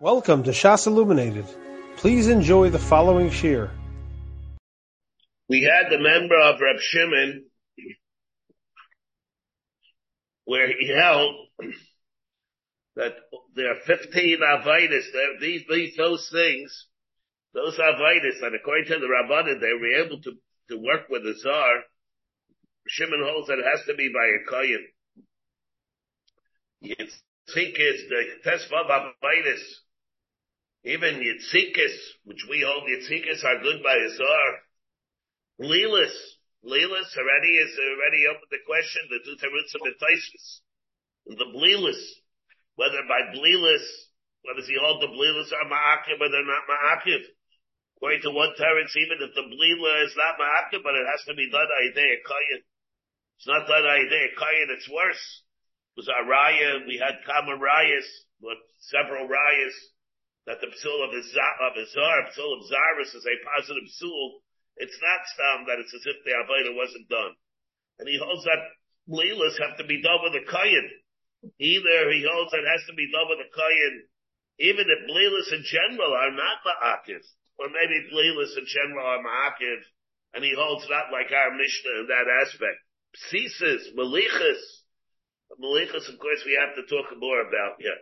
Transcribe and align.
Welcome 0.00 0.44
to 0.44 0.52
Shas 0.52 0.86
Illuminated. 0.86 1.44
Please 1.96 2.28
enjoy 2.28 2.70
the 2.70 2.78
following 2.78 3.32
shir. 3.32 3.68
We 5.48 5.62
had 5.62 5.90
the 5.90 5.98
member 5.98 6.38
of 6.38 6.60
Reb 6.60 6.78
Shimon 6.78 7.46
where 10.44 10.68
he 10.68 10.86
held 10.86 11.34
that 12.94 13.16
there 13.56 13.72
are 13.72 13.80
15 13.86 14.38
avitis, 14.38 15.02
these, 15.40 15.62
these, 15.68 15.96
those 15.96 16.28
things, 16.30 16.86
those 17.52 17.76
avitis 17.78 18.40
that 18.40 18.54
according 18.54 18.86
to 18.86 19.00
the 19.00 19.08
Rabbanan, 19.08 19.60
they 19.60 19.72
were 19.80 20.04
able 20.04 20.22
to, 20.22 20.32
to 20.70 20.76
work 20.76 21.08
with 21.10 21.24
the 21.24 21.34
Zar. 21.42 21.82
Shimon 22.86 23.24
holds 23.24 23.48
that 23.48 23.58
it 23.58 23.64
has 23.64 23.84
to 23.86 23.94
be 23.96 24.12
by 24.14 24.28
a 24.28 24.48
Kayan. 24.48 24.86
it's 26.82 27.20
the 27.48 28.24
Tesvav 28.46 28.88
avitis, 28.88 29.62
even 30.84 31.18
Yitzikis, 31.18 31.96
which 32.24 32.46
we 32.48 32.62
hold 32.66 32.88
Yitzikis 32.88 33.44
are 33.44 33.62
good 33.62 33.82
by 33.82 33.94
a 33.94 34.10
Zar. 34.14 34.48
Leelis, 35.60 36.14
Leelis 36.64 37.10
already 37.18 37.52
is 37.58 37.74
already 37.78 38.26
up 38.30 38.40
the 38.50 38.62
question, 38.66 39.02
the 39.10 39.22
two 39.24 39.36
teruts 39.42 39.74
of 39.74 39.82
the 41.36 41.50
Bleelis, 41.54 42.02
whether 42.76 43.02
by 43.08 43.34
Bleelis, 43.34 43.86
whether 44.42 44.62
he 44.62 44.78
hold 44.78 45.02
the 45.02 45.10
Bleelis 45.10 45.50
are 45.52 45.66
Ma'akiv 45.66 46.20
or 46.22 46.30
they're 46.30 46.46
not 46.46 46.70
Ma'akiv. 46.70 47.22
According 47.96 48.22
to 48.22 48.30
one 48.30 48.54
teretz, 48.54 48.94
even 48.94 49.18
if 49.18 49.34
the 49.34 49.42
Bleela 49.50 50.06
is 50.06 50.14
not 50.14 50.38
Ma'akiv, 50.38 50.82
but 50.86 50.94
it 50.94 51.06
has 51.10 51.26
to 51.26 51.34
be 51.34 51.50
done 51.50 51.66
Aidei 51.66 52.22
Kayan. 52.22 52.62
It's 53.36 53.46
not 53.46 53.66
done 53.66 53.82
Aidei 53.82 54.34
Kayan, 54.38 54.70
it's 54.70 54.88
worse. 54.88 55.42
It 55.96 56.06
was 56.06 56.08
Raya, 56.08 56.86
we 56.86 57.02
had 57.02 57.26
common 57.26 57.58
Rayas, 57.58 58.06
but 58.40 58.58
several 58.78 59.26
Rayas, 59.26 59.74
that 60.48 60.64
the 60.64 60.72
psul 60.72 61.04
of 61.04 61.12
Azar, 61.12 62.16
psul 62.32 62.52
of 62.56 62.64
Zaris 62.64 63.12
is 63.12 63.26
a 63.28 63.36
positive 63.44 63.84
psul, 64.00 64.40
it's 64.80 64.96
not 64.96 65.20
stam 65.36 65.68
that 65.68 65.76
it's 65.76 65.92
as 65.92 66.08
if 66.08 66.24
the 66.24 66.32
Avodah 66.32 66.72
wasn't 66.72 67.12
done. 67.12 67.36
And 68.00 68.08
he 68.08 68.16
holds 68.16 68.48
that 68.48 68.64
Leelas 69.04 69.60
have 69.60 69.76
to 69.76 69.84
be 69.84 70.00
done 70.00 70.24
with 70.24 70.40
a 70.40 70.44
Kayan. 70.48 70.88
Either 71.60 72.08
he 72.16 72.24
holds 72.24 72.50
that 72.56 72.64
it 72.64 72.72
has 72.72 72.80
to 72.88 72.96
be 72.96 73.12
done 73.12 73.28
with 73.28 73.44
a 73.44 73.50
Kayan, 73.52 74.08
even 74.72 74.88
if 74.88 75.00
Leelas 75.12 75.52
in 75.52 75.62
general 75.68 76.16
are 76.16 76.32
not 76.32 76.64
Ma'akiv, 76.64 77.20
or 77.60 77.68
maybe 77.68 78.08
Leelas 78.08 78.56
in 78.56 78.64
general 78.64 79.04
are 79.04 79.20
Ma'akiv, 79.20 79.84
and 80.32 80.40
he 80.40 80.56
holds 80.56 80.88
not 80.88 81.12
like 81.12 81.28
our 81.28 81.52
Mishnah 81.52 82.00
in 82.00 82.08
that 82.08 82.28
aspect. 82.40 82.80
Psisis, 83.28 83.92
Malichas, 83.92 84.62
Malichas, 85.60 86.08
of 86.08 86.16
course, 86.16 86.40
we 86.48 86.56
have 86.56 86.72
to 86.76 86.88
talk 86.88 87.12
more 87.20 87.44
about 87.44 87.80
here. 87.80 88.00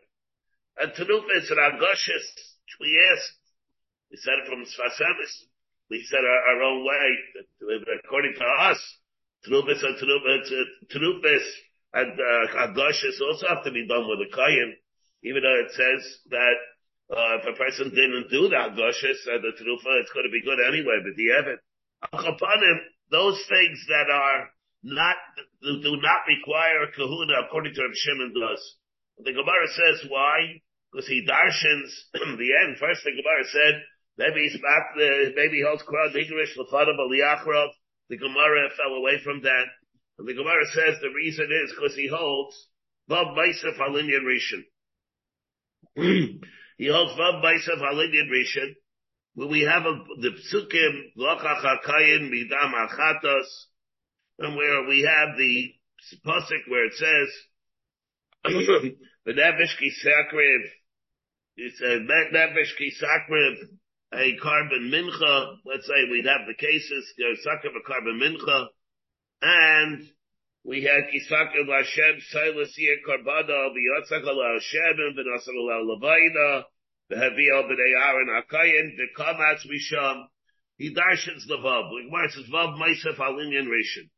And 0.79 0.93
Tanufis 0.93 1.51
and 1.51 1.59
Agoshes, 1.59 2.27
which 2.65 2.77
we 2.81 3.01
asked, 3.13 3.39
we 4.11 4.17
said 4.19 4.35
it 4.43 4.49
from 4.49 4.65
Sfasemis. 4.65 5.33
We 5.91 6.05
said 6.09 6.21
our, 6.21 6.57
our 6.57 6.63
own 6.63 6.85
way, 6.85 7.07
according 8.05 8.35
to 8.39 8.45
us, 8.45 8.81
Tanufis 9.47 9.83
and 9.85 9.97
Tanufis 10.91 11.47
and 11.95 12.13
uh, 12.13 12.67
Agoshes 12.69 13.21
also 13.21 13.47
have 13.49 13.65
to 13.65 13.71
be 13.71 13.87
done 13.87 14.09
with 14.09 14.21
a 14.21 14.31
Kayan, 14.35 14.77
even 15.23 15.43
though 15.43 15.61
it 15.65 15.73
says 15.73 16.03
that 16.31 16.57
uh, 17.09 17.39
if 17.39 17.55
a 17.55 17.57
person 17.57 17.91
didn't 17.91 18.29
do 18.31 18.49
the 18.49 18.57
Agoshes 18.57 19.21
and 19.31 19.41
the 19.43 19.55
Tanufa, 19.55 20.03
it's 20.03 20.13
going 20.13 20.27
to 20.27 20.35
be 20.35 20.43
good 20.43 20.59
anyway, 20.59 20.99
but 21.01 21.15
the 21.15 21.31
Evan. 21.33 21.59
Upon 22.13 22.59
those 23.11 23.39
things 23.49 23.79
that 23.89 24.11
are 24.11 24.51
not, 24.83 25.17
do 25.63 25.97
not 26.03 26.27
require 26.27 26.87
kahuna 26.95 27.47
according 27.47 27.75
to 27.75 27.83
Rav 27.83 27.95
Shimon 27.95 28.35
does. 28.35 28.63
The 29.19 29.33
Gemara 29.33 29.67
says 29.71 30.11
why? 30.11 30.61
Because 30.93 31.07
he 31.07 31.27
darshins 31.27 31.91
the 32.13 32.51
end. 32.63 32.79
First, 32.79 33.05
the 33.05 33.11
Gemara 33.11 33.45
said 33.45 33.83
maybe 34.19 34.49
he's 34.49 34.61
back. 34.61 34.95
The, 34.97 35.33
maybe 35.37 35.59
he 35.59 35.65
holds 35.67 35.83
Quran 35.83 36.17
English 36.17 36.57
Lefadav 36.57 36.97
Aliyachrov. 36.99 37.69
The 38.09 38.19
Gemara 38.19 38.71
fell 38.77 38.95
away 38.95 39.19
from 39.23 39.43
that. 39.43 39.67
And 40.19 40.29
the 40.29 40.35
Gemara 40.35 40.65
says 40.73 41.01
the 41.01 41.13
reason 41.15 41.49
is 41.65 41.75
because 41.75 41.95
he 41.95 42.09
holds 42.09 42.69
Vav 43.11 43.37
Maisef 43.37 43.79
Alinyan 43.79 44.25
Rishon. 44.25 44.65
he 46.79 46.89
holds 46.89 47.13
Vav 47.13 47.43
Maisef 47.43 47.81
Alinyan 47.83 48.31
Rishon, 48.31 48.75
where 49.35 49.49
we 49.49 49.63
have 49.63 49.85
a, 49.85 49.95
the 50.21 50.31
Psukim 50.31 51.13
Lokach 51.19 51.63
HaKayin 51.63 52.31
Midam 52.31 52.73
Achatos, 52.73 53.49
and 54.39 54.57
where 54.57 54.87
we 54.89 55.03
have 55.03 55.37
the 55.37 55.73
Pasuk 56.25 56.69
where 56.69 56.87
it 56.87 56.95
says, 56.95 57.29
the 59.27 59.33
Nevish 59.33 59.77
Kisakriv 59.77 60.71
it's 61.59 61.81
a 61.81 62.05
nefesh 62.05 62.77
kisakriv, 62.77 63.55
a 64.13 64.37
korban 64.45 64.91
mincha. 64.93 65.57
Let's 65.65 65.87
say 65.87 66.05
we'd 66.11 66.27
have 66.27 66.47
the 66.47 66.55
cases, 66.55 67.15
sakriv 67.47 67.73
a 67.73 67.91
korban 67.91 68.21
mincha, 68.21 68.67
and 69.41 70.07
we 70.65 70.83
had 70.83 71.09
kisakriv 71.09 71.67
Hashem 71.67 72.21
silas 72.29 72.75
yeh 72.77 72.97
karbada 73.09 73.71
biyatzak 73.73 74.27
ala 74.27 74.59
and 74.59 75.17
v'nasal 75.17 75.57
ala 75.57 75.97
levayna 75.97 76.65
v'haviyah 77.11 77.65
b'nei 77.65 78.03
Aaron 78.03 78.29
akayin 78.29 78.99
v'kamatz 78.99 79.67
misham. 79.67 80.27
He 80.77 80.95
darshans 80.95 81.47
the. 81.49 81.57
The 81.57 82.03
Gemara 82.05 82.31
says 82.33 82.51
vav 82.53 82.77
meisef 82.79 83.17
alinyan 83.17 83.67
rishon. 83.67 84.11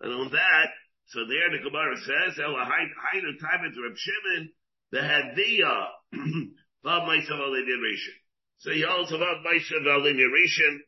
And 0.00 0.14
on 0.14 0.30
that, 0.30 0.70
so 1.08 1.20
there 1.24 1.50
the 1.50 1.64
Gemara 1.64 1.96
says, 1.96 2.36
hainu 2.38 3.40
time 3.40 3.72
to 3.72 3.82
Reb 3.82 3.96
Shimon, 3.96 4.52
the 4.92 4.98
Hadiyah, 4.98 5.86
Vav 6.84 7.08
Maisav 7.08 7.40
Rishon. 7.40 8.18
So 8.58 8.70
he 8.72 8.84
holds 8.86 9.10
Vav 9.10 9.42
Maisav 9.42 9.86
Rishon, 9.86 10.78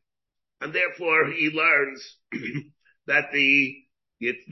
and 0.61 0.75
therefore 0.75 1.31
he 1.31 1.51
learns 1.55 2.17
that 3.07 3.31
the, 3.33 3.75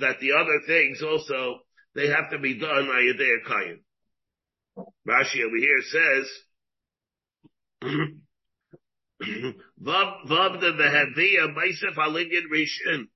that 0.01 0.21
the 0.21 0.33
other 0.33 0.61
things 0.67 1.03
also, 1.03 1.61
they 1.95 2.09
have 2.09 2.31
to 2.31 2.39
be 2.39 2.59
done 2.59 2.87
by 2.87 3.03
Yadei 3.03 3.45
Kayan. 3.47 3.81
Rashi 5.07 5.45
over 5.45 5.57
here 5.59 5.83
says, 5.83 6.31
Vav, 9.83 10.61
the 10.61 11.15
Hadiyah 11.19 11.55
Maisav 11.55 11.95
Alinyan 11.99 12.47
Rishon. 12.51 13.09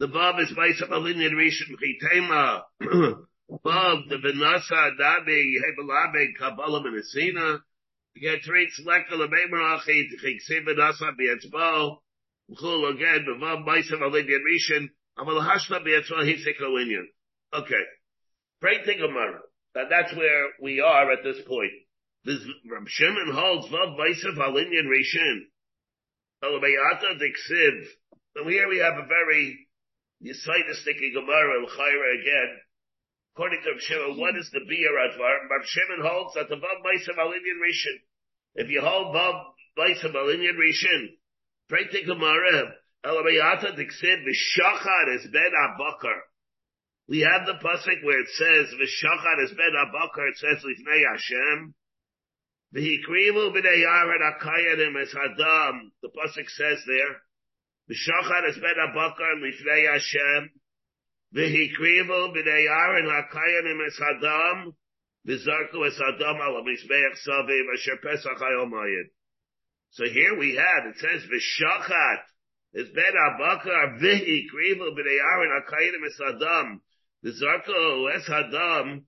The 0.00 0.08
Vav 0.08 0.40
is 0.40 0.48
Maisav 0.56 0.88
Alinyan 0.88 1.32
Rishon 1.32 1.76
Chitema. 1.76 2.62
Bob, 3.62 3.98
the 4.08 4.16
Benasa 4.16 4.96
Dabi, 4.98 5.52
Hebelabe, 5.60 6.28
Kabbalah 6.38 6.82
Menasina, 6.82 7.58
get 8.18 8.40
treats 8.40 8.80
Lekka 8.80 9.12
Lebemarachi, 9.12 10.04
Chiksi 10.24 10.64
Benasa 10.66 11.10
Bietzbo, 11.20 11.98
Chul 12.50 12.94
again, 12.94 13.26
Bevav 13.28 13.66
Baisav 13.66 14.00
Alidian 14.00 14.40
Rishon, 14.40 14.88
Amal 15.18 15.42
Hashna 15.42 15.84
Bietzbo, 15.86 16.24
Hisiko 16.24 16.82
Inyan. 16.82 17.04
Okay. 17.52 17.82
Great 18.62 18.86
thing, 18.86 19.00
Gemara. 19.00 19.40
That 19.74 19.88
that's 19.90 20.16
where 20.16 20.44
we 20.62 20.80
are 20.80 21.12
at 21.12 21.22
this 21.22 21.42
point. 21.46 21.72
This 22.24 22.38
Rab 22.72 22.88
Shimon 22.88 23.34
holds 23.34 23.66
Vav 23.68 23.98
Baisav 23.98 24.38
Alidian 24.38 24.86
Rishon. 24.86 25.40
Alabayata 26.42 27.20
Diksiv. 27.20 27.84
And 28.36 28.50
here 28.50 28.66
we 28.66 28.78
have 28.78 28.94
a 28.94 29.06
very 29.06 29.66
Yisaitistic 30.22 31.00
Gemara, 31.14 31.64
L'chaira 31.64 32.20
again, 32.20 32.60
According 33.34 33.62
to 33.62 33.80
Shimon, 33.80 34.18
what 34.18 34.36
is 34.36 34.50
the 34.50 34.60
beer 34.68 34.90
advar? 34.90 35.48
Rav 35.48 35.64
Shimon 35.64 36.04
holds 36.04 36.34
that 36.34 36.48
the 36.48 36.56
Vav 36.56 36.82
Maisav 36.84 37.16
Alinian 37.16 37.62
Rishon. 37.62 37.98
If 38.56 38.68
you 38.68 38.80
hold 38.82 39.14
Vav 39.14 39.54
Maisav 39.78 40.12
Alinian 40.12 40.58
Rishon, 40.58 41.16
pray 41.68 41.86
to 41.86 42.04
Gemara, 42.04 42.74
El 43.04 43.14
Elabayata 43.14 43.76
Dixid, 43.76 44.26
Vishachar 44.26 45.14
is 45.14 45.26
Ben 45.32 45.52
Abakar. 45.56 46.20
We 47.08 47.20
have 47.20 47.46
the 47.46 47.54
pasuk 47.54 48.04
where 48.04 48.20
it 48.20 48.28
says, 48.34 48.74
Vishachar 48.74 49.44
is 49.44 49.52
Ben 49.52 49.72
Abakar, 49.78 50.28
it 50.28 50.36
says, 50.36 50.64
Lifnei 50.64 51.02
Hashem. 51.10 51.74
V'hikrimu 52.74 53.54
b'nei 53.54 53.84
Yared 53.86 54.36
Akayadim 54.36 55.00
es 55.00 55.14
Hadam. 55.14 55.92
The 56.02 56.08
pasuk 56.08 56.50
says 56.50 56.82
there, 56.86 57.22
V'shachar 57.90 58.48
is 58.48 58.58
Ben 58.58 58.78
Abakar, 58.78 59.42
Lifnei 59.42 59.90
Hashem. 59.90 60.50
V'hikrivu 61.34 62.34
b'nei 62.36 62.70
Aaron 62.70 63.10
ha'kayanim 63.10 63.86
es 63.86 63.98
Hadam, 63.98 64.74
v'zarku 65.26 65.88
es 65.88 65.98
Hadam 65.98 66.38
al 66.38 66.62
ha'mizbeach 66.62 67.18
saviv 67.26 67.66
asher 67.74 67.96
pesach 68.00 68.38
hayomayid. 68.38 69.10
So 69.90 70.04
here 70.04 70.38
we 70.38 70.54
have, 70.54 70.86
it 70.86 70.98
says 70.98 71.22
v'shachat, 71.26 72.22
is 72.74 72.90
ben 72.90 73.14
abakar 73.26 73.98
v'hikrivu 73.98 74.94
b'nei 74.94 75.18
Aaron 75.20 75.60
ha'kayanim 75.60 76.06
es 76.06 76.20
Hadam, 76.20 76.80
v'zarku 77.24 78.16
es 78.16 78.28
Hadam, 78.28 79.02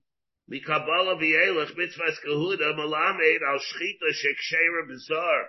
mikabala 0.51 1.15
v'yelech 1.21 1.71
mitzvahs 1.77 2.19
kahuda 2.25 2.75
malamed 2.75 3.41
al 3.47 3.59
shchita 3.59 4.11
shekshera 4.11 4.89
bizar. 4.91 5.43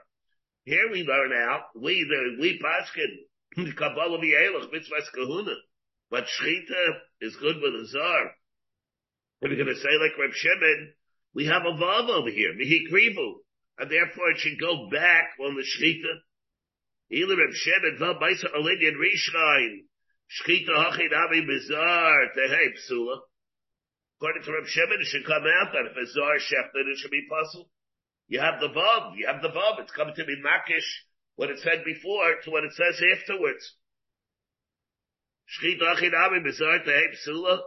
Here 0.64 0.88
we 0.90 1.02
learn 1.02 1.32
out, 1.32 1.62
we, 1.76 2.05
the, 2.08 2.40
we 2.40 2.58
paskin, 2.58 3.75
kabbalah 3.76 4.19
v'yelech 4.19 4.72
mitzvahs 4.72 5.12
kahuna. 5.14 5.55
But 6.11 6.25
Shechita 6.25 6.84
is 7.20 7.37
good 7.37 7.56
with 7.61 7.75
a 7.75 7.87
Zar. 7.87 8.31
If 9.43 9.50
you're 9.50 9.62
going 9.62 9.75
to 9.75 9.81
say 9.81 9.93
like 10.00 10.16
Reb 10.19 10.32
Shimon, 10.32 10.94
We 11.34 11.46
have 11.46 11.62
a 11.66 11.76
vav 11.76 12.08
over 12.08 12.31
here, 12.31 12.55
mihikrivu, 12.55 13.44
and 13.78 13.90
therefore 13.90 14.31
it 14.31 14.38
should 14.38 14.58
go 14.58 14.88
back 14.88 15.34
on 15.40 15.56
the 15.56 15.66
shchita. 15.66 16.22
Either 17.11 17.37
Reb 17.37 17.52
Shimon, 17.52 17.99
vav 18.00 18.20
baisa 18.22 18.49
alinian 18.56 18.96
rishrain, 18.96 19.84
shchita 20.32 20.70
hachid 20.70 21.12
avi 21.12 21.43
bizar, 21.43 22.32
tehei 22.38 22.72
psula. 22.78 23.19
According 24.16 24.44
to 24.44 24.52
Reb 24.52 24.66
Shimon, 24.66 25.00
it 25.00 25.06
should 25.06 25.26
come 25.26 25.44
out 25.44 25.72
that 25.72 25.90
if 25.90 25.96
a 25.96 26.06
zar 26.06 26.37
shechted, 26.38 26.88
it 26.88 26.99
should 26.99 27.11
be 27.11 27.26
puzzle. 27.28 27.69
You 28.29 28.41
have 28.41 28.61
the 28.61 28.69
vav, 28.69 29.17
you 29.17 29.26
have 29.26 29.43
the 29.43 29.49
vav, 29.49 29.81
it's 29.81 29.93
coming 29.93 30.15
to 30.15 30.25
be 30.25 30.37
makish, 30.37 30.87
what 31.37 31.50
it 31.50 31.59
said 31.61 31.85
before 31.85 32.37
to 32.44 32.50
what 32.50 32.65
it 32.65 32.73
says 32.73 33.00
afterwards. 33.19 33.75
Shchita 35.50 35.94
hachid 35.94 36.15
avi 36.15 36.41
bizar, 36.41 36.85
tehei 36.87 37.12
psula. 37.12 37.61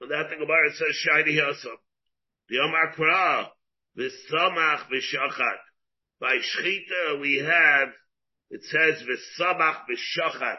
And 0.00 0.10
that 0.10 0.30
the 0.30 0.36
Gemara 0.36 0.72
says, 0.72 0.96
shiny 0.96 1.36
yosam. 1.36 1.76
The 2.48 2.58
Omar 2.58 2.94
Kra, 2.94 3.48
v'samach 3.98 4.88
v'shachat. 4.88 5.58
By 6.20 6.36
shchita 6.36 7.20
we 7.20 7.44
have, 7.44 7.88
it 8.50 8.62
says 8.64 9.02
v'samach 9.02 9.82
v'shachat. 9.90 10.58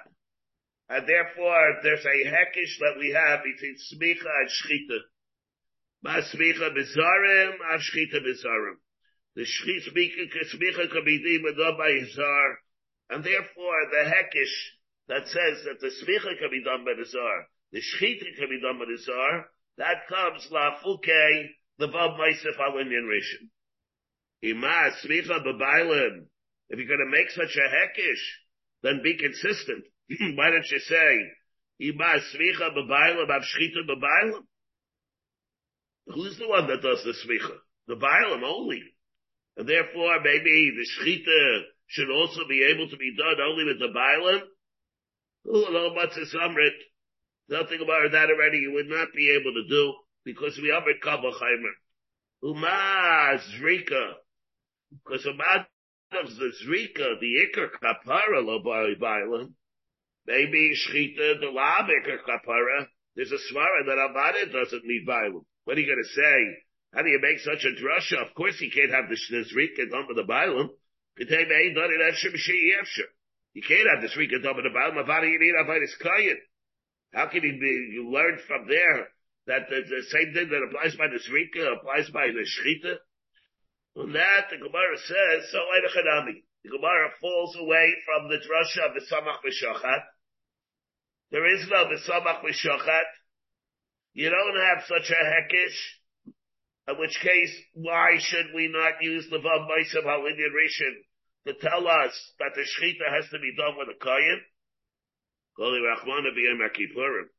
And 0.89 1.07
therefore 1.07 1.80
there's 1.81 2.06
a 2.06 2.30
heckish 2.30 2.77
that 2.80 2.98
we 3.00 3.09
have 3.12 3.39
between 3.44 3.75
smicha 3.92 4.30
and 4.30 4.50
shchita. 4.50 5.00
Ma 6.03 6.18
smicha 6.18 6.69
bizarim, 6.69 7.53
av 7.74 7.80
shchita 7.80 8.21
bizarim. 8.21 8.75
The 9.35 9.43
shchita 9.43 9.91
smicha 9.91 10.91
can 10.91 11.05
be 11.05 11.17
deemed 11.23 11.55
by 11.55 11.99
zar. 12.13 12.59
And 13.09 13.23
therefore 13.23 13.79
the 13.91 14.09
heckish 14.09 14.55
that 15.07 15.27
says 15.27 15.63
that 15.65 15.79
the 15.79 15.91
smicha 16.03 16.39
can 16.39 16.51
be 16.51 16.63
done 16.63 16.85
by 16.85 16.93
the 16.97 17.05
zar, 17.05 17.47
the 17.71 17.79
shchita 17.79 18.35
can 18.37 18.49
be 18.49 18.61
done 18.61 18.79
by 18.79 18.85
the 18.85 18.97
zar, 18.97 19.49
that 19.77 20.07
comes 20.07 20.47
la 20.51 20.75
the 21.79 21.87
Vav 21.87 22.17
Maisef 22.19 22.59
al 22.59 22.77
Indian 22.77 23.09
Rishon. 23.09 23.49
Ima 24.43 24.91
Smicha 25.03 25.43
B'Bailim. 25.43 26.25
If 26.69 26.77
you're 26.77 26.87
going 26.87 26.99
to 26.99 27.17
make 27.17 27.29
such 27.31 27.57
a 27.57 27.69
heckish, 27.69 28.39
then 28.83 29.01
be 29.03 29.17
consistent. 29.17 29.85
Why 30.37 30.51
don't 30.51 30.69
you 30.69 30.79
say, 30.79 31.17
Ima 31.79 32.19
Smicha 32.33 32.75
B'Bailim, 32.77 33.29
Av 33.29 33.41
Shchita 33.41 33.87
B'Bailim? 33.89 34.43
Who's 36.07 36.37
the 36.37 36.47
one 36.47 36.67
that 36.67 36.81
does 36.81 37.03
the 37.03 37.13
Smicha? 37.13 37.57
The 37.87 37.95
Bailim 37.95 38.43
only. 38.43 38.83
And 39.57 39.68
therefore, 39.68 40.21
maybe 40.24 40.71
the 40.75 40.86
Shchita 40.86 41.63
should 41.88 42.09
also 42.09 42.48
be 42.48 42.63
able 42.63 42.89
to 42.89 42.98
be 42.98 43.15
done 43.18 43.42
only 43.42 43.65
with 43.65 43.80
the 43.80 43.89
Bailim. 43.94 44.42
Nothing 47.50 47.81
about 47.81 48.12
that 48.12 48.30
already 48.30 48.59
you 48.59 48.71
would 48.74 48.88
not 48.88 49.09
be 49.13 49.31
able 49.31 49.53
to 49.53 49.68
do 49.68 49.94
because 50.24 50.57
we 50.62 50.69
have 50.69 50.88
it 50.88 51.01
Kabachaimer. 51.03 51.74
Uma 52.44 53.39
Zrika. 53.59 54.13
Because 54.92 55.25
about 55.25 55.68
the 56.12 56.51
Zrika, 56.63 57.19
the 57.19 57.48
Iker 57.48 57.69
Kapara 57.83 58.42
lo 58.45 58.62
Bailam, 58.63 59.53
maybe 60.25 60.71
Shchita, 60.75 61.39
the 61.39 61.51
Lab 61.53 61.88
Iker 61.88 62.19
Kapara, 62.27 62.88
there's 63.15 63.31
a 63.31 63.53
Svara 63.53 63.86
that 63.86 63.98
Avada 63.98 64.51
doesn't 64.51 64.86
need 64.86 65.06
Bailam. 65.07 65.44
What 65.65 65.77
are 65.77 65.81
you 65.81 65.88
going 65.88 66.03
to 66.03 66.09
say? 66.09 66.63
How 66.93 67.01
do 67.03 67.09
you 67.09 67.19
make 67.21 67.39
such 67.39 67.63
a 67.63 67.71
drasha? 67.79 68.21
Of 68.27 68.35
course 68.35 68.59
you 68.59 68.69
can't 68.69 68.91
have 68.91 69.07
the, 69.09 69.15
the 69.15 69.45
Zrika 69.47 69.89
done 69.89 70.07
with 70.07 70.17
the 70.17 70.23
Bailam. 70.27 70.69
You 71.17 71.25
can't 73.63 73.88
have 73.88 74.01
the 74.01 74.09
Zrika 74.09 74.43
done 74.43 74.55
with 74.55 74.65
the 74.65 74.75
Bailam. 74.75 76.35
How 77.13 77.27
can 77.27 77.43
you 77.43 77.59
be, 77.59 77.89
you 77.93 78.09
learn 78.09 78.39
from 78.47 78.67
there 78.67 79.07
that 79.47 79.69
the, 79.69 79.81
the 79.88 80.03
same 80.11 80.33
thing 80.33 80.49
that 80.49 80.63
applies 80.67 80.95
by 80.95 81.07
the 81.07 81.19
Shrika 81.19 81.77
applies 81.77 82.09
by 82.09 82.27
the 82.27 82.43
Shchita? 82.43 82.99
On 83.97 84.11
that, 84.13 84.49
the 84.49 84.57
Gemara 84.57 84.97
says, 84.97 85.51
so 85.51 85.59
Eidachadami. 85.59 86.43
The 86.63 86.69
Gemara 86.69 87.09
falls 87.19 87.55
away 87.59 87.93
from 88.05 88.29
the 88.29 88.38
drasha 88.38 88.88
of 88.88 88.93
the 88.95 89.01
Samach 89.01 89.43
B'Shachat. 89.43 90.03
There 91.31 91.45
is 91.55 91.67
no 91.69 91.85
V'samach 91.85 92.43
B'Shachat. 92.43 93.09
You 94.13 94.29
don't 94.29 94.55
have 94.55 94.83
such 94.88 95.09
a 95.11 95.25
heckish. 95.25 96.00
In 96.91 96.97
which 96.97 97.17
case, 97.21 97.55
why 97.73 98.17
should 98.19 98.53
we 98.53 98.67
not 98.67 99.01
use 99.01 99.29
the 99.29 99.38
Vav 99.38 99.65
Maisav 99.69 100.03
Halinian 100.03 100.51
Rishon 100.51 100.95
to 101.47 101.53
tell 101.53 101.88
us 101.88 102.33
that 102.39 102.51
the 102.53 102.67
Shechita 102.67 103.07
has 103.15 103.29
to 103.29 103.39
be 103.39 103.55
done 103.55 103.77
with 103.77 103.88
a 103.95 103.97
Kayan? 104.03 104.41
HaKippurim. 105.57 107.29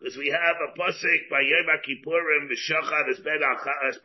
Because 0.00 0.16
we 0.16 0.28
have 0.30 0.56
a 0.62 0.72
pasuk 0.76 1.28
by 1.30 1.42
Yom 1.42 1.66
Kippurim 1.86 2.50
v'shachar 2.50 3.10
as 3.10 3.20
ben 3.20 3.40
as 3.88 3.98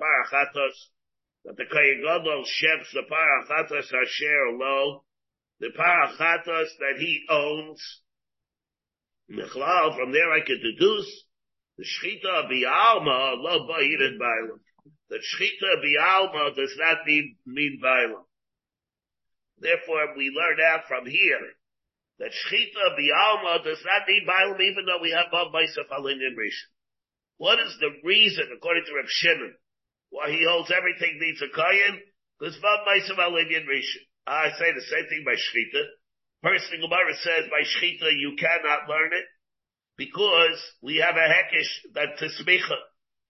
that 1.45 1.57
the 1.57 1.65
Kohen 1.65 2.01
Gadol 2.03 2.45
shechs 2.45 2.91
the 2.93 3.03
parachatos 3.09 3.91
asher 3.93 4.51
lo 4.51 5.03
the 5.59 5.69
parachatos 5.69 6.69
that 6.79 6.99
he 6.99 7.25
owns. 7.29 8.01
From 9.27 10.11
there 10.11 10.31
I 10.31 10.41
can 10.45 10.61
deduce 10.61 11.25
the 11.77 11.83
shchita 11.83 12.47
bi'alma 12.47 13.37
lo 13.37 13.67
ba'idin 13.67 14.19
bailam. 14.19 14.59
The 15.09 15.17
shchita 15.17 15.83
bi'alma 15.83 16.55
does 16.55 16.75
not 16.77 17.05
mean 17.05 17.35
mean 17.45 17.79
bailam. 17.83 18.23
Therefore, 19.59 20.15
we 20.17 20.27
learn 20.29 20.59
out 20.59 20.87
from 20.87 21.05
here 21.05 21.55
that 22.19 22.31
Shchita 22.31 22.99
Bialma 22.99 23.63
does 23.63 23.81
not 23.85 24.07
mean 24.07 24.27
Bailam 24.27 24.59
even 24.59 24.85
though 24.85 25.01
we 25.01 25.11
have 25.11 25.31
Bav 25.33 25.51
Maisaf 25.51 25.87
Alinian 25.91 26.35
Rishon. 26.35 26.71
What 27.37 27.59
is 27.59 27.75
the 27.79 27.89
reason, 28.03 28.51
according 28.55 28.83
to 28.85 28.95
Reb 28.95 29.07
Shimon, 29.07 29.55
why 30.09 30.29
he 30.29 30.45
holds 30.47 30.71
everything 30.71 31.17
needs 31.19 31.41
a 31.41 31.49
Kayan? 31.49 31.99
Because 32.39 32.59
Bav 32.59 32.85
Maisaf 32.85 33.17
Alinian 33.17 33.65
Rishon. 33.65 34.03
I 34.27 34.51
say 34.57 34.71
the 34.75 34.87
same 34.87 35.07
thing 35.09 35.23
by 35.25 35.35
Shchita. 35.35 35.83
First 36.43 36.69
thing 36.69 36.81
Gemara 36.81 37.15
says 37.15 37.49
by 37.49 37.63
Shchita 37.63 38.19
you 38.19 38.35
cannot 38.37 38.89
learn 38.89 39.13
it 39.13 39.25
because 39.97 40.59
we 40.81 40.97
have 40.97 41.15
a 41.15 41.27
Hekish 41.27 41.71
that 41.93 42.17
to 42.19 42.25
Smicha. 42.27 42.77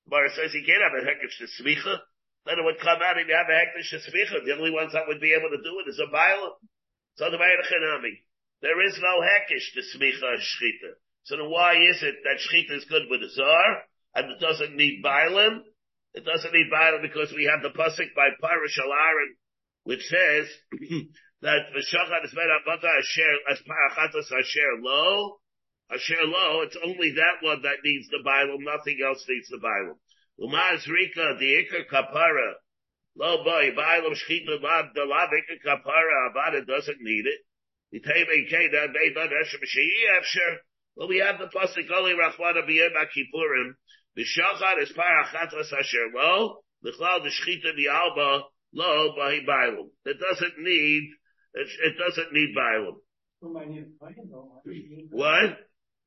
Gemara 0.09 0.29
says 0.35 0.51
he 0.51 0.65
can't 0.65 0.83
have 0.83 0.97
a 0.97 1.05
Hekish 1.05 1.37
to 1.39 1.47
Smicha. 1.59 1.99
Then 2.45 2.59
it 2.59 2.65
would 2.65 2.79
come 2.79 2.99
out 2.99 3.17
if 3.17 3.27
you 3.27 3.35
have 3.35 3.47
a 3.47 3.55
Hekish 3.55 3.89
to 3.95 3.99
Smicha. 4.03 4.43
The 4.43 4.55
only 4.55 4.71
ones 4.71 4.93
that 4.93 5.07
would 5.07 5.21
be 5.21 5.33
able 5.33 5.49
to 5.49 5.61
do 5.63 5.79
it 5.79 5.89
is 5.89 5.99
a 5.99 6.11
Bailam. 6.11 6.59
So 7.15 7.29
the 7.29 7.37
Bayadachanami. 7.37 8.23
There 8.63 8.79
is 8.87 8.97
no 9.03 9.19
hekish 9.19 9.75
to 9.75 9.81
smicha 9.91 10.39
shchita. 10.39 10.95
So 11.23 11.35
then 11.35 11.51
why 11.51 11.75
is 11.75 12.01
it 12.01 12.15
that 12.23 12.39
shchita 12.39 12.77
is 12.77 12.85
good 12.85 13.03
with 13.09 13.21
a 13.21 13.29
zar 13.29 13.83
and 14.15 14.31
it 14.31 14.39
doesn't 14.39 14.77
need 14.77 15.03
bailim? 15.03 15.59
It 16.13 16.23
doesn't 16.23 16.53
need 16.53 16.71
bailim 16.71 17.01
because 17.01 17.33
we 17.35 17.51
have 17.51 17.61
the 17.61 17.77
pasuk 17.77 18.15
by 18.15 18.29
Parish 18.39 18.79
Aaron, 18.79 19.35
which 19.83 20.07
says 20.07 20.47
that 21.41 21.75
the 21.75 21.83
shachat 21.83 22.23
is 22.23 22.33
made 22.33 22.47
avata 22.47 22.87
asher 22.87 23.35
as 23.51 23.59
parachatas 23.67 24.31
asher 24.31 24.79
lo. 24.79 25.39
Asher 25.91 26.23
lo, 26.25 26.61
it's 26.61 26.77
only 26.83 27.11
that 27.11 27.41
one 27.41 27.61
that 27.63 27.83
needs 27.83 28.07
the 28.09 28.23
bailim, 28.25 28.61
nothing 28.61 28.99
else 29.05 29.23
needs 29.27 29.49
the 29.49 29.57
bailim. 29.57 29.97
Umaz 30.39 30.87
rika 30.87 31.37
the 31.39 31.65
ikar 31.65 31.85
kapara. 31.91 32.53
Lo 33.15 33.43
boy, 33.43 33.71
bailim 33.77 34.15
shchita 34.15 34.61
lab, 34.61 34.93
the 34.95 35.05
lab 35.05 35.29
ikar 35.29 35.59
kapara, 35.65 36.29
avada 36.29 36.65
doesn't 36.65 37.01
need 37.01 37.25
it. 37.25 37.41
Well, 40.95 41.07
we 41.07 41.17
have 41.19 41.37
the 41.37 41.45
pasuk 41.45 41.91
only 41.95 42.13
Rachmana 42.13 42.67
b'yom 42.67 42.95
Kippurim. 43.15 43.75
The 44.15 44.23
shachar 44.23 44.81
is 44.81 44.91
parachatas 44.93 45.71
asher 45.71 46.09
lo. 46.15 46.63
The 46.81 46.91
cloud 46.91 47.23
the 47.23 47.29
shchita 47.29 47.77
bi'alba 47.77 48.43
lo 48.73 49.15
b'hi 49.15 49.45
b'ilum. 49.45 49.89
It 50.05 50.17
doesn't 50.19 50.57
need. 50.57 51.09
It, 51.53 51.67
it 51.83 51.97
doesn't 51.99 52.33
need 52.33 52.55
b'ilum. 52.55 52.95
What? 55.11 55.57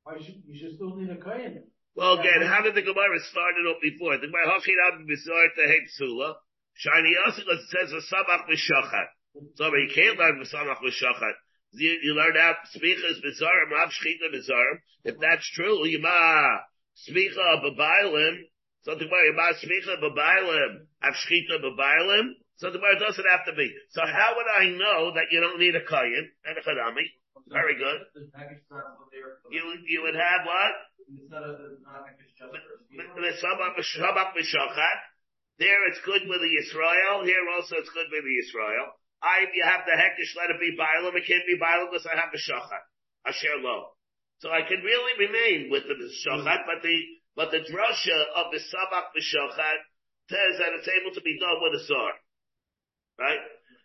Why 0.07 0.15
should 0.23 0.39
you 0.47 0.55
should 0.55 0.79
still 0.79 0.95
need 0.95 1.11
a 1.11 1.19
kayan? 1.19 1.67
Well, 1.91 2.15
again, 2.15 2.47
how 2.47 2.63
did 2.63 2.79
the 2.79 2.81
Gemara 2.81 3.19
start 3.27 3.59
it 3.59 3.67
up 3.67 3.83
before? 3.83 4.15
The 4.15 4.31
Gemara 4.31 4.55
hachid 4.55 4.79
ab 4.87 5.03
b'zor 5.03 5.47
tehei 5.59 5.83
psula. 5.91 6.39
Shiny 6.79 7.11
also 7.19 7.43
says 7.43 7.91
a 7.91 7.99
samach 8.07 8.47
b'shachat. 8.47 9.11
So 9.59 9.67
you 9.67 9.91
can't 9.93 10.17
learn 10.17 10.39
v'samach 10.39 10.79
b'shachat 10.79 11.35
you, 11.73 11.99
you 12.03 12.13
learn 12.15 12.37
out 12.37 12.55
smichas 12.75 13.19
bizarim, 13.19 13.71
av 13.83 13.91
shchita 13.91 14.33
bizarim. 14.33 14.79
If 15.03 15.15
that's 15.19 15.47
true, 15.51 15.85
you 15.87 15.99
yima 15.99 16.59
smicha 17.07 17.63
b'bailim, 17.63 18.35
something 18.83 19.09
where 19.09 19.31
yima 19.31 19.53
smicha 19.59 20.01
b'bailim, 20.01 20.87
av 21.03 21.13
shchita 21.13 21.59
b'bailim, 21.61 22.31
So 22.57 22.71
the 22.71 22.79
it 22.79 22.99
doesn't 22.99 23.25
have 23.29 23.45
to 23.45 23.53
be. 23.53 23.71
So 23.91 24.01
how 24.01 24.33
would 24.35 24.47
I 24.47 24.69
know 24.69 25.13
that 25.13 25.29
you 25.31 25.41
don't 25.41 25.59
need 25.59 25.75
a 25.75 25.85
kayan 25.85 26.31
and 26.45 26.57
a 26.57 26.61
chadami? 26.61 27.05
Very 27.51 27.75
good. 27.79 27.99
You, 29.51 29.63
you 29.87 30.01
would 30.03 30.15
have 30.15 30.41
what? 30.43 30.73
There 35.57 35.81
it's 35.89 36.01
good 36.05 36.27
with 36.27 36.41
the 36.43 36.53
Israel. 36.59 37.23
Here 37.23 37.45
also 37.55 37.75
it's 37.79 37.89
good 37.89 38.07
with 38.11 38.23
the 38.23 38.35
Israel. 38.45 38.87
I, 39.23 39.49
you 39.49 39.63
have 39.65 39.81
the 39.87 39.97
hekish, 39.97 40.35
let 40.37 40.53
it 40.53 40.59
be 40.61 40.77
Bailam. 40.77 41.15
It 41.17 41.25
can't 41.25 41.47
be 41.47 41.57
Bailam 41.57 41.89
because 41.89 42.05
I 42.05 42.19
have 42.19 42.29
the 42.29 42.37
Shachat. 42.37 42.83
Asher 43.25 43.57
Lo. 43.63 43.97
So 44.39 44.53
I 44.53 44.61
can 44.61 44.85
really 44.85 45.15
remain 45.17 45.71
with 45.71 45.89
the 45.89 45.97
Shachat, 45.97 46.67
but 46.69 46.83
the, 46.83 46.95
but 47.35 47.49
the 47.49 47.65
drasha 47.65 48.19
of 48.37 48.53
the 48.53 48.61
Sabach 48.61 49.09
B'Shachat 49.17 49.79
says 50.29 50.59
that 50.59 50.73
it's 50.77 50.89
able 50.89 51.15
to 51.15 51.21
be 51.21 51.39
done 51.39 51.57
with 51.61 51.81
a 51.81 51.83
zar. 51.85 52.13
Right? 53.17 53.41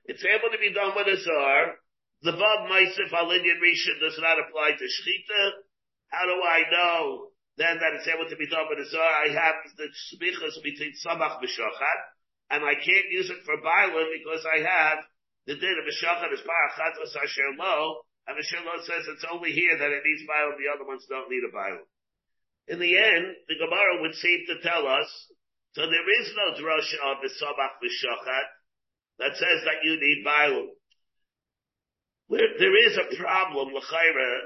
It's 0.06 0.24
able 0.24 0.50
to 0.52 0.58
be 0.58 0.74
done 0.74 0.92
with 0.96 1.06
a 1.06 1.16
zar. 1.16 1.78
The 2.22 2.30
Vav 2.30 2.70
Maisif 2.70 3.10
Alinian 3.10 3.58
Rishon 3.58 3.98
does 3.98 4.14
not 4.22 4.38
apply 4.38 4.78
to 4.78 4.86
Shechita. 4.86 5.42
How 6.06 6.22
do 6.30 6.38
I 6.38 6.62
know 6.70 7.34
then 7.58 7.82
that 7.82 7.98
it's 7.98 8.06
able 8.06 8.30
to 8.30 8.38
be 8.38 8.46
done 8.46 8.70
with 8.70 8.78
a 8.78 8.86
zar? 8.86 9.26
I 9.26 9.34
have 9.34 9.58
the 9.74 9.90
smichas 10.14 10.62
between 10.62 10.94
Samach 11.02 11.42
B'Shochat, 11.42 12.00
and 12.54 12.62
I 12.62 12.78
can't 12.78 13.10
use 13.10 13.26
it 13.26 13.42
for 13.42 13.58
Bailam 13.58 14.06
because 14.14 14.46
I 14.46 14.62
have 14.62 15.02
the 15.50 15.58
din 15.58 15.74
of 15.74 15.82
B'Shochat 15.82 16.30
is 16.30 16.46
Parachatos 16.46 17.10
Asher 17.10 17.58
Lo, 17.58 18.06
and 18.30 18.38
the 18.38 18.46
Lo 18.62 18.78
says 18.86 19.02
it's 19.10 19.26
only 19.26 19.50
here 19.50 19.74
that 19.74 19.90
it 19.90 20.06
needs 20.06 20.22
Bailam, 20.22 20.54
the 20.54 20.70
other 20.70 20.86
ones 20.86 21.02
don't 21.10 21.26
need 21.26 21.42
a 21.42 21.50
Bailam. 21.50 21.82
In 22.68 22.78
the 22.78 23.02
end, 23.02 23.34
the 23.50 23.58
Gemara 23.58 23.98
would 23.98 24.14
seem 24.14 24.46
to 24.46 24.62
tell 24.62 24.86
us, 24.86 25.10
so 25.74 25.82
there 25.82 26.10
is 26.22 26.30
no 26.38 26.54
drasha 26.54 27.02
of 27.02 27.18
the 27.18 27.34
Samach 27.34 27.82
B'Shochat 27.82 28.46
that 29.18 29.34
says 29.34 29.66
that 29.66 29.82
you 29.82 29.98
need 29.98 30.22
Bailam. 30.22 30.70
There 32.30 32.86
is 32.86 32.96
a 32.96 33.16
problem, 33.16 33.74
L'chaira, 33.74 34.38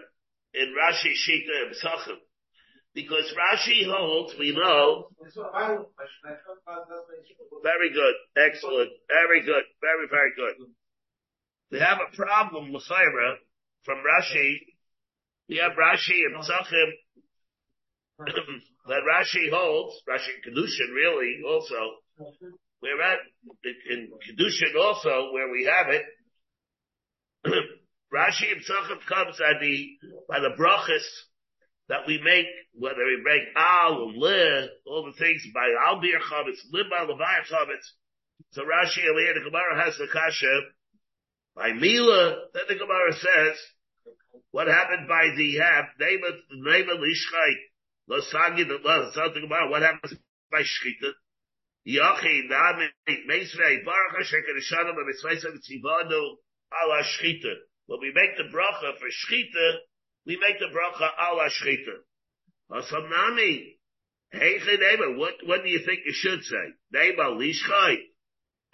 in 0.55 0.75
Rashi 0.75 1.13
Shita 1.13 1.67
and 1.67 1.75
Psachim. 1.75 2.19
Because 2.95 3.33
Rashi 3.37 3.85
holds, 3.85 4.35
we 4.39 4.53
know. 4.53 5.09
Very 7.63 7.91
good. 7.93 8.15
Excellent. 8.37 8.91
Very 9.09 9.43
good. 9.43 9.65
Very, 9.81 10.07
very 10.11 10.33
good. 10.35 10.67
We 11.71 11.79
have 11.81 11.99
a 12.01 12.17
problem, 12.17 12.73
L'chaira, 12.73 13.37
from 13.85 13.99
Rashi. 13.99 14.57
We 15.49 15.57
have 15.59 15.73
Rashi 15.73 16.25
and 16.27 16.43
Psachim 16.43 16.91
that 18.89 19.03
Rashi 19.05 19.51
holds, 19.53 20.01
Rashi 20.09 20.41
Kedushin 20.47 20.95
really 20.95 21.43
also. 21.47 22.01
We're 22.83 23.03
at, 23.03 23.19
in 23.91 24.11
Kedushin 24.11 24.75
also, 24.81 25.33
where 25.33 25.51
we 25.51 25.65
have 25.65 25.93
it, 25.93 26.03
Rashi 28.15 28.49
himself 28.49 28.87
comes 29.09 29.41
at 29.41 29.61
the, 29.61 29.89
by 30.29 30.41
the 30.41 30.55
brachas 30.59 31.05
that 31.89 32.07
we 32.07 32.21
make, 32.23 32.47
whether 32.75 33.05
we 33.05 33.23
make 33.23 33.55
al 33.57 33.95
or 33.95 34.13
le, 34.13 34.69
all 34.87 35.07
the 35.07 35.19
things 35.19 35.43
by 35.55 35.69
al 35.87 36.01
bir 36.01 36.19
chavetz, 36.19 36.61
liba 36.73 37.07
levayim 37.07 37.47
chavetz. 37.51 37.87
So 38.53 38.63
Rashi 38.63 39.05
Aliyah, 39.05 39.35
the 39.35 39.51
Gemara 39.51 39.85
has 39.85 39.97
the 39.99 40.09
kasha, 40.13 40.61
by 41.55 41.73
Mila, 41.73 42.37
then 42.53 42.65
the 42.69 42.75
Gemara 42.75 43.13
says, 43.13 43.57
what 44.51 44.69
happened 44.69 45.09
by 45.09 45.29
the 45.37 45.57
have, 45.59 45.87
name 45.99 46.21
of, 46.27 46.35
name 46.53 46.89
of 46.89 46.99
Lishchai, 46.99 47.53
lo 48.09 48.21
sagi, 48.21 48.65
the 48.65 49.41
Gemara, 49.41 49.71
what 49.71 49.83
happens 49.83 50.15
by 50.51 50.61
Shchita? 50.61 51.13
Yochi, 51.87 52.49
Nami, 52.49 52.89
Meisvei, 53.31 53.85
Baruch 53.85 54.21
HaShem, 54.21 54.43
Kedushanim, 54.43 54.97
Mitzvayim, 54.97 55.57
Tzivanu, 55.57 56.37
ala 56.85 57.03
Shchita. 57.03 57.55
When 57.87 58.01
we 58.01 58.13
make 58.13 58.37
the 58.37 58.45
bracha 58.45 58.99
for 58.99 59.07
shchita, 59.07 59.79
we 60.27 60.37
make 60.37 60.59
the 60.59 60.67
bracha 60.67 61.09
ala 61.19 61.49
shchita. 61.49 62.03
Asamnami. 62.71 63.77
Hey, 64.33 64.59
neighbor, 64.59 65.17
what, 65.17 65.35
what 65.45 65.63
do 65.63 65.69
you 65.69 65.81
think 65.87 66.01
you 66.05 66.13
should 66.13 66.43
say? 66.43 66.75
Neighbor, 66.93 67.31
lishchai. 67.31 67.97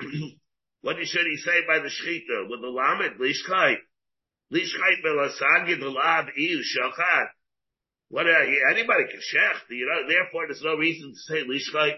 what 0.80 0.96
should 1.04 1.26
he 1.26 1.36
say 1.36 1.60
by 1.68 1.80
the 1.80 1.90
shchita? 1.90 2.48
With 2.48 2.62
the 2.62 2.68
lamed, 2.68 3.20
lishchai. 3.20 3.76
Lishchai 4.50 5.02
belasagi 5.04 5.78
belav 5.78 6.28
iu 6.36 6.60
shachat. 6.60 7.26
What, 8.08 8.26
uh, 8.26 8.44
anybody 8.70 9.04
can 9.10 9.20
shech, 9.20 9.70
you 9.70 9.86
know, 9.86 10.08
therefore 10.08 10.46
there's 10.46 10.62
no 10.62 10.76
reason 10.76 11.12
to 11.12 11.18
say 11.18 11.44
lishchai. 11.44 11.96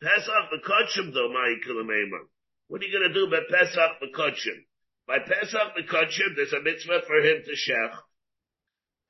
Pesach 0.00 0.50
the 0.50 0.58
kachim 0.58 1.12
though, 1.12 1.32
my 1.32 1.56
What 2.68 2.80
are 2.80 2.84
you 2.84 2.92
gonna 2.92 3.12
do 3.12 3.28
by 3.28 3.40
Pesach 3.50 4.00
the 4.00 4.06
kachim? 4.16 4.64
By 5.06 5.18
Pesach 5.18 5.76
Mekudshim, 5.76 6.34
there's 6.36 6.52
a 6.52 6.62
mitzvah 6.62 7.02
for 7.06 7.16
him 7.20 7.42
to 7.44 7.52
shech. 7.52 7.94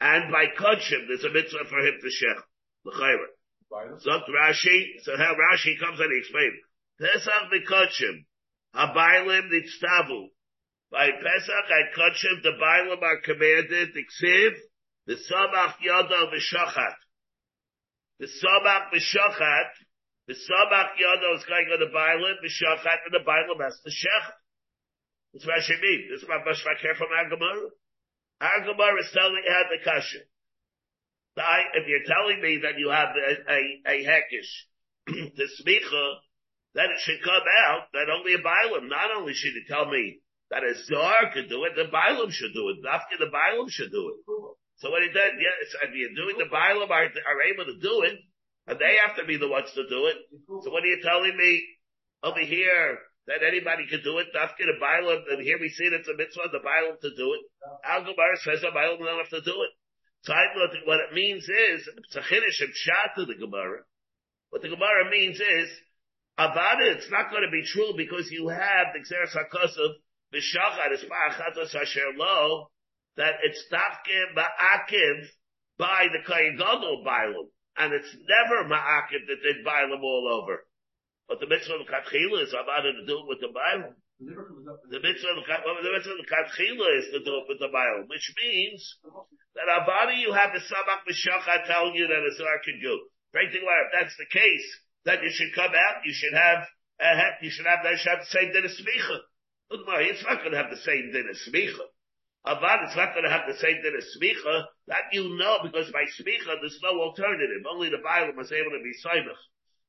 And 0.01 0.33
by 0.33 0.47
Kudshim, 0.59 1.07
there's 1.07 1.25
a 1.25 1.31
mitzvah 1.31 1.65
for 1.69 1.79
him 1.79 1.95
to 2.01 2.09
shech. 2.09 2.43
L'chayra. 2.85 4.01
So 4.01 4.11
Rashi, 4.11 5.01
so 5.03 5.17
how 5.17 5.35
Rashi 5.35 5.79
comes 5.79 6.01
and 6.01 6.11
he 6.13 6.19
explains. 6.19 6.55
Pesach 7.01 7.51
Mekudshim, 7.53 8.25
Habaylim 8.75 9.51
Nitztavu. 9.51 10.29
By 10.91 11.11
Pesach 11.11 11.71
and 11.71 11.95
Kudshim, 11.95 12.43
the 12.43 12.53
Bailim 12.61 13.03
are 13.03 13.21
commanded, 13.21 13.95
Ksiv, 13.95 14.51
the 15.07 15.15
Samach 15.15 15.75
Yodo 15.85 16.31
V'Shochat. 16.33 16.95
The 18.21 18.27
Samach 18.27 18.91
V'Shochat, 18.93 19.71
the 20.29 20.35
Samach 20.35 20.91
Yodo 21.01 21.37
is 21.37 21.45
going 21.45 21.69
on 21.73 21.81
the 21.81 21.91
Bailim, 21.93 22.37
V'Shochat, 22.45 22.99
and 23.07 23.15
the 23.15 23.25
Bailim 23.27 23.65
has 23.65 23.81
to 25.35 25.41
shech. 25.41 25.47
What's 25.47 25.69
Rashi 25.69 25.81
mean? 25.81 26.09
This 26.11 26.23
is 26.23 26.29
my 26.29 26.39
Bashvakir 26.39 26.97
from 26.97 27.09
Agamar. 27.09 27.71
Agamar 28.43 28.99
is 29.01 29.11
telling 29.13 29.43
you 29.45 29.65
the 29.71 29.85
kasha. 29.85 30.19
If 31.75 31.89
you're 31.89 32.07
telling 32.07 32.41
me 32.41 32.61
that 32.63 32.79
you 32.79 32.91
have 32.91 33.09
a, 33.17 33.53
a, 33.53 33.83
a 33.87 34.05
hekish, 34.05 34.51
the 35.07 35.49
smicha, 35.61 36.15
then 36.75 36.87
it 36.87 37.01
should 37.01 37.23
come 37.23 37.43
out 37.67 37.89
that 37.93 38.11
only 38.11 38.35
a 38.35 38.39
Bailam, 38.39 38.89
not 38.89 39.11
only 39.17 39.35
should 39.35 39.55
it 39.55 39.67
tell 39.69 39.91
me 39.91 40.21
that 40.51 40.63
a 40.63 40.75
Zar 40.87 41.33
could 41.33 41.49
do 41.49 41.65
it, 41.65 41.75
the 41.77 41.91
Bailam 41.91 42.31
should 42.31 42.53
do 42.55 42.69
it. 42.71 42.77
After 42.87 43.17
the 43.19 43.31
Bailam 43.31 43.71
should 43.71 43.91
do 43.91 44.15
it. 44.15 44.57
So 44.77 44.91
what 44.91 45.03
he 45.03 45.09
did, 45.09 45.33
yes, 45.39 45.75
if 45.83 45.91
you're 45.95 46.15
doing 46.15 46.39
the 46.39 46.51
Bailam 46.51 46.91
are, 46.91 47.05
are 47.07 47.43
able 47.53 47.65
to 47.67 47.79
do 47.81 48.03
it, 48.03 48.19
and 48.67 48.79
they 48.79 48.97
have 49.07 49.17
to 49.17 49.25
be 49.25 49.37
the 49.37 49.49
ones 49.49 49.71
to 49.75 49.89
do 49.89 50.07
it. 50.07 50.17
So 50.63 50.71
what 50.71 50.83
are 50.83 50.87
you 50.87 51.01
telling 51.03 51.37
me 51.37 51.65
over 52.23 52.41
here? 52.41 52.99
That 53.27 53.41
anybody 53.41 53.89
can 53.89 54.03
do 54.05 54.19
it. 54.19 54.29
Dafkin 54.37 54.69
a 54.69 54.77
Bailam, 54.77 55.25
and 55.33 55.41
here 55.43 55.59
we 55.59 55.69
see 55.69 55.89
that 55.89 56.05
it's 56.05 56.09
a 56.09 56.17
mitzvah, 56.17 56.53
the 56.53 56.61
Bailam 56.61 57.01
to 57.01 57.11
do 57.17 57.33
it. 57.33 57.43
Al 57.85 58.05
Gemara 58.05 58.37
says 58.45 58.61
the 58.61 58.69
Bailam 58.69 59.01
don't 59.01 59.23
have 59.23 59.33
to 59.33 59.41
do 59.41 59.57
it. 59.65 59.73
So 60.25 60.33
I 60.33 60.45
know 60.57 60.69
what 60.85 61.01
it 61.09 61.15
means 61.15 61.45
is, 61.45 61.89
it's 61.99 62.17
a 62.17 62.21
chiddush 62.21 62.61
and 62.61 62.73
shot 62.75 63.17
to 63.17 63.25
the 63.27 63.37
Gemara. 63.37 63.85
What 64.51 64.63
the 64.63 64.69
Gemara 64.73 65.11
means 65.11 65.41
is, 65.41 65.69
about 66.37 66.83
it, 66.83 66.97
it's 66.99 67.11
not 67.11 67.31
going 67.31 67.45
to 67.45 67.53
be 67.53 67.65
true 67.65 67.95
because 67.97 68.31
you 68.31 68.49
have 68.49 68.93
the 68.93 69.01
Xeris 69.01 69.37
HaKosav, 69.37 69.93
the 70.33 70.39
Shachar, 70.39 70.93
is 70.93 71.05
Ma'achatos 71.05 71.75
Asher 71.75 72.13
Lo, 72.17 72.71
that 73.17 73.35
it's 73.43 73.65
Dafkin 73.71 74.35
Ma'akiv 74.37 75.29
by 75.79 76.09
the 76.13 76.19
Kayin 76.29 76.59
Gadol 76.59 77.05
Bailam. 77.07 77.49
And 77.77 77.93
it's 77.93 78.15
never 78.15 78.69
Ma'akiv 78.69 79.27
that 79.29 79.43
did 79.43 79.65
Bailam 79.65 80.03
all 80.03 80.43
over. 80.43 80.64
But 81.29 81.41
the 81.41 81.49
mitzvah 81.49 81.81
of 81.81 81.89
Katchila 81.89 82.45
is 82.45 82.53
about 82.53 82.85
to 82.85 83.07
do 83.07 83.17
it 83.25 83.29
with 83.29 83.41
the 83.41 83.53
Bible. 83.53 83.97
The 84.21 85.01
mitzvah 85.01 85.33
of 85.33 85.45
the 85.45 85.93
mitzvah 85.93 86.21
of 86.21 86.27
Katchila 86.29 86.89
is 87.01 87.07
to 87.13 87.21
do 87.25 87.33
it 87.41 87.47
with 87.49 87.59
the 87.59 87.73
Bible, 87.73 88.05
which 88.07 88.29
means 88.43 88.81
that 89.57 89.67
Avada 89.67 90.17
you 90.17 90.33
have 90.33 90.53
the 90.53 90.61
Sabak 90.61 91.09
Mishacha 91.09 91.67
telling 91.67 91.95
you 91.95 92.07
that 92.07 92.23
a 92.23 92.33
Zar 92.37 92.61
can 92.65 92.79
do. 92.81 93.09
Great 93.33 93.51
thing 93.51 93.67
if 93.67 93.91
that's 93.91 94.17
the 94.17 94.31
case, 94.31 94.67
then 95.05 95.19
you 95.23 95.31
should 95.31 95.53
come 95.55 95.75
out, 95.75 96.07
you 96.07 96.13
should 96.15 96.35
have, 96.35 96.63
a 97.01 97.09
uh, 97.11 97.31
you 97.43 97.51
should 97.51 97.67
have, 97.67 97.83
that 97.83 97.99
should 97.99 98.15
have 98.15 98.23
the 98.23 98.31
same 98.31 98.53
din 98.53 98.65
of 98.65 98.71
Smicha. 98.71 99.19
It's 100.07 100.23
not 100.23 100.39
going 100.39 100.53
to 100.53 100.63
have 100.63 100.71
the 100.71 100.79
same 100.79 101.11
din 101.11 101.27
of 101.27 101.35
Smicha. 101.35 101.87
Avad, 102.47 102.87
it's 102.87 102.95
not 102.95 103.11
going 103.17 103.25
to 103.25 103.35
have 103.35 103.49
the 103.49 103.59
same 103.59 103.83
din 103.83 103.97
of 103.97 104.05
Smicha. 104.07 104.71
That 104.87 105.11
you 105.11 105.37
know, 105.37 105.59
because 105.65 105.91
by 105.91 106.07
Smicha, 106.15 106.61
there's 106.61 106.79
no 106.83 107.01
alternative. 107.01 107.67
Only 107.67 107.91
the 107.91 108.05
Bible 108.05 108.37
was 108.37 108.53
able 108.53 108.71
to 108.71 108.83
be 108.85 108.95
Simach. 109.03 109.41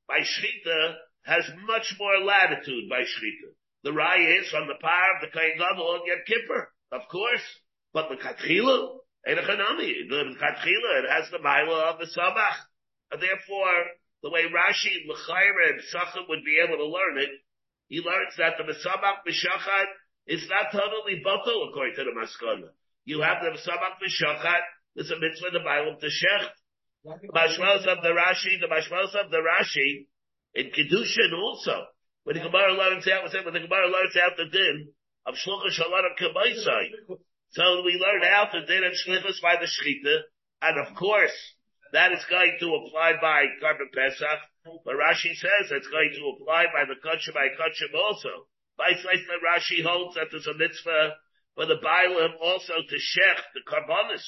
By 0.08 0.26
Shita, 0.26 0.96
has 1.26 1.44
much 1.66 1.94
more 1.98 2.22
latitude 2.24 2.88
by 2.88 3.02
Shrita. 3.02 3.50
The 3.82 3.90
Raya 3.90 4.40
is 4.40 4.54
on 4.54 4.66
the 4.66 4.78
power 4.80 5.10
of 5.14 5.20
the 5.22 5.34
Kain 5.34 5.58
Gadol 5.58 5.98
and 5.98 6.06
Yom 6.06 6.22
Kippur, 6.26 6.70
of 6.92 7.02
course. 7.10 7.44
But 7.92 8.08
the 8.08 8.16
Katchila, 8.16 8.98
Einachanami, 9.26 10.08
the 10.08 10.38
Katchila, 10.38 11.02
it 11.02 11.10
has 11.10 11.30
the 11.30 11.38
Maila 11.38 11.94
of 11.94 11.98
the 11.98 12.06
Sabach. 12.06 12.56
And 13.10 13.22
therefore, 13.22 13.74
the 14.22 14.30
way 14.30 14.42
Rashi, 14.46 15.06
L'chaira, 15.06 15.74
and 15.74 15.82
Sachem 15.90 16.24
would 16.28 16.44
be 16.44 16.58
able 16.62 16.78
to 16.78 16.86
learn 16.86 17.18
it, 17.18 17.30
he 17.88 18.00
learns 18.00 18.34
that 18.38 18.58
the 18.58 18.64
Mesabach 18.64 19.22
B'Shachat 19.26 19.86
is 20.26 20.48
not 20.50 20.72
totally 20.72 21.22
bottle 21.22 21.68
according 21.70 21.94
to 21.94 22.04
the 22.04 22.10
Maskana. 22.10 22.70
You 23.04 23.22
have 23.22 23.38
the 23.42 23.50
Mesabach 23.50 24.02
B'Shachat, 24.02 24.62
there's 24.94 25.10
a 25.10 25.20
mitzvah 25.20 25.50
the 25.52 25.60
Bible 25.60 25.96
to 26.00 26.06
Shecht. 26.06 26.50
The 27.04 27.30
Mashmalos 27.30 27.86
of 27.86 28.02
the 28.02 28.10
Rashi, 28.10 28.58
the 28.58 28.66
Mashmalos 28.66 29.14
of 29.14 29.30
the 29.30 29.38
Rashi, 29.38 30.06
in 30.56 30.72
Kedushin 30.72 31.32
also, 31.36 31.84
when 32.24 32.36
the 32.36 32.42
Gemara 32.42 32.72
learns 32.72 33.06
out, 33.06 33.28
when 33.28 33.54
the 33.54 33.60
Gemara 33.60 33.88
learns 33.92 34.16
out 34.16 34.36
the 34.36 34.48
din 34.50 34.88
of 35.26 35.34
Shluchah 35.36 35.70
Shalom 35.70 36.16
Kamaisai. 36.18 37.20
So 37.50 37.82
we 37.84 38.00
learn 38.00 38.24
out 38.24 38.52
the 38.52 38.64
din 38.66 38.82
of 38.84 38.92
Shlichus 38.96 39.40
by 39.42 39.56
the 39.60 39.68
Shechita, 39.68 40.24
and 40.62 40.80
of 40.80 40.96
course, 40.96 41.36
that 41.92 42.12
is 42.12 42.24
going 42.28 42.56
to 42.60 42.74
apply 42.74 43.12
by 43.20 43.44
Karban 43.62 43.92
Pesach, 43.92 44.40
but 44.84 44.96
Rashi 44.96 45.36
says 45.36 45.70
it's 45.70 45.88
going 45.88 46.10
to 46.16 46.22
apply 46.34 46.66
by 46.72 46.84
the 46.88 46.98
Kachim 46.98 47.34
by 47.34 47.48
Kachim 47.54 47.94
also. 47.94 48.48
By 48.76 48.92
that 48.92 49.40
Rashi 49.44 49.84
holds 49.84 50.16
that 50.16 50.28
there's 50.30 50.46
a 50.46 50.54
mitzvah 50.54 51.16
for 51.54 51.66
the 51.66 51.76
Bailam 51.76 52.36
also 52.40 52.74
to 52.74 52.96
Shech, 52.96 53.40
the 53.54 53.62
Karbonis. 53.64 54.24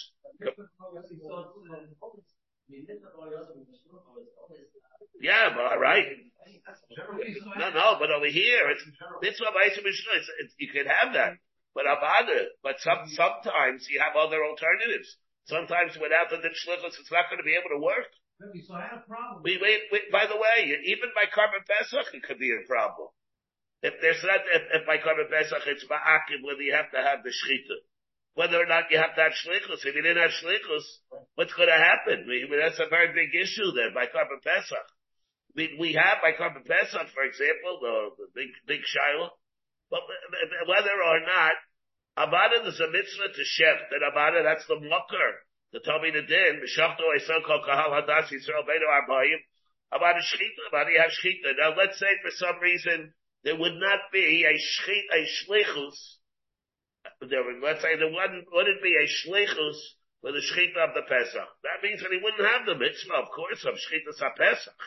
Yeah, 5.20 5.50
but 5.54 5.64
all 5.72 5.78
right. 5.80 6.06
No, 7.56 7.70
no, 7.70 7.96
but 7.98 8.10
over 8.10 8.28
here, 8.28 8.68
it's, 8.70 8.84
mitzvah 9.22 9.52
it's, 9.64 10.28
it's, 10.40 10.54
you 10.58 10.68
can 10.68 10.86
have 10.86 11.14
that. 11.14 11.40
But 11.74 11.86
abada, 11.86 12.52
but 12.62 12.80
some, 12.80 13.08
sometimes 13.14 13.86
you 13.88 14.00
have 14.00 14.16
other 14.16 14.42
alternatives. 14.44 15.16
Sometimes 15.46 15.96
without 15.96 16.28
the 16.28 16.36
shlichus, 16.44 16.98
it's 17.00 17.12
not 17.12 17.30
going 17.32 17.40
to 17.40 17.46
be 17.46 17.56
able 17.56 17.72
to 17.72 17.80
work. 17.80 18.12
So 18.38 18.74
I 18.74 18.86
had 18.86 19.00
a 19.00 19.06
problem. 19.08 19.42
We, 19.42 19.58
wait, 19.58 19.90
wait, 19.90 20.12
by 20.12 20.26
the 20.28 20.36
way, 20.36 20.70
even 20.86 21.10
by 21.16 21.26
korban 21.26 21.64
pesach, 21.66 22.14
it 22.14 22.22
could 22.22 22.38
be 22.38 22.52
a 22.52 22.66
problem. 22.68 23.08
If 23.82 23.94
there's 24.02 24.22
not, 24.22 24.42
if, 24.46 24.62
if 24.78 24.82
by 24.86 24.98
korban 24.98 25.26
pesach, 25.26 25.66
it's 25.66 25.86
ma'akim, 25.88 26.44
whether 26.44 26.62
you 26.62 26.74
have 26.74 26.90
to 26.92 27.02
have 27.02 27.24
the 27.24 27.30
shchita. 27.30 27.78
Whether 28.34 28.62
or 28.62 28.66
not 28.66 28.90
you 28.90 28.98
have 28.98 29.16
to 29.16 29.22
have 29.26 29.34
shlichus. 29.34 29.82
If 29.82 29.94
you 29.94 30.02
didn't 30.02 30.22
have 30.22 30.30
shlichus, 30.30 30.86
what's 31.34 31.54
going 31.54 31.72
to 31.72 31.80
happen? 31.80 32.26
We, 32.28 32.46
that's 32.54 32.78
a 32.78 32.86
very 32.86 33.10
big 33.10 33.34
issue 33.34 33.72
there 33.74 33.90
by 33.90 34.06
korban 34.06 34.38
pesach. 34.44 34.86
We, 35.58 35.74
we 35.74 35.90
have 35.98 36.22
by 36.22 36.38
korban 36.38 36.62
pesach, 36.62 37.10
for 37.10 37.26
example, 37.26 37.82
the, 37.82 37.94
the 38.14 38.28
big, 38.30 38.54
big 38.70 38.86
shiloh. 38.86 39.34
But 39.90 40.06
whether 40.70 40.94
or 40.94 41.18
not, 41.26 41.58
Abada 42.14 42.62
is 42.62 42.78
a 42.78 42.86
mitzvah 42.86 43.34
to 43.34 43.42
shech, 43.42 43.90
that 43.90 44.06
Abada, 44.06 44.46
that's 44.46 44.70
the 44.70 44.78
mucker, 44.78 45.30
the 45.74 45.82
Tommy 45.82 46.14
the 46.14 46.22
Din, 46.22 46.62
Meshachto 46.62 47.10
Eisel 47.10 47.42
Kol 47.42 47.66
Kahal 47.66 47.90
Hadas 47.90 48.30
Yisrael 48.30 48.62
Beinu 48.70 48.86
Arbaim, 48.86 49.42
Abada 49.90 50.22
Shechita, 50.22 50.62
Abada 50.70 50.94
have 51.02 51.10
Shechita. 51.10 51.58
Now 51.58 51.74
let's 51.74 51.98
say 51.98 52.14
for 52.22 52.30
some 52.38 52.62
reason, 52.62 53.12
there 53.42 53.58
would 53.58 53.82
not 53.82 54.14
be 54.14 54.46
a 54.46 54.54
shchit, 54.54 55.10
a 55.10 55.26
there 57.26 57.42
would, 57.42 57.58
let's 57.64 57.82
say 57.82 57.98
there 57.98 58.06
wouldn't, 58.06 58.46
wouldn't 58.52 58.82
be 58.82 58.94
a 58.94 59.10
shlichus 59.10 59.78
for 60.22 60.30
the 60.30 60.38
shchita 60.38 60.78
of 60.86 60.94
the 60.94 61.02
Pesach. 61.02 61.50
That 61.66 61.82
means 61.82 61.98
that 62.02 62.14
he 62.14 62.22
wouldn't 62.22 62.46
have 62.46 62.62
the 62.64 62.78
mitzvah, 62.78 63.26
of 63.26 63.30
course, 63.34 63.64
of 63.66 63.74
shchitas 63.74 64.22
Pesach. 64.38 64.78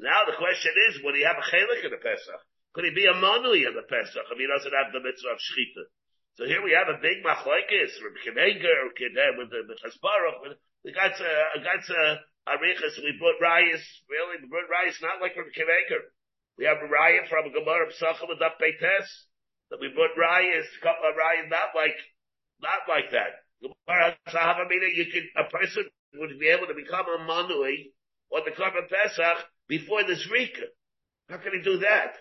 Now 0.00 0.24
the 0.26 0.36
question 0.36 0.72
is, 0.88 1.00
would 1.04 1.14
he 1.14 1.24
have 1.24 1.38
a 1.38 1.46
chelik 1.46 1.84
in 1.84 1.90
the 1.90 2.02
Pesach? 2.02 2.40
Could 2.74 2.84
he 2.84 2.94
be 2.94 3.06
a 3.06 3.14
monui 3.14 3.66
in 3.66 3.74
the 3.74 3.86
Pesach 3.86 4.26
if 4.30 4.38
he 4.38 4.46
doesn't 4.50 4.74
have 4.74 4.92
the 4.92 5.00
mitzvah 5.00 5.30
of 5.30 5.38
shchita? 5.38 5.86
So 6.34 6.44
here 6.44 6.62
we 6.62 6.74
have 6.74 6.90
a 6.90 6.98
big 6.98 7.22
machlokes 7.22 7.94
from 8.02 8.18
Kineger, 8.26 8.90
with 9.38 9.50
the 9.54 9.62
with 9.70 10.58
the 10.82 10.92
got 10.92 11.14
a 11.20 11.54
a 11.54 12.06
arichas. 12.50 12.98
We 12.98 13.14
put 13.22 13.38
rayas. 13.40 13.82
Really, 14.10 14.42
we 14.42 14.48
put 14.50 14.66
rayas 14.66 15.00
not 15.00 15.22
like 15.22 15.34
from 15.34 15.54
Kineger. 15.54 16.10
We 16.58 16.66
have 16.66 16.78
a 16.78 16.90
raya 16.90 17.28
from 17.28 17.52
Gemara 17.54 17.86
Pesachim 17.86 18.28
with 18.28 18.42
Daf 18.42 18.58
Beites 18.60 19.06
that 19.70 19.80
we 19.80 19.88
put 19.94 20.18
rayas. 20.18 20.66
Couple 20.82 21.08
of 21.08 21.14
rayas 21.14 21.48
not 21.48 21.70
like 21.74 21.96
not 22.60 22.82
like 22.88 23.12
that. 23.12 23.46
Gemara 23.62 24.18
Sahavamina. 24.28 24.90
You 24.90 25.06
could 25.06 25.30
a 25.38 25.48
person 25.48 25.84
would 26.14 26.38
be 26.38 26.48
able 26.48 26.66
to 26.66 26.74
become 26.74 27.06
a 27.06 27.18
manui 27.22 27.94
or 28.30 28.42
the 28.44 28.50
Korban 28.50 28.90
Pesach 28.90 29.38
before 29.68 30.02
the 30.04 30.14
Zrika. 30.14 30.68
How 31.28 31.38
can 31.38 31.52
he 31.52 31.62
do 31.62 31.78
that? 31.78 32.14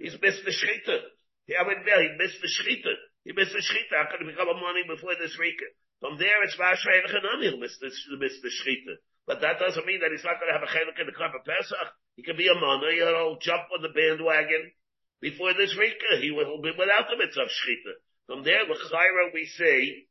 He's 0.00 0.16
missed 0.22 0.44
the 0.44 0.50
Shechita. 0.50 1.00
He, 1.46 1.56
I 1.56 1.64
mean, 1.66 1.84
he 1.84 2.16
missed 2.16 2.40
the 2.40 2.48
Shechita. 2.48 2.94
He 3.28 3.36
missed 3.36 3.52
the 3.52 3.60
shechita. 3.60 3.92
How 3.92 4.08
can 4.08 4.24
he 4.24 4.32
become 4.32 4.48
a 4.48 4.56
money 4.56 4.88
before 4.88 5.12
this 5.20 5.36
rika? 5.36 5.68
From 6.00 6.16
there, 6.16 6.40
it's 6.48 6.56
Vashrei 6.56 7.04
Chanami. 7.12 7.52
He'll 7.52 7.60
miss 7.60 7.76
the, 7.76 7.92
miss 8.16 8.40
the 8.40 8.48
shechita. 8.48 8.96
But 9.28 9.44
that 9.44 9.60
doesn't 9.60 9.84
mean 9.84 10.00
that 10.00 10.16
he's 10.16 10.24
not 10.24 10.40
going 10.40 10.48
to 10.48 10.56
have 10.56 10.64
a 10.64 10.72
chelik 10.72 10.96
in 10.96 11.04
the 11.04 11.12
Karpa 11.12 11.44
Pesach. 11.44 11.92
He 12.16 12.24
can 12.24 12.40
be 12.40 12.48
a 12.48 12.56
money. 12.56 12.96
He'll 12.96 13.36
jump 13.36 13.68
on 13.68 13.84
the 13.84 13.92
bandwagon 13.92 14.72
before 15.20 15.52
this 15.52 15.76
rika. 15.76 16.24
He 16.24 16.32
will 16.32 16.64
be 16.64 16.72
without 16.72 17.12
the 17.12 17.20
mitzvah 17.20 17.44
of 17.44 17.52
shechita. 17.52 18.00
From 18.24 18.44
there, 18.48 18.64
l'chayra, 18.64 19.28
we 19.36 19.44
see 19.44 20.08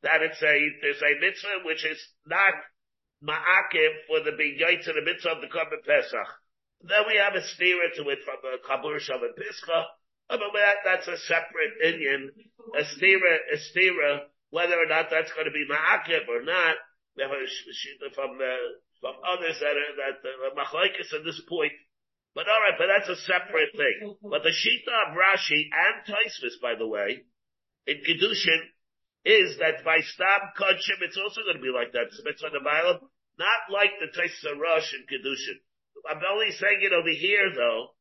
that 0.00 0.24
it's 0.24 0.40
a 0.40 0.56
there's 0.80 1.04
a 1.04 1.20
mitzvah 1.20 1.68
which 1.68 1.84
is 1.84 2.00
not 2.24 2.56
ma'akim 3.24 3.92
for 4.06 4.20
the 4.20 4.36
big 4.36 4.60
yaitz 4.60 4.86
and 4.86 4.96
the 5.00 5.04
mitzvah 5.04 5.36
of 5.36 5.40
the 5.40 5.48
Karpa 5.48 5.80
Pesach. 5.84 6.28
Then 6.84 7.08
we 7.08 7.16
have 7.16 7.34
a 7.34 7.42
steer 7.42 7.88
to 7.96 8.02
it 8.12 8.20
from 8.24 8.44
the 8.44 8.60
Kabur 8.60 9.00
Shabbat 9.00 9.40
Pischa. 9.40 9.84
But 10.28 10.40
that, 10.40 10.76
that's 10.84 11.08
a 11.08 11.16
separate 11.16 11.80
Indian 11.82 12.30
a 12.72 12.82
stira, 12.84 13.34
a 13.52 13.56
stira, 13.60 14.24
whether 14.50 14.74
or 14.80 14.86
not 14.86 15.10
that's 15.10 15.32
going 15.32 15.46
to 15.46 15.52
be 15.52 15.66
ma'akib 15.68 16.28
or 16.28 16.42
not. 16.42 16.76
We 17.16 17.22
have 17.22 17.30
a 17.30 17.44
shita 17.44 18.14
from, 18.14 18.40
uh, 18.40 18.80
from 19.00 19.14
others 19.22 19.60
that 19.60 19.76
are, 19.76 19.94
that, 20.00 20.16
uh, 20.24 20.54
machlaikis 20.56 21.12
at 21.14 21.24
this 21.24 21.40
point. 21.48 21.72
But 22.34 22.48
alright, 22.48 22.74
but 22.78 22.88
that's 22.90 23.08
a 23.08 23.20
separate 23.22 23.76
thing. 23.76 24.16
But 24.22 24.42
the 24.42 24.50
shita 24.50 24.90
of 25.06 25.14
Rashi 25.14 25.70
and 25.70 26.02
Taisvis, 26.08 26.58
by 26.60 26.74
the 26.74 26.86
way, 26.86 27.22
in 27.86 27.96
Kedushin, 28.02 28.60
is 29.24 29.58
that 29.58 29.84
by 29.84 30.00
Stam 30.00 30.52
Kodshim, 30.58 31.00
it's 31.00 31.16
also 31.16 31.42
going 31.42 31.56
to 31.56 31.62
be 31.62 31.72
like 31.72 31.92
that. 31.92 32.10
It's 32.10 32.42
the 32.42 32.60
Bible, 32.60 33.08
not 33.38 33.70
like 33.70 33.90
the 33.98 34.10
of 34.10 34.58
Rosh 34.58 34.92
and 34.92 35.06
Kedushin. 35.08 35.58
I'm 36.08 36.22
only 36.30 36.52
saying 36.52 36.80
it 36.82 36.92
over 36.92 37.10
here 37.10 37.50
though, 37.54 37.94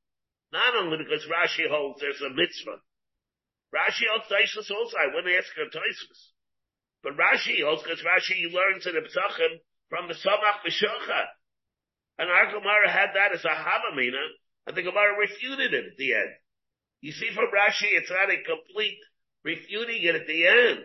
not 0.52 0.76
only 0.76 0.98
because 0.98 1.26
Rashi 1.26 1.70
holds 1.70 2.02
there's 2.02 2.22
a 2.22 2.30
mitzvah, 2.30 2.82
Rashi 3.74 4.06
holds 4.06 4.30
Taishus 4.30 4.70
also. 4.70 4.96
I 4.98 5.10
wouldn't 5.10 5.34
ask 5.34 5.50
her 5.58 5.66
Taishus. 5.66 6.22
But 7.02 7.18
Rashi 7.18 7.66
holds 7.66 7.82
because 7.82 8.06
Rashi 8.06 8.46
learns 8.54 8.86
in 8.86 8.94
the 8.94 9.02
Psachim 9.02 9.60
from 9.90 10.08
the 10.08 10.14
Samach 10.14 10.62
B'Shocha. 10.62 11.22
And 12.20 12.30
our 12.30 12.54
Gemara 12.54 12.90
had 12.90 13.18
that 13.18 13.34
as 13.34 13.44
a 13.44 13.50
Havamina, 13.50 14.22
and 14.68 14.78
the 14.78 14.84
Gemara 14.84 15.18
refuted 15.18 15.74
it 15.74 15.86
at 15.86 15.98
the 15.98 16.14
end. 16.14 16.34
You 17.02 17.12
see 17.12 17.34
from 17.34 17.50
Rashi, 17.50 17.90
it's 17.98 18.12
not 18.12 18.30
a 18.30 18.38
complete 18.46 19.02
refuting 19.44 20.04
it 20.04 20.16
at 20.16 20.28
the 20.28 20.48
end. 20.48 20.80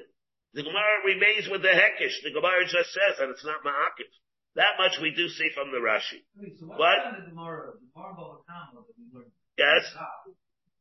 The 0.55 0.65
Gemara 0.65 1.05
remains 1.05 1.47
with 1.49 1.63
the 1.63 1.69
Hekish. 1.69 2.25
The 2.25 2.33
Gemara 2.33 2.65
just 2.65 2.91
says 2.91 3.21
that 3.21 3.29
it's 3.29 3.45
not 3.45 3.63
Ma'akif. 3.63 4.11
That 4.59 4.75
much 4.75 4.99
we 4.99 5.15
do 5.15 5.31
see 5.31 5.55
from 5.55 5.71
the 5.71 5.79
Rashi. 5.79 6.19
Wait, 6.35 6.59
so 6.59 6.67
what? 6.67 6.99
The 7.15 7.31
Gemara, 7.31 7.79
the 7.79 7.87
Gemara 7.95 8.43
that 8.43 8.91
we 8.99 9.07
learned. 9.15 9.31
Yes. 9.55 9.87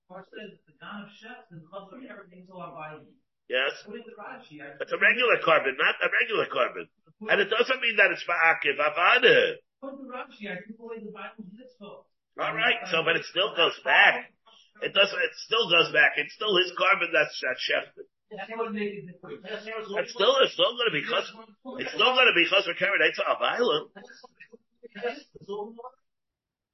First 0.09 0.33
says 0.33 0.57
the 0.65 0.73
Gan 0.81 1.05
of 1.05 1.13
Shets 1.13 1.45
and 1.53 1.61
Chazar 1.69 2.01
everything's 2.09 2.49
all 2.49 2.65
about 2.65 3.05
Yes. 3.45 3.77
What 3.85 4.01
is 4.01 4.09
the 4.09 4.17
Rashi? 4.17 4.57
It's 4.81 4.89
a 4.89 4.97
regular 4.97 5.37
korban, 5.45 5.77
not 5.77 5.93
a 6.01 6.09
regular 6.09 6.49
korban. 6.49 6.89
And 7.29 7.37
it 7.37 7.53
doesn't 7.53 7.77
mean 7.77 8.01
that 8.01 8.09
it's 8.09 8.25
Ma'akiv 8.25 8.81
Avada. 8.81 9.61
Put 9.77 10.01
the 10.01 10.09
Rashi, 10.09 10.49
I 10.49 10.57
took 10.65 10.81
away 10.81 10.97
the 11.05 11.13
Bible's 11.13 11.53
mitzvah. 11.53 12.01
Alright, 12.33 12.81
so, 12.89 13.05
but 13.05 13.13
it 13.13 13.29
still 13.29 13.53
goes 13.53 13.77
back. 13.85 14.33
It 14.81 14.97
doesn't, 14.97 15.21
it 15.21 15.33
still 15.45 15.69
goes 15.69 15.93
back. 15.93 16.17
It's 16.17 16.33
still 16.33 16.57
his 16.57 16.73
korban 16.73 17.13
that's, 17.13 17.37
that's 17.45 17.61
shefted. 17.61 18.09
That's 18.29 18.51
what 18.55 18.73
made 18.73 18.91
it 18.91 19.07
different. 19.07 19.39
It's 19.45 20.11
still, 20.11 20.35
it's 20.43 20.53
still 20.53 20.73
gonna 20.75 20.91
be 20.91 21.03
chas, 21.07 21.31
it's 21.79 21.93
still 21.95 22.11
gonna 22.11 22.35
be 22.35 22.45
chas 22.49 22.65
for 22.65 22.75
Karen 22.75 22.99
Eitza 22.99 23.23
Avila. 23.23 23.87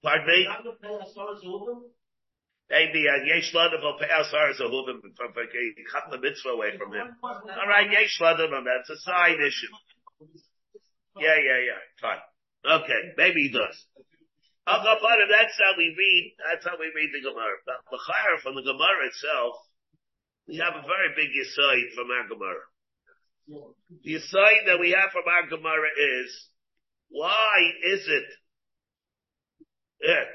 Pardon 0.01 0.27
me? 0.27 0.47
Maybe, 2.69 3.05
uh, 3.05 3.21
Yesh 3.29 3.53
Ladam 3.53 3.83
will 3.83 3.99
pay 3.99 4.09
Asar 4.09 4.49
Zahuvim 4.57 4.97
from, 5.13 5.33
he 5.51 5.83
cut 5.91 6.09
the 6.09 6.17
mitzvah 6.17 6.49
away 6.49 6.77
from 6.77 6.93
him. 6.93 7.15
Alright, 7.21 7.91
Yesh 7.91 8.17
Ladam, 8.19 8.49
that's 8.65 8.89
a 8.89 8.97
side 8.97 9.37
issue. 9.37 9.69
Yeah, 11.19 11.37
yeah, 11.37 11.59
yeah, 11.69 11.81
fine. 12.01 12.23
Okay, 12.65 13.13
maybe 13.17 13.43
he 13.45 13.51
does. 13.53 13.77
Okay, 14.65 14.95
part 15.03 15.21
of 15.21 15.29
that's 15.29 15.59
how 15.59 15.77
we 15.77 15.93
read, 15.93 16.33
that's 16.49 16.65
how 16.65 16.79
we 16.79 16.89
read 16.95 17.11
the 17.13 17.21
Gemara. 17.21 17.61
But 17.67 17.83
L'chayr 17.91 18.41
from 18.41 18.55
the 18.55 18.63
Gemara 18.63 19.05
itself, 19.11 19.59
we 20.47 20.57
have 20.57 20.75
a 20.75 20.85
very 20.85 21.09
big 21.15 21.29
yisoid 21.29 21.93
from 21.95 22.07
our 22.11 22.27
Gemara. 22.27 22.63
The 23.47 24.11
yisoid 24.11 24.65
that 24.67 24.79
we 24.79 24.91
have 24.91 25.11
from 25.11 25.23
our 25.27 25.47
Gemara 25.47 25.89
is, 26.21 26.49
why 27.09 27.71
is 27.93 28.07
it, 28.07 28.23
yeah, 30.01 30.25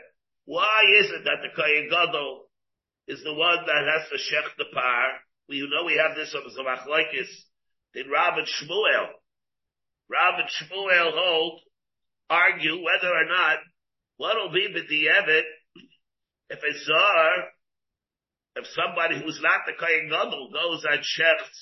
why 0.44 0.82
is 1.00 1.10
it 1.10 1.24
that 1.24 1.42
the 1.42 1.52
Kohen 1.54 1.88
Gadol 1.90 2.48
is 3.06 3.22
the 3.22 3.34
one 3.34 3.58
that 3.66 3.84
has 3.92 4.08
to 4.10 4.16
shech 4.16 4.48
the 4.56 4.64
par? 4.72 5.04
We 5.48 5.60
know 5.60 5.84
we 5.84 5.96
have 5.96 6.16
this 6.16 6.34
on 6.34 6.42
the 6.44 6.62
Machlaikis 6.62 7.28
in 7.94 8.04
and 8.04 8.46
Shmuel. 8.46 9.08
And 10.10 10.48
Shmuel 10.48 11.12
hold, 11.14 11.60
argue 12.30 12.82
whether 12.82 13.12
or 13.12 13.26
not 13.26 13.58
what'll 14.16 14.52
be 14.52 14.68
b'di'evet 14.68 15.44
if 16.50 16.58
a 16.58 16.78
zar, 16.84 17.44
if 18.58 18.66
somebody 18.74 19.22
who's 19.22 19.40
not 19.40 19.62
the 19.66 19.78
Kohen 19.78 20.10
Gadol 20.10 20.50
goes 20.50 20.84
and 20.84 21.00
shechs, 21.00 21.58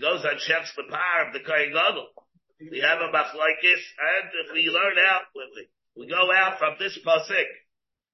goes 0.00 0.22
and 0.22 0.38
shechs 0.38 0.70
the 0.78 0.86
power 0.86 1.26
of 1.26 1.34
the 1.34 1.42
Kohen 1.42 1.74
Gadol. 1.74 2.06
We 2.70 2.78
have 2.80 3.02
a 3.02 3.10
Machlaikis, 3.10 3.84
and 3.98 4.30
if 4.46 4.52
we 4.54 4.70
learn 4.70 4.96
out, 5.02 5.26
we 5.96 6.06
go 6.06 6.30
out 6.30 6.58
from 6.58 6.76
this 6.78 6.98
pasuk, 7.04 7.50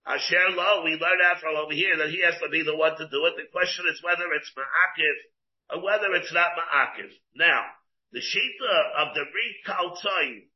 Asher 0.06 0.54
Lo, 0.54 0.84
we 0.84 0.92
learn 0.92 1.18
out 1.26 1.40
from 1.40 1.56
over 1.56 1.74
here 1.74 1.96
that 1.98 2.10
he 2.10 2.22
has 2.22 2.38
to 2.40 2.48
be 2.48 2.62
the 2.62 2.76
one 2.76 2.96
to 2.96 3.08
do 3.10 3.26
it. 3.26 3.34
The 3.36 3.50
question 3.50 3.84
is 3.90 4.00
whether 4.02 4.32
it's 4.38 4.52
Ma'akiv 4.56 5.74
or 5.74 5.82
whether 5.82 6.14
it's 6.14 6.32
not 6.32 6.54
Ma'akiv. 6.54 7.10
Now, 7.34 7.64
the 8.12 8.20
Shita 8.20 8.74
of 9.02 9.14
the 9.14 9.26
Rikaltzai 9.26 10.46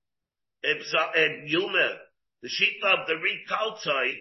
in 0.63 1.45
Yuma, 1.47 1.99
the 2.43 2.49
Shita 2.49 3.01
of 3.01 3.09
the 3.09 3.19
Rikaltzai 3.19 4.15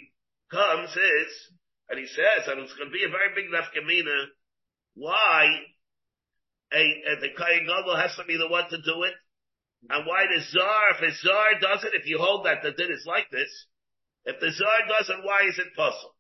comes 0.50 0.90
is, 0.90 1.52
and 1.90 2.00
he 2.00 2.08
says, 2.08 2.48
and 2.48 2.62
it's 2.62 2.74
going 2.76 2.90
to 2.90 2.94
be 2.94 3.04
a 3.04 3.10
very 3.10 3.34
big 3.36 3.50
nafkamina, 3.50 4.26
why 4.96 5.48
a, 6.74 6.82
a 6.82 7.14
the 7.22 7.30
Kayan 7.36 7.66
Gadol 7.66 7.98
has 7.98 8.16
to 8.18 8.26
be 8.26 8.38
the 8.38 8.48
one 8.48 8.70
to 8.70 8.78
do 8.82 9.04
it, 9.04 9.14
and 9.90 10.06
why 10.06 10.26
the 10.28 10.42
Zar, 10.42 10.82
if 10.94 11.00
the 11.02 11.12
Zar 11.28 11.60
does 11.60 11.84
it, 11.84 11.96
if 11.96 12.06
you 12.06 12.20
hold 12.20 12.46
that 12.46 12.62
the 12.62 12.72
din 12.72 12.92
is 12.92 13.06
like 13.08 13.30
this, 13.32 13.50
If 14.26 14.40
the 14.40 14.52
Zar 14.52 14.80
doesn't, 14.88 15.24
why 15.24 15.48
is 15.48 15.58
it 15.58 15.74
possible? 15.76 16.16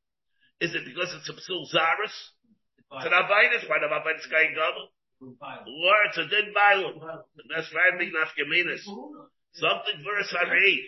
Is 0.62 0.74
it 0.74 0.84
because 0.86 1.14
it's 1.16 1.30
a 1.30 1.34
Psul 1.38 1.68
Zaris? 1.70 2.16
It's 2.96 3.06
an 3.06 3.12
Abayis, 3.14 3.68
part 3.68 3.84
of 3.84 3.92
Abayis 3.92 4.26
Kain 4.30 4.56
Gadol. 4.56 4.88
Or 5.68 5.98
it's 6.08 6.18
a 6.18 6.26
Din 6.28 6.54
Bailam. 6.56 6.96
That's 7.54 7.70
very 7.70 8.00
big 8.00 8.14
Nafkaminas. 8.16 8.84
Something 9.54 10.02
for 10.04 10.18
a 10.18 10.24
Sari. 10.24 10.80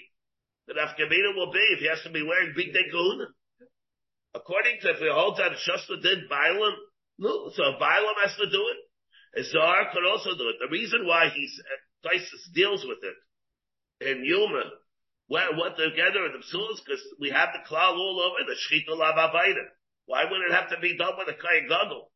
The 0.67 0.73
Nafkamina 0.73 1.35
will 1.35 1.51
be 1.51 1.59
if 1.75 1.79
he 1.79 1.87
has 1.89 2.01
to 2.03 2.09
be 2.11 2.23
wearing 2.23 2.55
bigdei 2.57 2.89
kahuna. 2.89 3.27
According 4.33 4.79
to 4.81 4.91
if 4.91 4.99
he 4.99 5.09
holds 5.11 5.39
out 5.39 5.53
a 5.53 5.57
Shasta 5.57 5.99
Din 6.01 6.27
Bailam, 6.31 6.75
no, 7.19 7.51
so 7.53 7.63
Bailam 7.79 8.17
has 8.23 8.35
to 8.37 8.49
do 8.49 8.63
it. 8.71 9.45
Zar 9.45 9.91
could 9.93 10.05
also 10.05 10.35
do 10.37 10.49
it. 10.49 10.55
The 10.59 10.71
reason 10.71 11.05
why 11.05 11.29
he's, 11.33 11.53
uh, 11.59 12.09
Tysus 12.09 12.51
deals 12.53 12.83
with 12.85 12.97
it 13.03 14.09
in 14.09 14.25
Yuma, 14.25 14.63
what, 15.27 15.55
what 15.55 15.77
together 15.77 16.25
in 16.25 16.33
the 16.33 16.43
psulas, 16.43 16.83
because 16.83 16.99
we 17.19 17.29
have 17.29 17.49
the 17.53 17.63
cloud 17.67 17.95
all 17.95 18.19
over 18.19 18.43
the 18.43 18.57
shchita 18.57 18.97
lavavaida. 18.97 19.63
Why 20.05 20.25
would 20.25 20.41
it 20.49 20.51
have 20.51 20.69
to 20.71 20.79
be 20.81 20.97
done 20.97 21.13
with 21.17 21.29
a 21.29 21.37
kain 21.37 21.69
gadol? 21.69 22.11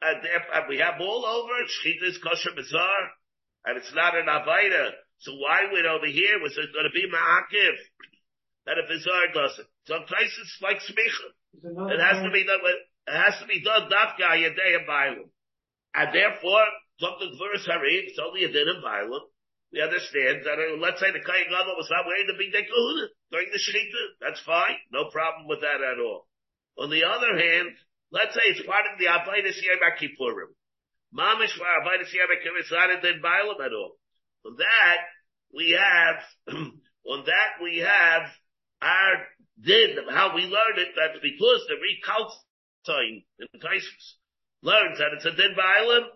And, 0.00 0.22
and 0.24 0.64
we 0.68 0.78
have 0.78 1.00
all 1.00 1.26
over 1.26 1.52
it, 1.60 1.68
shchita 1.68 2.08
is 2.08 2.18
kosher 2.18 2.54
bizar, 2.56 3.10
and 3.66 3.76
it's 3.76 3.92
not 3.92 4.16
an 4.16 4.26
avaida. 4.26 4.92
So 5.18 5.34
why 5.34 5.66
would 5.70 5.84
over 5.84 6.06
here 6.06 6.38
was 6.40 6.56
it 6.56 6.72
going 6.72 6.86
to 6.86 6.94
be 6.94 7.10
ma'akiv? 7.10 7.74
That 8.68 8.76
if 8.76 8.84
bizar 8.84 9.32
does 9.32 9.64
it. 9.64 9.68
So 9.88 9.96
Tysus 10.04 10.60
like 10.60 10.84
smicha. 10.84 11.28
It 11.88 12.00
has 12.04 12.20
to 12.20 12.28
be 12.28 12.44
done 12.44 12.60
with, 12.60 12.76
it 13.08 13.16
has 13.16 13.40
to 13.40 13.46
be 13.48 13.64
done 13.64 13.88
dafka 13.88 14.28
yadei 14.36 14.84
and 14.84 15.24
And 15.96 16.08
therefore, 16.12 16.68
something 17.00 17.32
verse 17.32 17.64
harif, 17.64 18.12
it's 18.12 18.20
only 18.20 18.44
a 18.44 18.52
din 18.52 18.68
of 18.68 18.84
we 19.72 19.80
understand 19.80 20.44
that, 20.44 20.56
uh, 20.56 20.76
let's 20.80 21.00
say 21.00 21.12
the 21.12 21.20
Kayan 21.20 21.48
Gadol 21.48 21.76
was 21.76 21.92
not 21.92 22.04
wearing 22.08 22.28
the 22.28 22.36
bigdei 22.36 22.64
kahuna 22.64 23.08
during 23.32 23.48
the 23.52 23.60
Shechita. 23.60 24.02
That's 24.20 24.40
fine. 24.40 24.76
No 24.92 25.08
problem 25.12 25.48
with 25.48 25.60
that 25.60 25.80
at 25.80 26.00
all. 26.00 26.28
On 26.76 26.88
the 26.88 27.04
other 27.04 27.36
hand, 27.36 27.76
let's 28.12 28.32
say 28.32 28.52
it's 28.52 28.64
part 28.64 28.84
of 28.88 28.96
the 28.98 29.12
Abaydas 29.12 29.60
Yom 29.60 29.84
Kippurim. 30.00 30.52
Mamish 31.12 31.52
for 31.56 31.68
Abaydas 31.68 32.12
Yom 32.12 32.32
Kippurim, 32.40 32.60
it's 32.60 32.72
not 32.72 32.92
in 32.92 33.20
Bailam 33.20 33.60
at 33.60 33.72
all. 33.72 33.96
On 34.46 34.56
that, 34.56 35.00
we 35.52 35.76
have, 35.76 36.20
on 37.04 37.24
that 37.24 37.60
we 37.60 37.84
have 37.84 38.28
our 38.82 39.14
din, 39.60 39.96
how 40.10 40.34
we 40.34 40.42
learn 40.42 40.76
it, 40.78 40.94
that's 40.94 41.18
because 41.22 41.60
the 41.68 41.78
recalculating 41.78 43.24
in 43.38 43.60
Taisus 43.60 44.06
learns 44.62 44.98
that 44.98 45.14
it's 45.14 45.26
a 45.26 45.34
din 45.34 45.54
Bailam, 45.58 46.06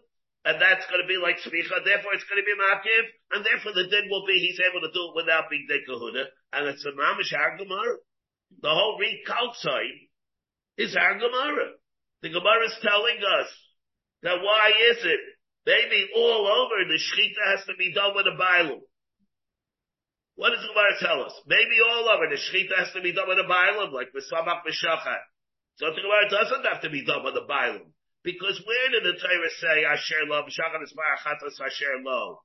and 0.45 0.61
that's 0.61 0.87
going 0.91 1.03
to 1.03 1.09
be 1.09 1.19
like 1.19 1.39
smicha. 1.39 1.85
Therefore, 1.85 2.15
it's 2.15 2.27
going 2.27 2.43
to 2.43 2.47
be 2.47 2.59
makiv, 2.59 3.05
and 3.35 3.47
therefore 3.47 3.73
the 3.75 3.87
din 3.91 4.11
will 4.11 4.27
be 4.27 4.39
he's 4.39 4.61
able 4.63 4.83
to 4.83 4.93
do 4.93 5.11
it 5.11 5.17
without 5.17 5.51
being 5.51 5.67
de 5.69 5.83
kahuna, 5.87 6.27
and 6.53 6.67
it's 6.69 6.85
a 6.85 6.93
mamish 6.95 7.31
gemara. 7.31 7.99
The 8.61 8.69
whole 8.69 8.99
outside 9.31 9.99
is 10.77 10.97
our. 10.97 11.19
The 11.19 12.29
gemara 12.29 12.67
is 12.67 12.79
telling 12.83 13.19
us 13.19 13.51
that 14.23 14.43
why 14.43 14.71
is 14.91 14.99
it? 15.05 15.21
Maybe 15.65 16.09
all 16.17 16.47
over 16.47 16.85
the 16.87 16.99
shechita 16.99 17.57
has 17.57 17.67
to 17.67 17.75
be 17.79 17.95
done 17.95 18.15
with 18.15 18.27
a 18.27 18.37
bailum. 18.37 18.83
What 20.35 20.51
does 20.51 20.63
the 20.63 20.73
Gemara 20.73 20.97
tell 21.01 21.25
us? 21.25 21.35
Maybe 21.47 21.77
all 21.85 22.09
over 22.09 22.29
the 22.29 22.41
shechita 22.41 22.79
has 22.79 22.93
to 22.93 23.03
be 23.03 23.13
done 23.13 23.29
with 23.29 23.39
the 23.39 23.49
bailum, 23.49 23.93
like 23.93 24.13
the 24.13 24.25
sabach 24.25 24.65
b'shachat. 24.65 25.23
So 25.77 25.93
the 25.93 26.01
Gemara 26.01 26.31
doesn't 26.31 26.65
have 26.65 26.83
to 26.83 26.91
be 26.91 27.05
done 27.05 27.25
with 27.25 27.35
the 27.35 27.45
bailum. 27.45 27.93
Because 28.23 28.63
where 28.65 28.89
did 28.91 29.03
the 29.03 29.19
Torah 29.19 29.51
say 29.59 29.85
Asher 29.85 30.23
Lo? 30.31 30.47
Asher 30.47 31.99
Lo? 32.05 32.41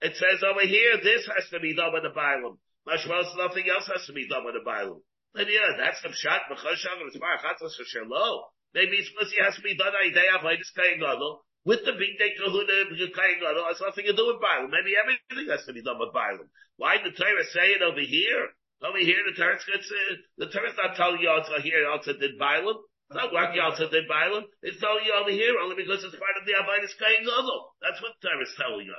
It 0.00 0.14
says 0.14 0.42
over 0.44 0.60
here, 0.60 1.00
this 1.02 1.26
has 1.26 1.48
to 1.50 1.60
be 1.60 1.74
done 1.74 1.92
with 1.92 2.04
the 2.04 2.14
Bailam. 2.14 2.58
Mashmael 2.86 3.36
nothing 3.36 3.64
else 3.68 3.88
has 3.88 4.06
to 4.06 4.12
be 4.12 4.28
done 4.28 4.44
with 4.44 4.54
the 4.54 4.62
Bailam. 4.62 5.00
Then 5.34 5.46
yeah, 5.48 5.76
that's 5.78 6.02
the 6.02 6.10
Pshat, 6.10 6.46
Asher 6.52 8.04
Lo. 8.06 8.44
Maybe 8.74 8.96
it's 8.98 9.10
it 9.10 9.42
has 9.42 9.56
to 9.56 9.62
be 9.62 9.76
done 9.76 9.94
Idea 9.96 10.36
Avoidus 10.38 10.70
Kayin 10.76 11.00
Gadol. 11.00 11.45
With 11.66 11.82
the 11.82 11.98
bigdei 11.98 12.38
kahuna, 12.38 13.66
has 13.66 13.82
nothing 13.82 14.06
to 14.06 14.14
do 14.14 14.30
with 14.30 14.38
Bailam. 14.38 14.70
Maybe 14.70 14.94
everything 14.94 15.50
has 15.50 15.66
to 15.66 15.74
be 15.74 15.82
done 15.82 15.98
with 15.98 16.14
Bailam. 16.14 16.46
Why 16.78 17.02
did 17.02 17.10
the 17.10 17.18
Torah 17.18 17.42
say 17.50 17.74
it 17.74 17.82
over 17.82 18.06
here? 18.06 18.54
Over 18.86 19.02
here, 19.02 19.18
the 19.26 19.34
Torah 19.34 19.58
gets, 19.58 19.90
uh, 19.90 20.14
the 20.38 20.46
Torah's 20.46 20.78
not 20.78 20.94
telling 20.94 21.18
you 21.18 21.26
also 21.28 21.58
here, 21.58 21.90
also 21.90 22.14
did 22.14 22.38
Bailam. 22.38 22.78
It's 23.10 23.18
not 23.18 23.34
working 23.34 23.62
to 23.62 23.86
the 23.86 24.02
Bible. 24.06 24.46
It's 24.62 24.78
telling 24.82 25.06
you 25.06 25.14
over 25.14 25.30
here 25.30 25.54
only 25.62 25.78
because 25.78 26.02
it's 26.02 26.18
part 26.18 26.34
of 26.38 26.46
the 26.46 26.58
Abayis 26.58 26.90
Kain 26.98 27.22
Gadol. 27.22 27.74
That's 27.78 28.02
what 28.02 28.18
the 28.18 28.30
Torah 28.30 28.42
is 28.42 28.54
telling 28.58 28.86
us. 28.90 28.98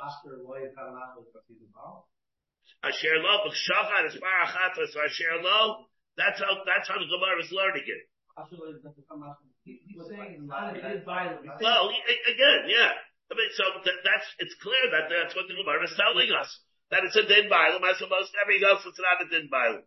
Asher 2.84 3.20
lo 3.20 3.48
b'shachar 3.48 4.08
is 4.08 4.16
parachatras 4.16 4.96
asher 4.96 5.44
lo. 5.44 5.88
That's 6.16 6.40
how 6.40 6.56
that's 6.64 6.88
how 6.88 7.00
the 7.00 7.08
Gemara 7.08 7.40
is 7.44 7.52
learning 7.52 7.84
it. 7.84 8.08
Well, 11.60 11.90
again, 11.92 12.62
yeah. 12.72 12.92
I 13.28 13.34
mean, 13.36 13.52
so 13.60 13.64
that, 13.84 13.98
that's 14.08 14.28
it's 14.40 14.56
clear 14.64 14.88
that 14.96 15.12
that's 15.12 15.36
what 15.36 15.52
the 15.52 15.60
Gemara 15.60 15.84
is 15.84 15.96
telling 16.00 16.32
us 16.32 16.48
that 16.92 17.04
it's 17.04 17.20
a 17.20 17.28
din 17.28 17.52
bible 17.52 17.84
as 17.84 18.00
opposed 18.00 18.32
to 18.32 18.40
everything 18.40 18.64
else. 18.64 18.88
It's 18.88 19.04
not 19.04 19.20
a 19.20 19.28
din 19.28 19.52
bible. 19.52 19.84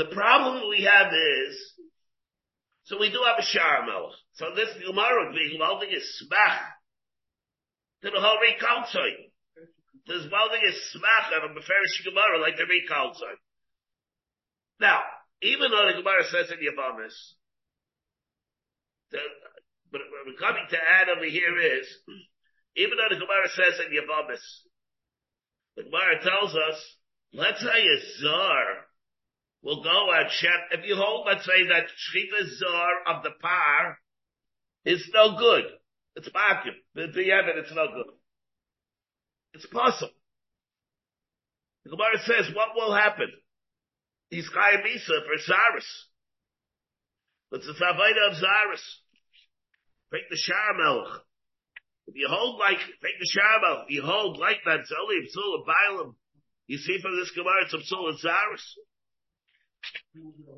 The 0.00 0.08
problem 0.12 0.68
we 0.72 0.88
have 0.88 1.12
is 1.12 1.56
so 2.86 2.98
we 2.98 3.10
do 3.10 3.20
have 3.26 3.42
a 3.42 3.44
Shar 3.44 3.84
Melech. 3.84 4.14
So 4.38 4.54
this 4.54 4.70
Gemara 4.78 5.26
would 5.26 5.34
be 5.34 5.58
welding 5.58 5.90
is 5.90 6.06
smach 6.22 6.62
to 8.02 8.10
the 8.10 8.20
whole 8.20 8.38
Rekaltzoi. 8.38 9.26
This 10.06 10.24
welding 10.30 10.62
is 10.64 10.78
smach 10.94 11.34
of 11.36 11.50
a 11.50 11.54
Beferish 11.54 12.04
Gemara 12.04 12.38
like 12.40 12.56
the 12.56 12.62
Rekaltzoi. 12.62 13.34
Now, 14.78 15.00
even 15.42 15.70
though 15.70 15.86
the 15.90 15.98
Gemara 15.98 16.24
says 16.30 16.52
in 16.52 16.62
Yavamis, 16.62 17.16
but 19.10 20.00
what 20.10 20.26
we're 20.26 20.38
coming 20.38 20.66
to 20.70 20.76
add 20.76 21.08
over 21.08 21.24
here 21.24 21.58
is, 21.78 21.86
even 22.76 22.98
though 22.98 23.14
the 23.14 23.20
Gemara 23.20 23.48
says 23.54 23.80
in 23.86 23.92
Yavamis, 23.92 24.44
the 25.76 25.84
Gemara 25.84 26.22
tells 26.22 26.54
us, 26.54 26.78
let's 27.32 27.60
say 27.60 27.86
a 27.86 27.98
Zar 28.22 28.86
will 29.62 29.82
go 29.82 30.12
at 30.12 30.30
Shem. 30.30 30.50
If 30.72 30.86
you 30.86 30.96
hold, 30.96 31.26
let's 31.26 31.44
say 31.44 31.66
that 31.68 31.86
Shchita 31.86 32.46
Zor 32.58 33.14
of 33.14 33.22
the 33.22 33.32
par 33.40 33.98
is 34.84 35.08
no 35.12 35.36
good. 35.38 35.64
It's 36.16 36.28
vacuum. 36.28 36.76
The, 36.94 37.08
the 37.12 37.58
it's 37.58 37.74
no 37.74 37.86
good. 37.92 38.14
It's 39.54 39.66
possible. 39.66 40.14
The 41.84 41.90
Gemara 41.90 42.18
says, 42.24 42.54
what 42.54 42.70
will 42.74 42.94
happen? 42.94 43.30
He's 44.30 44.48
Chayim 44.50 44.82
Misa 44.82 45.24
for 45.24 45.52
Zaris. 47.52 47.58
It's 47.58 47.66
the 47.66 47.84
Savaita 47.84 48.30
of 48.30 48.36
Zaris. 48.36 48.82
Take 50.12 50.30
the 50.30 50.36
Shar 50.36 51.12
If 52.06 52.14
you 52.14 52.28
hold 52.30 52.58
like, 52.58 52.78
take 52.78 53.18
the 53.18 53.30
Shar 53.30 53.84
If 53.84 53.90
you 53.90 54.02
hold 54.02 54.38
like 54.38 54.58
that, 54.64 54.80
it's 54.80 54.92
only 55.00 55.16
a 55.16 55.26
of 55.60 55.66
Bailam. 55.66 56.14
You 56.66 56.78
see 56.78 56.98
from 57.00 57.16
this 57.16 57.30
Gemara, 57.30 57.64
it's 57.64 57.74
a 57.74 57.78
Psul 57.78 58.08
of 58.10 58.16
Zaris. 58.20 58.64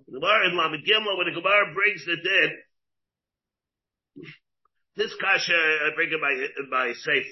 The 0.06 0.20
Gemara 0.20 0.48
in 0.48 0.56
Lamed 0.56 0.84
when 1.16 1.34
the 1.34 1.40
Gemara 1.40 1.74
brings 1.74 2.04
the 2.04 2.16
dead, 2.16 2.50
this 4.96 5.14
kasha 5.20 5.54
I 5.54 5.94
bring 5.94 6.10
it 6.10 6.20
by 6.20 6.34
by 6.70 6.92
safe. 6.92 7.26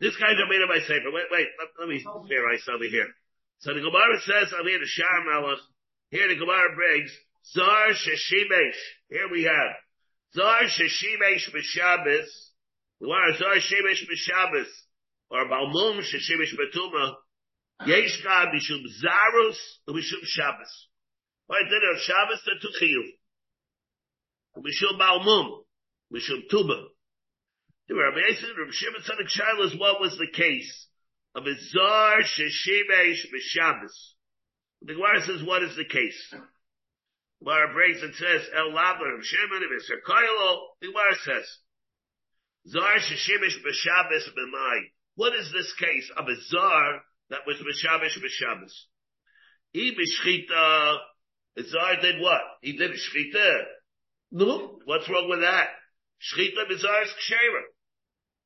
This 0.00 0.16
kasha 0.16 0.46
made 0.48 0.62
it 0.62 0.68
by 0.68 0.78
safer. 0.78 1.10
Wait, 1.12 1.26
wait, 1.30 1.48
let, 1.58 1.68
let 1.78 1.88
me 1.88 2.02
clear 2.26 2.46
myself 2.48 2.76
over 2.76 2.84
here. 2.84 3.08
So 3.58 3.74
the 3.74 3.80
Gemara 3.80 4.20
says, 4.20 4.52
I'm 4.56 4.66
here 4.66 4.78
to 4.78 4.86
Shar 4.86 5.24
Malach. 5.28 5.60
Here 6.10 6.28
the 6.28 6.36
Gemara 6.36 6.74
brings 6.74 7.10
Zar 7.52 7.90
Sheshimesh. 7.90 8.80
Here 9.10 9.28
we 9.30 9.44
have 9.44 9.76
Zar 10.34 10.62
Sheshimesh 10.62 11.52
B'Shabbos. 11.52 12.26
The 13.00 13.06
Gemara 13.06 13.36
Zar 13.38 13.56
Sheshimesh 13.56 14.04
B'Shabbos 14.08 14.68
or 15.30 15.44
Balmum 15.46 16.00
Sheshimesh 16.00 16.54
B'Tuma. 16.54 17.14
Yesh 17.86 18.22
God 18.22 18.48
mishum 18.54 18.82
zarus 19.02 19.58
mishum 19.88 20.22
Shabbos. 20.24 20.88
Why 21.46 21.60
did 21.64 21.82
it 21.82 22.00
Shabbos 22.00 22.42
to 22.44 22.66
Tuchiyuv? 22.66 23.08
Mishum 24.58 24.98
Balmum, 24.98 25.64
mishum 26.12 26.48
Tuba. 26.48 26.86
The 27.88 27.94
Rabbi 27.94 28.20
Yisrael, 28.30 28.56
Rabbi 28.56 28.70
Shimon 28.72 29.02
Tzaddik 29.02 29.28
Shilas, 29.28 29.78
what 29.78 30.00
was 30.00 30.16
the 30.16 30.28
case 30.32 30.86
of 31.34 31.44
a 31.46 31.54
zar 31.54 32.22
sheshimesh 32.22 33.26
b'Shabbos? 33.26 34.14
The 34.82 34.94
Gemara 34.94 35.20
says, 35.26 35.42
what 35.44 35.62
is 35.62 35.76
the 35.76 35.84
case? 35.84 36.34
Gemara 37.44 37.72
breaks 37.74 38.02
and 38.02 38.14
says, 38.14 38.48
El 38.56 38.70
Labar, 38.70 39.04
Rabbi 39.04 39.22
Shimon, 39.22 39.60
Rabbi 39.60 40.00
Koylo. 40.08 40.58
The 40.80 40.86
Gemara 40.88 41.14
says, 41.24 41.46
zar 42.68 42.96
sheshimesh 42.96 43.60
b'Shabbos 43.60 44.32
b'mai. 44.32 44.80
What 45.16 45.34
is 45.34 45.52
this 45.52 45.72
case 45.78 46.10
of 46.16 46.26
a 46.26 46.36
zar 46.50 47.02
that 47.30 47.46
was 47.46 47.56
Mishabish 47.56 48.18
Mishabis. 48.18 48.72
He 49.72 49.92
Mishchita, 49.92 50.96
Zar 51.68 52.00
did 52.00 52.20
what? 52.20 52.40
He 52.62 52.76
did 52.76 52.92
Shchita. 52.92 53.62
No, 54.32 54.78
what's 54.84 55.08
wrong 55.08 55.28
with 55.28 55.40
that? 55.40 55.68
Shchita 56.20 56.68
Bizar 56.70 57.02
is 57.02 57.10
Kshera. 57.10 57.62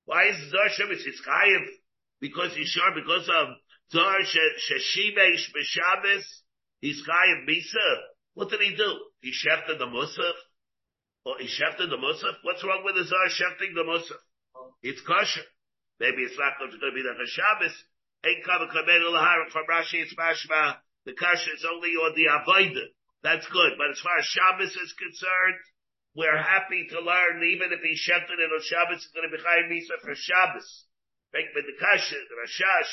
Why 0.04 0.28
is 0.28 0.50
Zar 0.50 0.68
Shemitz? 0.68 1.06
It's 1.06 1.20
Chayiv. 1.26 1.66
Because 2.20 2.54
he's 2.54 2.68
sure, 2.68 2.92
because 2.94 3.28
of 3.28 3.48
Zar 3.92 4.18
Sheshimesh 4.20 5.46
Mishabis, 5.54 6.24
He's 6.80 7.02
Chayiv 7.06 7.48
Misa. 7.48 7.96
What 8.38 8.54
did 8.54 8.62
he 8.62 8.70
do? 8.78 8.90
He 9.18 9.34
shefted 9.34 9.82
the 9.82 9.90
Musaf? 9.90 10.38
Or 11.26 11.42
he 11.42 11.50
shefted 11.50 11.90
the 11.90 11.98
Musaf? 11.98 12.38
What's 12.46 12.62
wrong 12.62 12.86
with 12.86 12.94
the 12.94 13.02
Zar 13.02 13.26
shefting 13.34 13.74
the 13.74 13.82
Musaf? 13.82 14.22
It's 14.78 15.02
kosher. 15.02 15.42
Maybe 15.98 16.22
it's 16.22 16.38
not 16.38 16.54
going 16.62 16.70
to 16.70 16.78
be 16.78 17.02
the 17.02 17.18
Shabbos. 17.26 17.74
Ain't 18.22 18.46
Kamenu 18.46 19.10
Lahara 19.10 19.50
from 19.50 19.66
Rashi, 19.66 19.98
it's 20.06 20.14
Mashma. 20.14 20.78
The 21.02 21.18
kosher 21.18 21.50
is 21.50 21.66
only 21.66 21.98
on 21.98 22.14
the 22.14 22.30
Avodah. 22.30 22.94
That's 23.26 23.46
good. 23.50 23.74
But 23.74 23.90
as 23.90 23.98
far 23.98 24.14
as 24.22 24.30
Shabbos 24.30 24.70
is 24.70 24.94
concerned, 24.94 25.58
we're 26.14 26.38
happy 26.38 26.86
to 26.94 27.02
learn, 27.02 27.42
even 27.42 27.74
if 27.74 27.82
he 27.82 27.98
shefted 27.98 28.38
it 28.38 28.54
on 28.54 28.62
Shabbos, 28.62 29.02
it's 29.02 29.10
going 29.18 29.26
to 29.26 29.34
be 29.34 29.42
Chayiv 29.42 29.66
Misa 29.66 29.98
for 29.98 30.14
Shabbos. 30.14 30.86
Make 31.34 31.50
the 31.58 31.74
Kasha, 31.74 32.14
the 32.14 32.38
Rashash, 32.38 32.92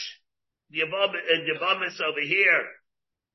the 0.73 0.89
Yavamis 0.89 2.01
over 2.01 2.25
here. 2.25 2.65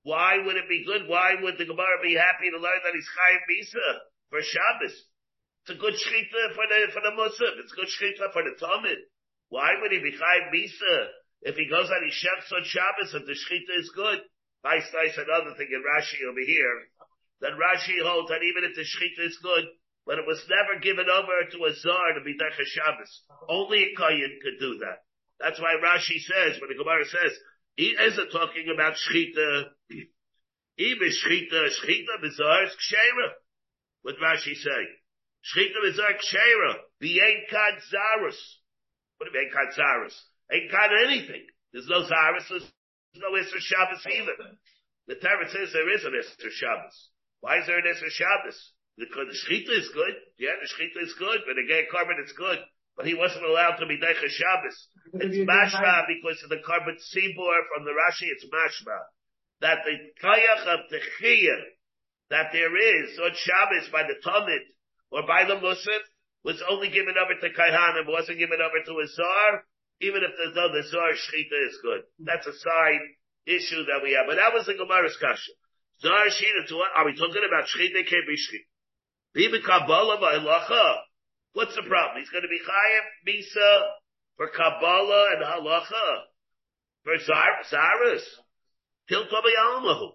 Why 0.02 0.40
would 0.40 0.56
it 0.56 0.68
be 0.68 0.84
good? 0.84 1.08
Why 1.08 1.36
would 1.36 1.58
the 1.58 1.68
Gemara 1.68 2.00
be 2.02 2.16
happy 2.16 2.48
to 2.48 2.56
learn 2.56 2.80
that 2.84 2.96
he's 2.96 3.08
Chayiv 3.08 3.42
Misa 3.44 3.88
for 4.30 4.40
Shabbos? 4.40 4.96
It's 5.62 5.76
a 5.76 5.80
good 5.80 5.92
shchita 5.92 6.42
for 6.56 6.64
the, 6.64 6.78
for 6.92 7.02
the 7.04 7.14
Muslim. 7.16 7.60
It's 7.60 7.72
a 7.72 7.76
good 7.76 7.92
shchita 7.92 8.32
for 8.32 8.42
the 8.42 8.56
Tamid. 8.56 9.04
Why 9.52 9.76
would 9.80 9.92
he 9.92 10.00
be 10.00 10.16
Chayiv 10.16 10.48
Misa 10.48 10.94
if 11.42 11.56
he 11.56 11.68
goes 11.68 11.88
out, 11.92 12.04
he 12.04 12.12
shefts 12.12 12.52
on 12.52 12.64
Shabbos 12.64 13.12
and 13.12 13.26
the 13.28 13.36
shchita 13.36 13.74
is 13.76 13.92
good? 13.94 14.24
Nice, 14.64 14.88
nice, 14.92 15.16
another 15.16 15.56
thing 15.56 15.68
in 15.72 15.84
Rashi 15.84 16.20
over 16.28 16.44
here, 16.44 16.88
that 17.40 17.56
Rashi 17.56 17.96
holds 18.00 18.28
that 18.28 18.44
even 18.44 18.64
if 18.64 18.76
the 18.76 18.84
shechita 18.84 19.24
is 19.28 19.38
good, 19.42 19.64
but 20.06 20.18
it 20.18 20.26
was 20.26 20.40
never 20.48 20.80
given 20.80 21.08
over 21.08 21.44
to 21.52 21.64
a 21.64 21.72
zar 21.76 22.12
to 22.16 22.24
be 22.24 22.36
Decha 22.36 22.64
Shabbos. 22.64 23.12
Only 23.48 23.84
a 23.84 23.96
Kayan 23.96 24.38
could 24.42 24.60
do 24.60 24.78
that. 24.84 25.04
That's 25.40 25.60
why 25.60 25.80
Rashi 25.80 26.20
says, 26.20 26.60
when 26.60 26.68
the 26.68 26.76
Gemara 26.76 27.04
says, 27.04 27.32
he 27.76 27.96
isn't 27.98 28.30
talking 28.30 28.66
about 28.72 28.94
shechita, 28.94 29.64
even 30.78 31.08
shechita, 31.08 31.68
shechita 31.68 32.14
bizar 32.22 32.64
is 32.66 32.76
kshera. 32.76 33.28
What 34.02 34.16
Rashi 34.22 34.54
say? 34.54 34.82
Shechita 35.44 35.80
bizar 35.84 36.14
kshera, 36.18 36.74
the 37.00 37.20
ain't 37.20 37.48
kad 37.48 37.74
zarus. 37.92 38.38
What 39.18 39.30
do 39.30 39.38
you 39.38 39.44
mean 39.44 39.52
kad 39.52 39.74
zarus? 39.78 40.16
Ain't 40.52 40.70
got 40.70 40.90
anything. 41.04 41.46
There's 41.72 41.88
no 41.88 42.02
zarus, 42.02 42.48
there's 42.48 42.70
no 43.16 43.30
Isser 43.34 43.58
Shabbos 43.58 44.06
either. 44.06 44.56
The 45.06 45.14
Torah 45.16 45.48
says 45.50 45.72
there 45.72 45.94
is 45.94 46.04
an 46.04 46.14
Isser 46.14 46.50
Shabbos. 46.50 47.10
Why 47.40 47.58
is 47.58 47.66
there 47.66 47.78
an 47.78 47.86
Isser 47.86 48.10
Shabbos? 48.10 48.58
Because 48.98 49.26
the 49.26 49.38
Shechita 49.38 49.78
is 49.78 49.88
good. 49.94 50.14
Yeah, 50.38 50.54
the 50.60 50.68
Shechita 50.68 51.02
is 51.02 51.14
good. 51.18 51.40
But 51.46 51.56
the 51.56 51.66
gay 51.66 51.86
korban 51.92 52.22
is 52.22 52.32
good. 52.32 52.58
But 53.00 53.08
he 53.08 53.16
wasn't 53.16 53.48
allowed 53.48 53.80
to 53.80 53.88
be 53.88 53.96
Deicha 53.96 54.28
Shabbos. 54.28 54.76
It's 55.24 55.48
mashma 55.48 56.04
because 56.04 56.36
of 56.44 56.52
the 56.52 56.60
korban 56.60 57.00
Sibor 57.00 57.58
from 57.72 57.88
the 57.88 57.96
Rashi, 57.96 58.28
it's 58.28 58.44
mashma. 58.44 59.08
That 59.64 59.88
the 59.88 59.96
Kayach 60.20 60.68
of 60.68 60.80
the 60.92 61.00
Chiyah, 61.16 61.64
that 62.28 62.52
there 62.52 62.76
is 62.76 63.18
on 63.18 63.32
Shabbos 63.32 63.88
by 63.88 64.02
the 64.04 64.20
Tamid 64.20 64.68
or 65.10 65.26
by 65.26 65.48
the 65.48 65.56
Musaf, 65.56 66.04
was 66.44 66.62
only 66.68 66.90
given 66.90 67.14
over 67.16 67.40
to 67.40 67.48
Kaihanim, 67.48 68.04
wasn't 68.04 68.36
given 68.36 68.60
over 68.60 68.84
to 68.84 68.92
a 68.92 69.06
Zar, 69.08 69.64
even 70.02 70.20
if 70.20 70.36
there's 70.36 70.54
no 70.54 70.68
the 70.68 70.84
Zar 70.84 71.16
Shechita 71.16 71.56
is 71.72 71.80
good. 71.80 72.04
That's 72.18 72.46
a 72.46 72.52
side 72.52 73.00
issue 73.46 73.80
that 73.88 74.04
we 74.04 74.12
have. 74.12 74.28
But 74.28 74.36
that 74.36 74.52
was 74.52 74.66
the 74.66 74.76
Gemara's 74.76 75.16
kasha. 75.16 75.52
Zar 76.04 76.28
Shechita 76.28 76.68
to 76.68 76.76
what? 76.76 76.92
Are 76.94 77.06
we 77.06 77.16
talking 77.16 77.48
about 77.48 77.64
Shechita? 77.64 78.04
Can't 78.04 78.28
be 78.28 78.36
Shechita. 78.36 78.68
Bibi 79.32 79.64
Kabbalah 79.64 80.20
by. 80.20 80.36
What's 81.52 81.74
the 81.74 81.82
problem? 81.82 82.22
He's 82.22 82.30
going 82.30 82.46
to 82.46 82.52
be 82.52 82.62
Chayev 82.62 83.06
Misa 83.26 83.70
for 84.36 84.48
Kabbalah 84.48 85.34
and 85.34 85.42
Halacha. 85.42 86.30
For 87.02 87.18
Zar- 87.18 87.64
Zaris. 87.66 88.22
Tiltobi 89.10 89.54
Almahu. 89.58 90.14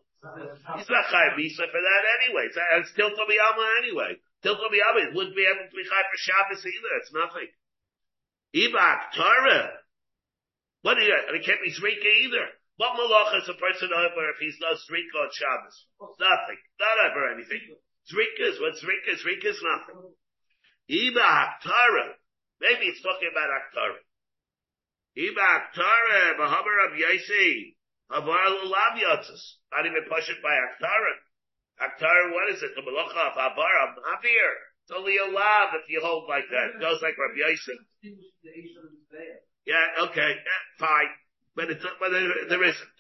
He's 0.77 0.89
not 0.89 1.05
Chayev 1.11 1.35
Misa 1.35 1.67
for 1.67 1.81
that 1.81 2.03
anyway. 2.23 2.47
It's, 2.47 2.57
it's 2.57 2.93
Tiltobi 2.95 3.35
Alma 3.35 3.67
anyway. 3.83 4.15
Tiltobi 4.43 4.79
Alma 4.79 5.11
wouldn't 5.13 5.35
be 5.35 5.45
able 5.45 5.67
to 5.67 5.75
be 5.75 5.83
Chayev 5.83 6.07
for 6.07 6.19
Shabbos 6.23 6.63
either. 6.63 6.91
It's 7.01 7.13
nothing. 7.13 7.49
Ibak, 8.55 8.99
Torah. 9.17 9.83
What 10.85 11.01
and 11.01 11.35
it 11.35 11.43
can't 11.43 11.59
be 11.65 11.73
Zrika 11.73 12.09
either. 12.23 12.45
What 12.77 12.93
malach 12.93 13.41
is 13.41 13.49
a 13.49 13.57
person 13.57 13.89
over 13.89 14.29
if 14.29 14.37
he's 14.39 14.59
not 14.61 14.77
Zrika 14.85 15.17
on 15.17 15.31
Shabbos? 15.33 15.77
Nothing. 16.21 16.59
Not 16.79 16.97
ever 17.09 17.33
anything. 17.33 17.73
Zrika 18.05 18.53
is 18.53 18.61
what 18.61 18.77
Zrika 18.77 19.17
is. 19.17 19.23
Zrika 19.25 19.49
is 19.49 19.61
nothing. 19.65 20.13
Iba 20.89 21.25
Haktara. 21.25 22.13
Maybe 22.61 22.85
it's 22.87 23.01
talking 23.01 23.29
about 23.31 23.49
Haktara. 23.49 23.99
Iba 25.17 25.43
Haktara, 25.43 26.37
Bahabar 26.37 26.87
of 26.87 26.97
Yaisi, 26.99 27.75
Avar 28.11 28.45
Lulav 28.61 28.95
Yotzes. 28.99 29.57
Not 29.71 29.85
even 29.85 30.03
push 30.09 30.29
it 30.29 30.41
by 30.43 30.53
Haktara. 30.53 31.13
Haktara, 31.81 32.31
what 32.31 32.53
is 32.53 32.61
it? 32.63 32.71
The 32.75 32.81
Malacha 32.81 33.31
of 33.31 33.37
Abar 33.37 33.73
of 33.89 33.97
Mavir. 33.99 34.51
It's 34.85 34.93
only 34.95 35.17
a 35.17 35.25
lav 35.25 35.73
if 35.73 35.89
you 35.89 35.99
hold 35.99 36.29
like 36.29 36.45
that. 36.51 36.77
It 36.77 36.79
goes 36.79 37.01
like 37.01 37.17
Rabbi 37.17 37.41
Yosef. 37.41 37.79
Yeah, 39.65 40.05
okay, 40.05 40.29
yeah, 40.29 40.61
fine. 40.77 41.09
But 41.55 41.71
it's, 41.71 41.83
but 41.99 42.09
there, 42.11 42.29
there 42.49 42.63
isn't. 42.63 42.95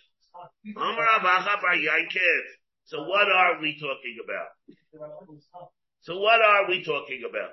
So 2.85 3.03
what 3.03 3.27
are 3.29 3.61
we 3.61 3.77
talking 3.79 4.17
about? 4.23 4.47
So 6.01 6.17
what 6.17 6.41
are 6.41 6.67
we 6.67 6.83
talking 6.83 7.21
about? 7.29 7.51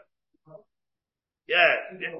Yeah, 1.50 1.98
yeah. 1.98 2.14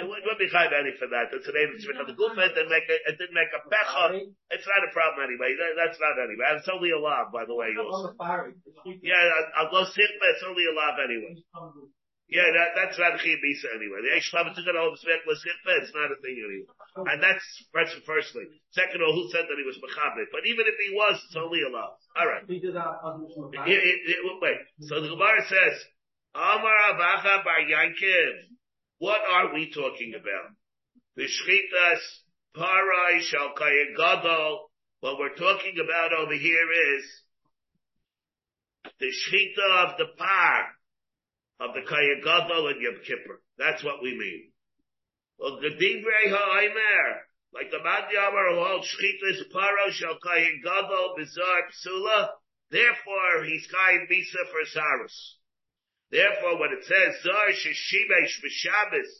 it 0.00 0.08
would 0.08 0.40
be 0.40 0.48
chayv 0.48 0.72
any 0.72 0.96
for 0.96 1.04
that. 1.12 1.28
It's 1.36 1.44
an 1.44 1.52
eight 1.52 1.68
of 2.00 2.08
the 2.08 2.16
gufa. 2.16 2.48
It 2.48 2.56
didn't 2.56 2.72
make 2.72 2.88
a, 2.88 2.96
it 3.12 3.20
didn't 3.20 3.36
make 3.36 3.52
a 3.52 3.60
pecha. 3.68 4.08
It's 4.48 4.64
not 4.64 4.88
a 4.88 4.90
problem 4.96 5.20
anyway. 5.28 5.52
That, 5.52 5.76
that's 5.76 6.00
not 6.00 6.16
anyway. 6.16 6.48
It's 6.56 6.68
only 6.72 6.96
a 6.96 6.98
lav, 6.98 7.28
by 7.28 7.44
the 7.44 7.52
way. 7.52 7.76
Also. 7.76 8.16
Yeah, 9.04 9.20
I'll 9.60 9.68
go 9.68 9.84
sikpa. 9.84 10.24
It's 10.32 10.44
only 10.48 10.64
a 10.64 10.72
lav 10.72 10.96
anyway. 11.04 11.36
Yeah, 12.32 12.48
that, 12.56 12.72
that's 12.72 12.96
not 12.96 13.20
chi 13.20 13.36
bisa 13.36 13.68
anyway. 13.76 14.00
The 14.00 14.16
eish 14.16 14.32
lav 14.32 14.48
took 14.56 14.64
it 14.64 14.80
all 14.80 14.96
sikpa. 14.96 15.32
It's 15.84 15.92
not 15.92 16.08
a 16.08 16.16
thing 16.24 16.40
anyway. 16.40 16.64
And 17.12 17.20
that's 17.20 17.44
first 17.76 18.00
firstly. 18.08 18.48
Second 18.72 19.04
of 19.04 19.12
all, 19.12 19.14
who 19.14 19.28
said 19.28 19.44
that 19.44 19.60
he 19.60 19.66
was 19.68 19.76
mechabit? 19.76 20.32
But 20.32 20.48
even 20.48 20.64
if 20.64 20.76
he 20.80 20.96
was, 20.96 21.20
it's 21.20 21.36
only 21.36 21.60
a 21.60 21.68
lav. 21.68 22.00
All 22.16 22.24
right. 22.32 22.48
Here, 22.48 23.76
here, 23.76 24.24
wait. 24.40 24.60
So 24.88 25.04
the 25.04 25.12
Gemara 25.12 25.44
says. 25.44 25.76
Amar 26.34 26.96
Bar 26.96 27.60
Yankiv. 27.68 28.56
What 28.98 29.20
are 29.20 29.52
we 29.52 29.70
talking 29.70 30.14
about? 30.14 30.56
The 31.16 31.24
Vishchitas 31.24 32.00
Parai 32.56 33.20
Shalkaya 33.20 33.96
Gadol. 33.96 34.70
What 35.00 35.18
we're 35.18 35.34
talking 35.34 35.76
about 35.82 36.12
over 36.14 36.32
here 36.34 36.72
is 36.96 37.04
the 38.98 39.06
shchita 39.06 39.84
of 39.84 39.98
the 39.98 40.06
par 40.16 40.68
of 41.60 41.74
the 41.74 41.82
Kaya 41.82 42.22
Gadol 42.24 42.68
and 42.68 42.80
Yom 42.80 42.96
Kippur. 43.04 43.42
That's 43.58 43.84
what 43.84 44.02
we 44.02 44.16
mean. 44.16 44.52
Well, 45.38 45.60
the 45.60 45.70
Divrei 45.70 46.30
Ha'aymer, 46.30 47.26
like 47.52 47.70
the 47.70 47.78
Madhyamar 47.78 48.54
who 48.54 48.64
holds 48.64 48.86
shchitas 48.86 49.52
Parai 49.52 49.90
Shalkaya 49.90 50.62
Gadol 50.64 51.14
Bizar 51.18 51.62
Psula, 51.68 52.28
therefore 52.70 53.44
he's 53.44 53.66
Kaya 53.70 54.06
Bisa 54.08 54.50
for 54.50 54.64
Sarus. 54.72 55.38
Therefore, 56.12 56.60
when 56.60 56.72
it 56.72 56.84
says 56.84 57.22
Zar 57.24 57.48
Sheshimesh 57.56 58.36
B'Shabbos 58.44 59.10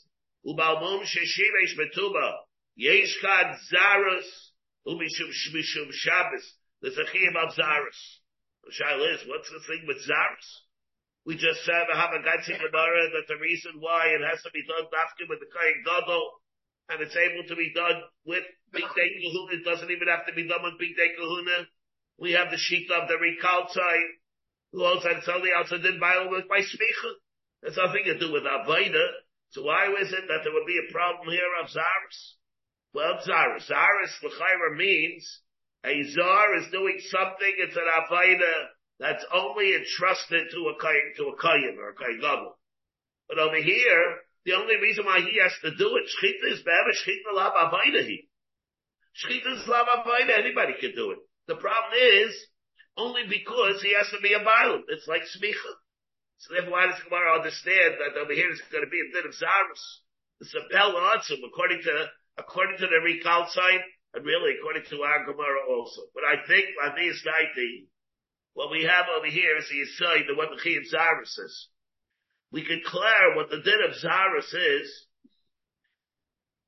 Ubalmum 0.47 1.03
Sheshimesh 1.03 1.75
B'Tuba 1.75 2.33
Yeshkad 2.79 3.57
Zarus 3.73 4.29
Umishum 4.87 5.33
Shmishum 5.33 5.91
Shabbos 5.91 6.45
the 6.83 6.91
a 6.91 7.39
of 7.47 7.55
Zarus. 7.55 8.01
The 8.67 8.75
shaila 8.75 9.15
is, 9.15 9.23
what's 9.27 9.49
the 9.51 9.63
thing 9.67 9.87
with 9.87 10.03
Zarus? 10.03 10.49
We 11.25 11.39
just 11.39 11.65
said 11.65 11.87
the 11.87 11.95
Hamagatzi 11.95 12.59
Gemara 12.59 13.03
that 13.15 13.27
the 13.29 13.39
reason 13.39 13.79
why 13.79 14.11
it 14.11 14.21
has 14.27 14.43
to 14.43 14.51
be 14.51 14.67
done 14.67 14.91
after 14.91 15.25
with 15.31 15.39
the 15.39 15.47
Kayin 15.47 15.87
Gadol 15.87 16.27
and 16.91 17.01
it's 17.01 17.15
able 17.15 17.47
to 17.47 17.55
be 17.55 17.73
done 17.73 18.03
with 18.27 18.43
Bigdei 18.75 19.09
Kahuna, 19.23 19.55
it 19.55 19.65
doesn't 19.65 19.91
even 19.91 20.09
have 20.09 20.27
to 20.27 20.35
be 20.35 20.49
done 20.49 20.67
with 20.67 20.75
Bigdei 20.83 21.15
Kahuna. 21.15 21.71
We 22.19 22.33
have 22.33 22.51
the 22.51 22.59
sheet 22.59 22.91
of 22.91 23.07
the 23.07 23.15
Rikal 23.15 23.71
side 23.71 24.11
had 24.73 25.23
somebody 25.25 25.53
else 25.53 25.71
that 25.71 25.83
did 25.83 26.01
by 26.01 26.27
with 26.31 26.49
by 26.49 26.61
smicha. 26.61 27.13
That's 27.63 27.77
nothing 27.77 28.05
to 28.07 28.19
do 28.19 28.33
with 28.33 28.45
avoda. 28.45 29.07
So 29.51 29.63
why 29.65 29.89
was 29.89 30.11
it 30.13 30.25
that 30.29 30.41
there 30.45 30.53
would 30.53 30.67
be 30.67 30.81
a 30.81 30.93
problem 30.93 31.29
here 31.29 31.53
of 31.63 31.69
zaris? 31.69 32.19
Well, 32.95 33.21
zaris, 33.27 33.69
zaris 33.69 34.23
l'chayra 34.23 34.77
means 34.77 35.41
a 35.85 36.03
zar 36.11 36.57
is 36.57 36.71
doing 36.71 36.99
something. 37.01 37.55
It's 37.59 37.77
an 37.77 37.83
avoda 37.83 38.53
that's 38.99 39.25
only 39.35 39.75
entrusted 39.75 40.49
to 40.53 40.61
a 40.69 40.83
kayin, 40.83 41.17
to 41.17 41.25
a 41.29 41.37
kayin 41.37 41.77
or 41.77 41.91
a 41.91 41.95
kayin 41.95 42.53
But 43.29 43.39
over 43.39 43.57
here, 43.57 44.17
the 44.45 44.55
only 44.55 44.77
reason 44.77 45.05
why 45.05 45.21
he 45.21 45.39
has 45.43 45.53
to 45.63 45.77
do 45.77 45.97
it, 45.97 46.09
shchita 46.09 46.53
is 46.53 46.63
be'emes, 46.63 46.97
shchita 47.05 47.35
lav 47.35 47.53
avoda 47.53 48.05
he. 48.07 48.29
Shchita 49.21 49.61
is 49.61 49.69
lav 49.69 49.87
avoda, 49.87 50.39
anybody 50.39 50.75
can 50.81 50.95
do 50.95 51.11
it. 51.13 51.19
The 51.47 51.57
problem 51.57 51.93
is, 51.95 52.47
only 52.97 53.25
because 53.29 53.81
he 53.83 53.95
has 53.97 54.11
to 54.11 54.21
be 54.21 54.35
a 54.35 54.43
violent. 54.43 54.85
It's 54.89 55.09
like 55.09 55.23
smicha. 55.23 55.73
So 56.39 56.55
therefore, 56.55 56.73
why 56.73 56.87
does 56.87 57.03
Gemara 57.05 57.39
understand 57.39 58.03
that 58.03 58.19
over 58.19 58.35
here 58.35 58.51
is 58.51 58.61
going 58.71 58.85
to 58.85 58.91
be 58.91 59.01
a 59.01 59.13
bit 59.15 59.27
of 59.27 59.33
zarus? 59.33 59.85
It's 60.41 60.55
a 60.55 60.67
bell 60.73 60.99
answer 61.15 61.39
according 61.39 61.83
to 61.87 62.11
according 62.37 62.79
to 62.79 62.87
the 62.87 63.01
recall 63.05 63.47
sign. 63.49 63.81
And 64.15 64.27
really, 64.27 64.59
according 64.61 64.85
to 64.91 65.03
our 65.03 65.25
Gemara 65.25 65.65
also. 65.71 66.03
But 66.13 66.25
I 66.29 66.45
think, 66.47 66.67
on 66.85 66.93
this 66.97 67.25
90, 67.25 67.89
what 68.53 68.71
we 68.71 68.85
have 68.85 69.07
over 69.09 69.27
here 69.27 69.57
is 69.57 69.69
the 69.71 69.81
Yisai, 69.81 70.27
the 70.27 70.37
one 70.37 70.49
the 70.51 70.61
Chiyam 70.61 70.85
Zaris 70.85 71.39
is. 71.39 71.69
We 72.51 72.63
can 72.63 72.83
clear 72.85 73.37
what 73.37 73.49
the 73.49 73.63
din 73.63 73.81
of 73.89 73.97
Zaris 73.97 74.53
is. 74.53 75.07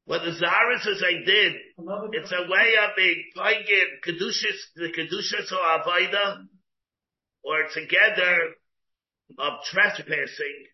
What 0.06 0.22
the 0.24 0.30
Zaris 0.30 0.86
is 0.86 1.02
a 1.02 1.24
din, 1.24 1.60
it's 1.76 2.32
a 2.32 2.50
way 2.50 2.74
of 2.82 2.96
being 2.96 3.24
paigin 3.36 4.00
Kedushas, 4.06 4.58
the 4.76 4.92
Kedushas 4.92 5.52
or 5.52 5.82
Avaida, 5.82 6.46
or 7.42 7.64
together 7.72 8.54
of 9.38 9.52
trespassing 9.70 10.66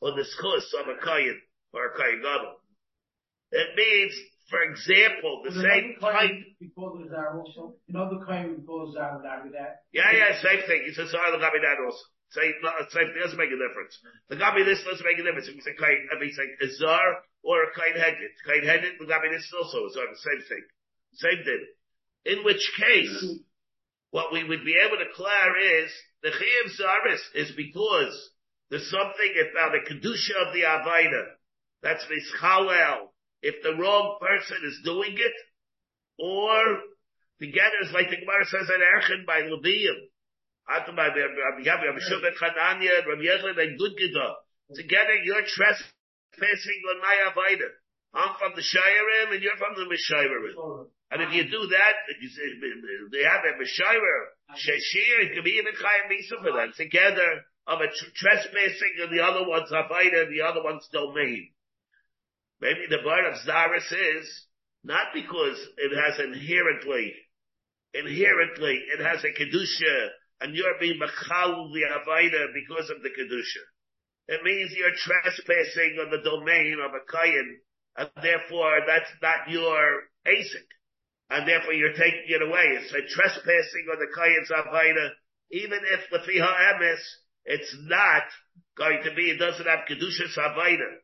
on 0.00 0.16
the 0.16 0.22
schus 0.22 0.80
of 0.80 0.88
a 0.88 1.04
Kayan 1.04 1.40
or 1.72 1.86
a 1.86 1.96
Kayan 1.96 2.22
Gadol. 2.22 2.54
It 3.52 3.68
means 3.76 4.14
for 4.50 4.60
example, 4.60 5.42
the 5.42 5.56
same 5.56 5.96
type. 6.00 6.30
Before 6.60 7.00
the 7.00 7.08
Zara 7.08 7.40
also, 7.40 7.76
you 7.86 7.94
know 7.96 8.12
the 8.12 8.24
claim 8.24 8.60
before 8.60 8.86
the 8.86 8.92
Zara 8.92 9.16
would 9.16 9.54
that. 9.54 9.88
Yeah, 9.92 10.12
yeah, 10.12 10.36
same 10.36 10.60
thing. 10.68 10.84
He 10.84 10.92
says, 10.92 11.10
sorry, 11.10 11.32
the 11.32 11.40
Gabi 11.40 11.64
that 11.64 11.80
also. 11.80 12.04
Same, 12.30 12.52
uh, 12.60 12.84
same 12.90 13.08
thing, 13.14 13.22
doesn't 13.24 13.38
make 13.38 13.48
a 13.48 13.56
difference. 13.56 13.96
The 14.28 14.36
Gabi 14.36 14.64
this 14.68 14.84
doesn't 14.84 15.06
make 15.06 15.16
a 15.16 15.24
difference. 15.24 15.48
If 15.48 15.56
we 15.56 15.64
say 15.64 15.74
Kain, 15.78 16.08
if 16.12 16.18
we 16.20 16.30
say 16.30 16.44
Azar 16.60 17.24
or 17.44 17.64
a 17.64 17.70
Kain 17.76 17.94
Hedget. 17.94 18.34
Kain 18.46 18.64
Gabi 18.64 19.30
this 19.30 19.52
also 19.56 19.86
is 19.86 19.94
the 19.94 20.16
same 20.16 20.42
thing. 20.48 20.64
Same 21.12 21.44
thing. 21.44 21.66
In 22.24 22.44
which 22.44 22.72
case, 22.80 23.22
mm-hmm. 23.22 23.44
what 24.10 24.32
we 24.32 24.42
would 24.44 24.64
be 24.64 24.74
able 24.80 24.96
to 24.96 25.12
clear 25.14 25.84
is, 25.84 25.92
the 26.22 26.30
Chiyav 26.30 26.72
Zaris 26.80 27.20
is 27.34 27.52
because 27.54 28.30
there's 28.70 28.90
something 28.90 29.32
about 29.52 29.72
the 29.72 29.84
Kedusha 29.84 30.48
of 30.48 30.54
the 30.54 30.62
Avaida. 30.62 31.36
That's 31.82 32.04
Mischalel 32.06 33.12
if 33.42 33.62
the 33.62 33.76
wrong 33.76 34.16
person 34.20 34.56
is 34.64 34.80
doing 34.84 35.12
it, 35.12 35.36
or 36.18 36.80
together 37.38 37.76
it's 37.82 37.92
like 37.92 38.08
the 38.08 38.16
Gemara 38.16 38.46
says 38.46 38.70
in 38.74 38.80
Erchen 38.80 39.26
by 39.26 39.42
Leviyim. 39.42 40.08
Together 44.74 45.14
you're 45.22 45.42
trespassing 45.46 45.93
on 46.40 46.98
my 47.00 47.16
Avaida. 47.30 47.68
I'm 48.14 48.34
from 48.38 48.52
the 48.54 48.62
Shirim 48.62 49.34
and 49.34 49.42
you're 49.42 49.58
from 49.58 49.74
the 49.74 49.90
Mishirim. 49.90 50.86
And 51.10 51.22
if 51.22 51.32
you 51.32 51.44
do 51.44 51.66
that, 51.66 51.94
you 52.20 52.28
say, 52.28 52.42
they 53.12 53.22
have 53.22 53.42
a 53.44 53.54
Mishayir, 53.58 54.18
Sheshir, 54.54 55.26
it 55.26 55.34
could 55.34 55.44
be 55.44 55.58
even 55.62 55.74
Chayim 55.74 56.10
Misa 56.10 56.42
for 56.42 56.52
that. 56.56 56.74
Together 56.76 57.44
of 57.66 57.80
a 57.80 57.88
trespassing 58.14 58.94
and 59.02 59.12
the 59.12 59.22
other 59.22 59.46
one's 59.46 59.70
Avaida 59.70 60.26
and 60.26 60.32
the 60.32 60.42
other 60.42 60.62
one's 60.62 60.88
domain. 60.92 61.50
Maybe 62.60 62.86
the 62.88 63.02
bar 63.04 63.26
of 63.26 63.38
Zaris 63.46 63.92
is 63.92 64.46
not 64.84 65.08
because 65.12 65.58
it 65.78 65.92
has 65.94 66.20
inherently, 66.20 67.14
inherently, 67.94 68.80
it 68.98 69.04
has 69.04 69.24
a 69.24 69.32
Kedusha, 69.32 70.08
and 70.40 70.54
you're 70.54 70.78
being 70.80 70.98
Machal 70.98 71.72
the 71.72 71.82
Avaida 71.82 72.52
because 72.54 72.90
of 72.90 73.02
the 73.02 73.10
Kedusha. 73.10 73.64
It 74.26 74.42
means 74.42 74.72
you're 74.72 74.96
trespassing 74.96 75.98
on 76.00 76.10
the 76.10 76.24
domain 76.24 76.78
of 76.80 76.92
a 76.94 77.04
Kayan, 77.04 77.60
and 77.96 78.10
therefore 78.22 78.80
that's 78.86 79.10
not 79.20 79.50
your 79.50 80.08
ASIC. 80.26 80.68
And 81.30 81.48
therefore 81.48 81.72
you're 81.72 81.92
taking 81.96 82.28
it 82.28 82.42
away. 82.42 82.78
It's 82.80 82.92
a 82.92 83.02
trespassing 83.02 83.86
on 83.92 83.98
the 83.98 84.12
Kayan's 84.14 84.50
Avaida, 84.50 85.10
even 85.50 85.80
if 85.92 86.10
the 86.10 86.18
Fiha 86.18 86.74
Emes, 86.74 87.00
it's 87.44 87.76
not 87.82 88.24
going 88.76 89.00
to 89.04 89.14
be, 89.14 89.30
it 89.30 89.38
doesn't 89.38 89.66
have 89.66 89.88
Kedusha 89.88 90.28
Avaida. 90.38 91.00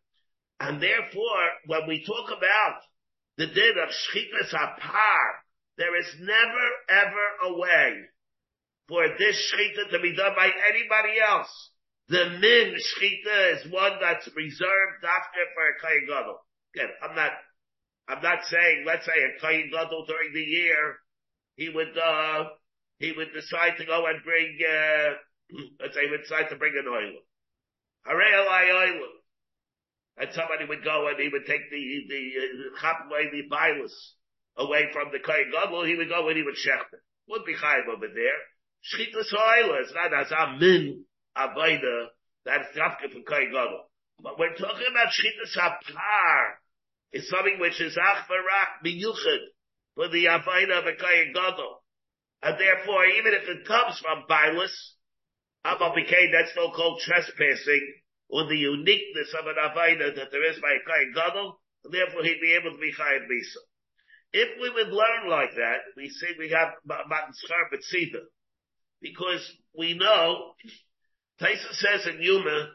And 0.61 0.83
therefore, 0.83 1.44
when 1.66 1.88
we 1.88 2.04
talk 2.04 2.28
about 2.28 2.80
the 3.38 3.46
din 3.46 3.74
of 3.83 3.88
shchitas 3.88 4.52
apar, 4.52 5.20
there 5.78 5.98
is 5.98 6.14
never 6.20 6.66
ever 6.90 7.26
a 7.44 7.59
way 7.59 7.92
for 8.88 9.09
this 9.18 9.37
shchita 9.50 9.90
to 9.90 9.98
be 10.00 10.14
done 10.14 10.35
by 10.37 10.50
anybody 10.68 11.18
else. 11.20 11.70
The 12.11 12.27
min 12.42 12.75
shchita 12.75 13.55
is 13.55 13.73
one 13.73 13.99
that's 14.01 14.29
reserved 14.35 15.05
after 15.07 15.42
for 15.55 15.62
a 15.62 15.75
kayin 15.79 16.07
gadol. 16.09 16.42
Again, 16.75 16.90
I'm 17.03 17.14
not, 17.14 17.31
I'm 18.09 18.23
not 18.23 18.44
saying, 18.46 18.83
let's 18.85 19.07
say 19.07 19.12
a 19.14 19.38
kayin 19.44 19.70
gadol 19.70 20.07
during 20.07 20.33
the 20.35 20.42
year, 20.42 20.99
he 21.55 21.68
would, 21.68 21.96
uh, 21.96 22.44
he 22.99 23.12
would 23.12 23.33
decide 23.33 23.79
to 23.79 23.87
go 23.87 24.07
and 24.07 24.25
bring, 24.25 24.59
uh, 24.59 25.11
let's 25.81 25.94
say 25.94 26.05
he 26.05 26.11
would 26.11 26.23
decide 26.23 26.51
to 26.51 26.57
bring 26.57 26.75
an 26.77 26.88
oil. 26.90 27.23
Hooray, 28.05 28.35
oil 28.35 29.07
and 30.20 30.29
somebody 30.35 30.64
would 30.66 30.85
go 30.85 31.09
and 31.09 31.18
he 31.18 31.29
would 31.29 31.46
take 31.46 31.70
the 31.70 32.05
the 32.09 32.81
chap 32.81 33.07
away 33.07 33.31
the 33.31 33.42
bilus 33.49 34.14
away 34.57 34.88
from 34.92 35.09
the 35.12 35.18
kohen 35.18 35.51
gadol. 35.53 35.85
He 35.85 35.94
would 35.94 36.09
go 36.09 36.29
and 36.29 36.37
he 36.37 36.42
would 36.42 36.57
shecht 36.57 36.92
it. 36.92 37.01
Would 37.29 37.44
be 37.44 37.55
chayv 37.55 37.88
over 37.88 38.09
there. 38.09 38.40
Shchita 38.85 39.23
soila 39.23 39.85
is 39.85 39.92
not 39.94 40.12
as 40.12 40.31
a 40.31 40.59
min 40.59 41.05
avoida 41.36 42.06
that's 42.44 42.76
dafka 42.76 43.12
for 43.12 43.22
kohen 43.22 43.50
gadol. 43.52 43.90
But 44.22 44.38
we're 44.38 44.54
talking 44.54 44.86
about 44.90 45.12
shchita 45.12 45.46
sapar. 45.56 46.60
It's 47.12 47.28
something 47.28 47.58
which 47.58 47.80
is 47.80 47.96
ach 47.96 48.28
barak 48.28 48.84
miyuchid 48.84 49.44
for 49.94 50.08
the 50.08 50.26
avoida 50.26 50.80
of 50.80 50.86
a 50.86 50.96
kohen 50.96 51.32
gadol. 51.34 51.82
And 52.42 52.58
therefore, 52.58 53.04
even 53.04 53.34
if 53.34 53.48
it 53.48 53.66
comes 53.66 53.98
from 53.98 54.24
bilus, 54.26 54.96
Abba 55.64 55.92
became 55.94 56.32
that's 56.32 56.52
still 56.52 56.72
called 56.72 57.00
trespassing 57.04 58.00
or 58.30 58.46
the 58.46 58.56
uniqueness 58.56 59.34
of 59.38 59.46
an 59.46 59.56
Avaida 59.60 60.14
that 60.16 60.30
there 60.30 60.48
is 60.48 60.58
by 60.60 60.70
a 60.70 60.84
Kain 60.86 61.12
Gadol, 61.12 61.60
and 61.84 61.92
therefore 61.92 62.22
he'd 62.22 62.40
be 62.40 62.54
able 62.54 62.72
to 62.72 62.80
be 62.80 62.92
Chayin 62.92 63.26
Misa. 63.28 63.60
If 64.32 64.60
we 64.60 64.70
would 64.70 64.92
learn 64.92 65.28
like 65.28 65.50
that, 65.56 65.78
we 65.96 66.08
say 66.08 66.28
we 66.38 66.50
have 66.50 66.68
Matan 66.86 67.34
Schar 67.34 67.68
B'tzida, 67.74 68.22
because 69.02 69.44
we 69.76 69.94
know, 69.94 70.54
Taisa 71.40 71.72
says 71.72 72.07
in 72.07 72.22
Yuma, 72.22 72.68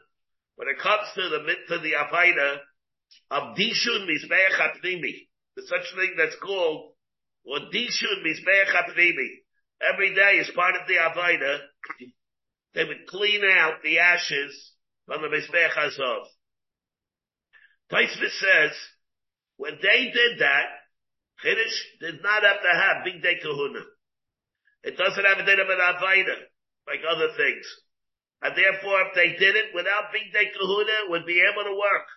when 0.56 0.68
it 0.68 0.80
comes 0.82 1.08
to 1.16 1.22
the 1.22 1.76
to 1.76 1.80
the 1.80 1.94
Avaida, 1.94 2.58
of 3.32 3.56
Dishun 3.56 4.08
Mizbeach 4.08 5.28
there's 5.56 5.70
such 5.70 5.94
a 5.94 5.96
thing 5.96 6.16
that's 6.18 6.36
called, 6.42 6.94
or 7.46 7.60
Dishun 7.60 8.24
Mizbeach 8.26 8.74
HaPnimi, 8.74 9.30
every 9.82 10.14
day 10.16 10.40
as 10.40 10.50
part 10.56 10.76
of 10.76 10.88
the 10.88 10.96
Avaida, 10.96 11.60
they 12.74 12.84
would 12.84 13.08
clean 13.08 13.42
out 13.44 13.84
the 13.84 14.00
ashes 14.00 14.72
from 15.06 15.22
the 15.22 15.28
Mizbech 15.28 15.72
Hazov. 15.72 16.26
Taisvis 17.92 18.40
says, 18.40 18.72
when 19.58 19.78
they 19.82 20.12
did 20.12 20.40
that, 20.40 20.66
Chiddush 21.44 21.80
did 22.02 22.22
not 22.24 22.44
have 22.44 22.62
to 22.62 22.80
have 22.80 23.06
Bigdei 23.06 23.42
Kahuna. 23.42 23.82
It 24.84 24.98
doesn't 24.98 25.24
have 25.24 25.38
a 25.38 25.46
din 25.46 25.60
of 25.60 25.70
an 25.70 25.78
Avaida, 25.78 26.36
like 26.88 27.00
other 27.08 27.30
things. 27.38 27.66
And 28.42 28.56
therefore, 28.56 29.02
if 29.08 29.16
they 29.16 29.38
did 29.40 29.56
it 29.56 29.74
without 29.74 30.12
Bigdei 30.14 30.52
would 31.10 31.26
be 31.26 31.42
able 31.42 31.64
to 31.64 31.76
work. 31.76 32.08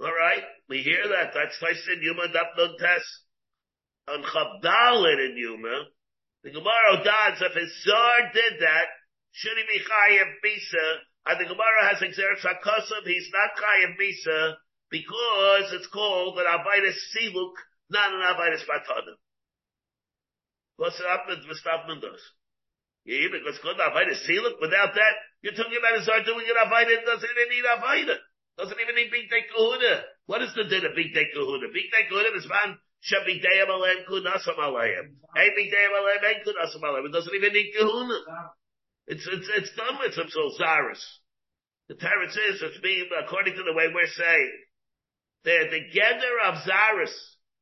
Alright? 0.00 0.44
We 0.68 0.82
hear 0.82 1.06
that. 1.08 1.32
That's 1.34 1.56
Taisvis 1.62 1.96
in 1.96 2.02
Yuma 2.02 2.28
Dapnun 2.28 2.78
Test. 2.78 3.06
On 4.08 4.22
Chabdalin 4.22 5.30
in 5.30 5.36
Yuma, 5.36 5.84
the 6.42 6.50
Gemara 6.50 7.02
does, 7.02 7.40
if 7.40 7.54
his 7.54 7.72
Zar 7.84 8.32
did 8.34 8.60
that, 8.60 8.86
should 9.32 9.56
he 9.56 9.64
be 9.64 9.84
Chayev 9.84 10.30
Bisa 10.44 10.98
and 11.26 11.40
the 11.40 11.48
Gemara 11.48 11.88
has 11.88 12.02
exerted 12.02 12.44
Sakosov, 12.44 13.06
he's 13.06 13.30
not 13.32 13.56
Chayav 13.56 13.96
Misa, 13.96 14.54
because 14.90 15.72
it's 15.72 15.86
called 15.86 16.38
an 16.38 16.44
Abayis 16.44 17.00
Siluk, 17.16 17.54
not 17.88 18.12
an 18.12 18.20
Abayis 18.20 18.60
Batanim. 18.68 19.16
What's 20.76 21.00
happened 21.00 21.42
with 21.48 21.62
Stavmandos? 21.64 22.20
Yeah, 23.04 23.28
because 23.28 23.60
called 23.60 23.76
Abayis 23.76 24.24
Siluk, 24.24 24.56
without 24.64 24.96
that, 24.96 25.14
you're 25.44 25.52
talking 25.52 25.76
about 25.76 26.00
a 26.00 26.02
Zar 26.04 26.24
doing 26.24 26.48
an 26.48 26.56
Abayis, 26.56 27.04
doesn't 27.04 27.28
even 27.36 27.48
need 27.52 27.68
Abayis. 27.68 28.16
Doesn't 28.56 28.80
even 28.80 28.94
need 28.94 29.10
Bigdei 29.10 29.50
Kahuna. 29.50 30.06
What 30.26 30.40
is 30.42 30.54
the 30.54 30.64
din 30.64 30.86
of 30.86 30.96
Bigdei 30.96 31.34
Kahuna? 31.34 31.68
Bigdei 31.68 32.08
Kahuna 32.08 32.32
is 32.38 32.48
man, 32.48 32.78
Shabig 33.02 33.42
Day 33.42 33.60
Amalem 33.60 34.06
Kunasam 34.08 34.56
Alayim. 34.56 35.20
Hey, 35.36 35.50
Big 35.56 35.70
Day 35.70 35.84
Amalem 35.84 36.22
and 36.22 36.40
Kunasam 36.46 36.80
Alayim. 36.80 37.06
It 37.06 37.12
doesn't 37.12 37.34
even 37.34 37.52
need 37.52 37.72
Kahuna. 37.76 38.18
It's, 39.06 39.26
it's, 39.26 39.48
it's 39.52 39.76
done 39.76 39.98
with 40.00 40.14
some 40.14 40.30
so 40.30 40.48
The 41.88 41.94
Teretz 41.94 42.38
is, 42.48 42.62
it's 42.62 42.80
being, 42.80 43.10
according 43.12 43.56
to 43.56 43.64
the 43.64 43.74
way 43.74 43.92
we're 43.92 44.06
saying, 44.06 44.52
the, 45.44 45.68
the 45.70 45.80
gather 45.92 46.40
of 46.48 46.64
Zaris 46.64 47.12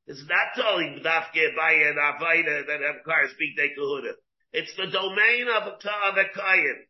is 0.06 0.22
not 0.28 0.54
telling 0.54 1.00
Dafke 1.02 1.56
Baya 1.56 1.90
and 1.90 1.98
Avaida 1.98 2.66
that 2.66 2.80
have 2.80 3.02
cars 3.04 3.32
speak 3.32 3.56
de 3.56 3.74
Kahuda. 3.74 4.12
It's 4.52 4.74
the 4.76 4.86
domain 4.86 5.48
of 5.48 5.62
a, 5.64 5.74
of 5.80 6.14
a 6.16 6.28
Kayan. 6.28 6.80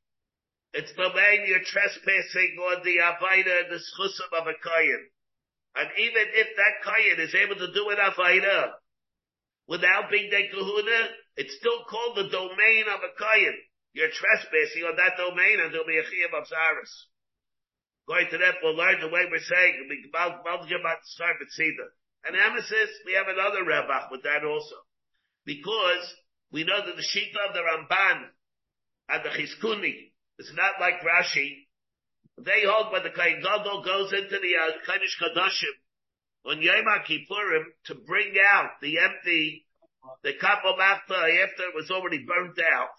It's 0.75 0.91
the 0.97 1.09
domain 1.09 1.47
you're 1.47 1.63
trespassing 1.63 2.57
on 2.59 2.83
the 2.83 2.99
Avaida 2.99 3.65
and 3.65 3.71
the 3.71 3.79
Schusim 3.79 4.33
of 4.41 4.47
a 4.49 4.57
Kayan. 4.59 5.05
And 5.77 5.89
even 5.99 6.27
if 6.35 6.49
that 6.57 6.83
Kayan 6.83 7.21
is 7.21 7.35
able 7.35 7.57
to 7.57 7.73
do 7.73 7.89
an 7.91 7.99
Avaida 8.03 8.73
without 9.69 10.11
being 10.11 10.31
de 10.31 10.49
Kahuna, 10.49 11.01
it's 11.37 11.57
still 11.57 11.85
called 11.89 12.17
the 12.17 12.29
domain 12.29 12.85
of 12.91 13.01
a 13.01 13.13
Kayan. 13.17 13.57
You're 13.93 14.11
trespassing 14.11 14.85
on 14.85 14.97
that 14.97 15.17
domain 15.17 15.61
and 15.61 15.73
there'll 15.73 15.87
be 15.87 16.01
a 16.01 16.09
chiyam 16.09 16.35
of 16.35 16.49
Zaris. 16.49 16.93
Going 18.09 18.27
to 18.33 18.39
that, 18.39 18.57
we'll 18.63 18.75
learn 18.75 19.01
the 19.01 19.13
way 19.13 19.29
we're 19.31 19.39
saying. 19.39 19.87
And 22.25 22.37
Emesis, 22.37 22.91
we 23.07 23.13
have 23.15 23.29
another 23.29 23.63
Rebach 23.63 24.11
with 24.11 24.23
that 24.25 24.45
also. 24.45 24.77
Because 25.45 26.15
we 26.53 26.65
know 26.65 26.85
that 26.85 26.97
the 26.97 27.03
Shita 27.03 27.49
of 27.49 27.55
the 27.55 27.65
Ramban 27.65 28.29
and 29.09 29.25
the 29.25 29.31
Chizkuni 29.31 30.13
is 30.39 30.53
not 30.55 30.77
like 30.81 31.01
Rashi. 31.01 31.65
They 32.39 32.65
hold 32.69 32.93
when 32.93 33.03
the 33.03 33.11
Kohen 33.11 33.43
Gadol 33.43 33.83
goes 33.83 34.13
into 34.13 34.37
the 34.37 34.53
uh, 34.61 34.73
Kodesh 34.85 35.17
Kadashim 35.21 35.77
on 36.45 36.63
Yom 36.63 36.85
Kippurim 37.09 37.65
to 37.87 37.95
bring 37.95 38.35
out 38.45 38.71
the 38.81 38.99
empty, 38.99 39.67
the 40.23 40.33
Kappa 40.41 40.77
after 40.81 41.15
it 41.15 41.75
was 41.75 41.91
already 41.91 42.25
burnt 42.27 42.59
out. 42.59 42.93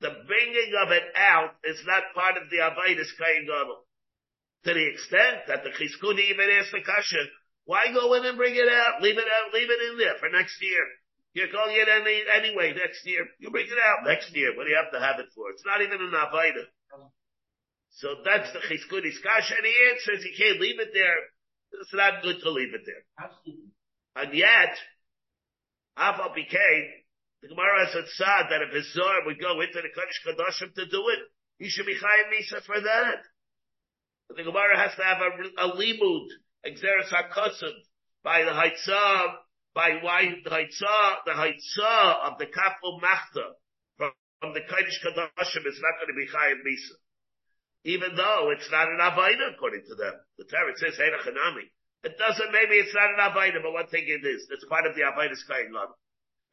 The 0.00 0.10
bringing 0.26 0.72
of 0.84 0.90
it 0.92 1.04
out 1.16 1.56
is 1.64 1.80
not 1.86 2.14
part 2.14 2.36
of 2.36 2.50
the 2.50 2.58
Abayis 2.58 3.12
Kohen 3.18 3.46
Gadol. 3.46 3.84
To 4.64 4.72
the 4.72 4.88
extent 4.88 5.48
that 5.48 5.64
the 5.64 5.70
Chizkuni 5.70 6.30
even 6.30 6.48
asked 6.60 6.72
the 6.72 6.80
Kasha, 6.80 7.24
why 7.66 7.92
go 7.92 8.14
in 8.14 8.24
and 8.24 8.36
bring 8.36 8.56
it 8.56 8.68
out? 8.68 9.02
Leave 9.02 9.18
it 9.18 9.28
out, 9.28 9.52
leave 9.52 9.68
it 9.68 9.92
in 9.92 9.98
there 9.98 10.16
for 10.18 10.28
next 10.30 10.56
year. 10.62 10.84
You're 11.34 11.50
calling 11.50 11.74
it 11.74 11.90
any, 11.90 12.22
anyway 12.30 12.72
next 12.78 13.02
year. 13.04 13.26
You 13.42 13.50
bring 13.50 13.66
it 13.66 13.78
out 13.82 14.06
next 14.06 14.30
year. 14.34 14.54
What 14.56 14.64
do 14.64 14.70
you 14.70 14.78
have 14.78 14.94
to 14.94 15.02
have 15.02 15.18
it 15.18 15.34
for? 15.34 15.50
It's 15.50 15.66
not 15.66 15.82
even 15.82 15.98
an 15.98 16.14
Avaida. 16.14 16.70
So 17.98 18.22
that's 18.24 18.50
the 18.54 18.58
Chizkuni's 18.58 19.18
kasha, 19.22 19.54
and 19.54 19.66
he 19.66 19.74
answers 19.90 20.24
you 20.24 20.34
can't 20.38 20.60
leave 20.60 20.78
it 20.78 20.90
there. 20.94 21.20
It's 21.80 21.94
not 21.94 22.22
good 22.22 22.38
to 22.42 22.50
leave 22.50 22.74
it 22.74 22.82
there. 22.86 23.02
Absolutely. 23.18 23.70
And 24.16 24.34
yet, 24.34 24.74
Aval 25.98 26.34
became, 26.34 26.86
the 27.42 27.48
Gemara 27.48 27.86
has 27.86 27.94
said 28.14 28.50
that 28.50 28.62
if 28.62 28.74
his 28.74 28.92
Zohar 28.94 29.26
would 29.26 29.40
go 29.40 29.60
into 29.60 29.78
the 29.82 29.90
Kodesh 29.90 30.22
Kadoshim 30.26 30.74
to 30.74 30.86
do 30.86 31.02
it, 31.10 31.20
he 31.58 31.68
should 31.68 31.86
be 31.86 31.94
Chayim 31.94 32.30
Misa 32.34 32.62
for 32.62 32.80
that. 32.80 33.22
But 34.28 34.38
the 34.38 34.44
Gemara 34.44 34.78
has 34.78 34.94
to 34.96 35.02
have 35.02 35.18
a, 35.18 35.66
a 35.66 35.76
limud, 35.76 36.26
Exeris 36.66 37.10
HaKosim, 37.10 37.74
by 38.22 38.42
the 38.42 38.50
Haitzah, 38.50 39.34
by 39.74 39.98
why 40.00 40.30
the 40.42 40.50
Haitzah, 40.50 41.26
the 41.26 41.34
Haitzah 41.34 42.30
of 42.30 42.38
the 42.38 42.46
Kafel 42.46 43.02
Machta 43.02 43.58
from, 43.98 44.12
from 44.40 44.54
the 44.54 44.60
Kodesh 44.60 45.02
Kadoshim 45.02 45.66
is 45.66 45.82
not 45.82 45.98
going 45.98 46.14
to 46.14 46.18
be 46.18 46.30
Chayim 46.30 46.62
Misa. 46.62 46.96
Even 47.84 48.16
though 48.16 48.50
it's 48.54 48.70
not 48.70 48.88
an 48.88 49.02
Avaida 49.02 49.54
according 49.54 49.82
to 49.88 49.94
them. 49.94 50.14
The 50.38 50.44
Torah 50.44 50.72
says 50.78 50.96
Hanami. 50.96 51.68
It 52.04 52.16
doesn't, 52.16 52.52
maybe 52.52 52.80
it's 52.80 52.94
not 52.94 53.12
an 53.12 53.20
Avaida, 53.20 53.60
but 53.60 53.72
one 53.72 53.88
thing 53.88 54.04
it 54.06 54.24
is. 54.24 54.46
It's 54.48 54.64
part 54.70 54.86
of 54.86 54.94
the 54.94 55.02
Avaida's 55.02 55.44
Kayin 55.50 55.68
Gadol. 55.68 55.98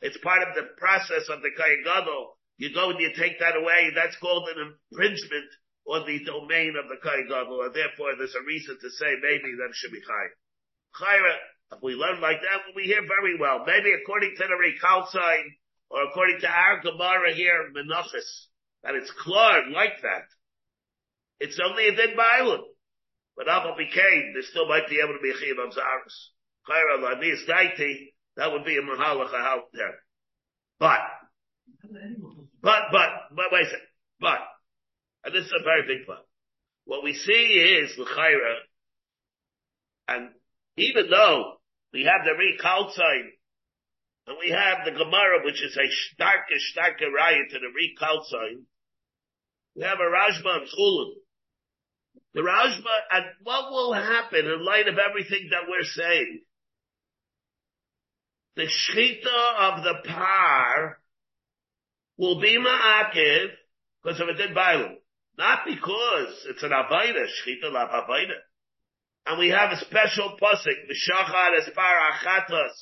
It's 0.01 0.17
part 0.17 0.41
of 0.41 0.55
the 0.55 0.73
process 0.75 1.29
of 1.29 1.41
the 1.45 1.53
Kayin 1.53 1.85
Gadol. 1.85 2.35
You 2.57 2.73
go 2.73 2.89
and 2.89 2.99
you 2.99 3.13
take 3.15 3.39
that 3.39 3.55
away, 3.55 3.91
that's 3.95 4.17
called 4.17 4.49
an 4.49 4.75
infringement 4.91 5.49
on 5.85 6.05
the 6.07 6.23
domain 6.25 6.75
of 6.75 6.89
the 6.89 6.97
Kayin 6.99 7.29
Gadol, 7.29 7.63
and 7.63 7.73
therefore 7.73 8.17
there's 8.17 8.35
a 8.35 8.43
reason 8.43 8.77
to 8.81 8.89
say 8.97 9.13
maybe 9.21 9.55
that 9.61 9.71
should 9.73 9.91
be. 9.91 10.01
Chayra, 10.01 11.35
if 11.71 11.81
we 11.81 11.93
learn 11.93 12.19
like 12.21 12.41
that, 12.41 12.75
we 12.75 12.83
hear 12.83 13.01
very 13.07 13.39
well. 13.39 13.63
Maybe 13.65 13.93
according 13.93 14.35
to 14.37 14.43
the 14.43 14.59
Rekal 14.59 15.07
sign, 15.09 15.55
or 15.89 16.03
according 16.03 16.39
to 16.41 16.47
our 16.47 16.81
Gemara 16.81 17.33
here, 17.33 17.71
Menachos, 17.75 18.47
that 18.83 18.95
it's 18.95 19.11
clear 19.11 19.69
like 19.73 20.01
that. 20.01 20.25
It's 21.39 21.59
only 21.63 21.87
a 21.87 21.95
dead 21.95 22.15
Bailam. 22.17 22.61
But 23.35 23.47
Abba 23.47 23.75
became, 23.77 24.33
there 24.33 24.43
still 24.43 24.67
might 24.67 24.89
be 24.89 24.99
able 25.03 25.13
to 25.13 25.23
be 25.23 25.31
a 25.31 25.63
of 25.63 25.73
Zaris. 25.73 26.17
Chayra 26.69 26.99
Lanis 26.99 27.47
Daiti, 27.47 28.13
that 28.35 28.51
would 28.51 28.65
be 28.65 28.77
a 28.77 28.81
Mahalach 28.81 29.33
out 29.33 29.63
there. 29.73 29.95
But, 30.79 30.99
but, 32.61 32.81
but, 32.91 33.09
but, 33.35 33.45
wait 33.51 33.63
a 33.63 33.65
second. 33.65 33.87
But, 34.19 34.39
and 35.23 35.33
this 35.33 35.45
is 35.45 35.53
a 35.59 35.63
very 35.63 35.87
big 35.87 36.05
but. 36.05 36.25
What 36.85 37.03
we 37.03 37.13
see 37.13 37.31
is 37.31 37.97
L'chaira, 37.97 38.55
and 40.07 40.29
even 40.77 41.09
though 41.09 41.60
we 41.93 42.03
have 42.03 42.23
the 42.23 42.31
Rekal 42.31 42.93
sign, 42.93 43.31
and 44.27 44.37
we 44.39 44.49
have 44.49 44.85
the 44.85 44.91
Gemara, 44.91 45.43
which 45.43 45.61
is 45.63 45.77
a 45.77 45.87
starker, 46.15 46.59
starker 46.75 47.11
riot 47.11 47.49
to 47.51 47.59
the 47.59 47.71
Rekal 47.71 48.23
sign, 48.25 48.65
we 49.75 49.83
have 49.83 49.99
a 49.99 50.03
Rashba 50.03 50.57
and 50.57 50.67
Chulin. 50.67 51.13
The 52.33 52.41
Rashba, 52.41 52.95
and 53.11 53.25
what 53.43 53.71
will 53.71 53.93
happen 53.93 54.45
in 54.45 54.65
light 54.65 54.87
of 54.87 54.97
everything 54.97 55.49
that 55.51 55.63
we're 55.67 55.83
saying? 55.83 56.41
The 58.55 58.63
Shchita 58.63 59.59
of 59.59 59.83
the 59.83 60.09
Par 60.09 60.99
will 62.17 62.39
be 62.39 62.57
Ma'akiv 62.57 63.47
because 64.03 64.19
of 64.19 64.27
a 64.27 64.33
dead 64.33 64.53
Bible. 64.53 64.97
Not 65.37 65.59
because 65.65 66.45
it's 66.49 66.63
an 66.63 66.71
Abaida, 66.71 67.25
Shchita 67.25 67.71
la 67.71 67.87
Abaida. 67.87 68.35
And 69.25 69.37
we 69.37 69.49
have 69.49 69.71
a 69.71 69.77
special 69.77 70.37
pasuk, 70.41 70.89
Mishachar 70.89 71.57
es 71.57 71.69
par 71.75 72.11
achatas, 72.11 72.73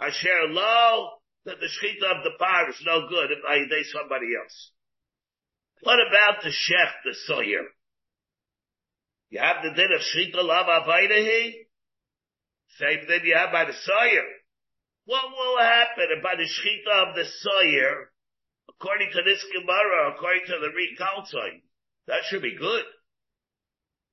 asher 0.00 0.48
lo, 0.48 1.10
that 1.44 1.56
the 1.60 1.66
shchita 1.66 2.18
of 2.18 2.24
the 2.24 2.36
par 2.38 2.68
is 2.68 2.82
no 2.84 3.08
good 3.08 3.30
if 3.30 3.38
I 3.48 3.58
day 3.68 3.82
somebody 3.84 4.26
else. 4.40 4.72
What 5.82 5.98
about 6.00 6.42
the 6.42 6.50
shech, 6.50 6.92
the 7.04 7.14
sawyer? 7.26 7.62
You 9.30 9.40
have 9.40 9.62
the 9.62 9.70
din 9.70 9.92
of 9.92 10.00
shchita 10.00 10.42
lav 10.42 10.66
avaidahi? 10.66 11.52
Same 12.78 13.06
thing 13.06 13.20
you 13.24 13.36
have 13.36 13.52
by 13.52 13.64
the 13.64 13.72
sawyer. 13.72 14.24
What 15.04 15.30
will 15.30 15.58
happen 15.58 16.06
if 16.10 16.22
by 16.22 16.34
the 16.34 16.42
shchita 16.42 17.08
of 17.08 17.14
the 17.14 17.24
sawyer, 17.24 18.10
according 18.68 19.10
to 19.12 19.22
this 19.22 19.44
Gemara, 19.52 20.14
according 20.14 20.46
to 20.46 20.58
the 20.60 20.72
recalcite, 20.74 21.62
that 22.08 22.22
should 22.28 22.42
be 22.42 22.56
good. 22.58 22.84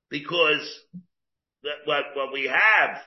Because 0.08 0.84
what, 1.84 2.04
what 2.14 2.32
we 2.32 2.46
have, 2.46 2.98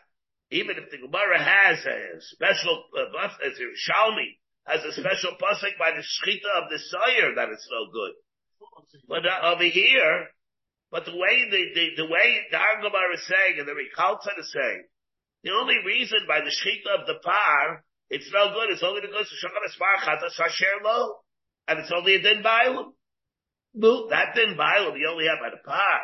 even 0.51 0.78
if 0.78 0.89
the 0.89 0.97
Gemara 0.97 1.39
has 1.41 1.86
a 1.86 2.22
special, 2.22 2.84
uh, 2.95 3.28
as 3.45 3.60
Shalmi 3.88 4.39
has 4.66 4.84
a 4.84 4.93
special 4.93 5.36
pasuk 5.39 5.78
by 5.80 5.91
the 5.91 6.03
shchita 6.03 6.64
of 6.64 6.70
the 6.70 6.80
sire 6.80 7.36
that 7.36 7.49
it's 7.49 7.68
no 7.72 7.91
good. 7.91 8.14
But 9.08 9.26
uh, 9.26 9.53
over 9.53 9.64
here, 9.64 10.28
but 10.91 11.05
the 11.05 11.16
way 11.16 11.47
the, 11.51 11.64
the, 11.76 12.03
the 12.03 12.08
way 12.08 12.47
is 13.14 13.28
saying 13.28 13.60
and 13.60 13.68
the 13.68 13.76
Rikalta 13.76 14.39
is 14.39 14.51
saying, 14.51 14.84
the 15.43 15.51
only 15.51 15.76
reason 15.86 16.20
by 16.28 16.39
the 16.39 16.51
shchita 16.51 17.01
of 17.01 17.08
the 17.08 17.20
par, 17.24 17.84
it's 18.10 18.30
no 18.34 18.53
good, 18.53 18.72
it's 18.72 18.84
only 18.84 19.01
because 19.01 19.28
the 19.30 19.47
Shachar 19.47 19.64
Espar 19.68 19.99
Chata 19.99 20.30
Sasher 20.32 20.80
Lo, 20.84 21.16
and 21.68 21.80
it's 21.80 21.91
only 21.91 22.16
a 22.16 22.22
Din 22.22 22.41
Bailam. 22.41 22.93
No, 23.74 24.08
that 24.10 24.34
Din 24.34 24.55
Bailam 24.58 24.97
you 24.97 25.10
only 25.12 25.28
have 25.28 25.39
by 25.39 25.49
the 25.51 25.62
par. 25.64 25.99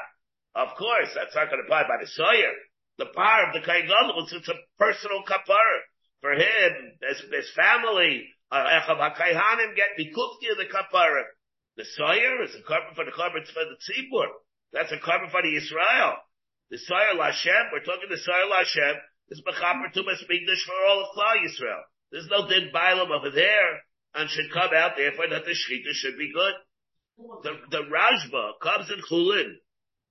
Of 0.56 0.78
course, 0.78 1.10
that's 1.16 1.36
not 1.36 1.50
going 1.50 1.62
to 1.62 1.66
apply 1.66 1.84
by 1.84 1.98
the 2.00 2.08
Sawyer. 2.08 2.54
The 2.98 3.10
power 3.10 3.50
of 3.50 3.54
the 3.54 3.66
Kain 3.66 3.90
Gadol, 3.90 4.22
it's 4.22 4.50
a 4.50 4.54
personal 4.78 5.24
kapara. 5.26 5.80
For 6.22 6.34
him, 6.34 6.94
his, 7.02 7.20
his 7.20 7.50
family, 7.56 8.30
Echav 8.54 9.02
uh, 9.02 9.10
HaKayhanim 9.10 9.76
get 9.76 9.98
of 9.98 10.58
the 10.58 10.70
kapara. 10.70 11.24
The 11.76 11.86
Sawyer 11.98 12.44
is 12.44 12.54
a 12.54 12.62
carbon 12.62 12.94
for 12.94 13.04
the 13.04 13.12
carbon 13.12 13.44
for 13.46 13.66
the 13.66 13.78
Tzibur. 13.82 14.30
That's 14.72 14.92
a 14.92 15.00
carbon 15.00 15.30
for 15.32 15.42
the 15.42 15.58
Israel. 15.58 16.22
The 16.70 16.78
Sawyer 16.78 17.18
Lashem, 17.18 17.74
we're 17.74 17.84
talking 17.84 18.10
the 18.10 18.18
Sawyer 18.18 18.46
Lashem, 18.46 18.98
is 19.30 19.42
Mechaper 19.42 19.90
Tumas 19.94 20.22
Migdash 20.30 20.64
for 20.66 20.78
all 20.88 21.02
of 21.02 21.18
Klal 21.18 21.42
Yisrael. 21.42 21.82
There's 22.12 22.28
no 22.30 22.48
Din 22.48 22.70
Bailam 22.74 23.10
over 23.10 23.32
there, 23.32 23.82
and 24.14 24.30
should 24.30 24.52
come 24.54 24.70
out 24.76 24.94
therefore 24.98 25.30
that 25.30 25.46
the 25.46 25.52
Shechita 25.52 25.94
should 25.94 26.18
be 26.18 26.32
good. 26.32 26.54
The, 27.44 27.54
the 27.72 27.84
Rashba 27.90 28.60
comes 28.62 28.90
in 28.92 29.02
Chulin. 29.10 29.54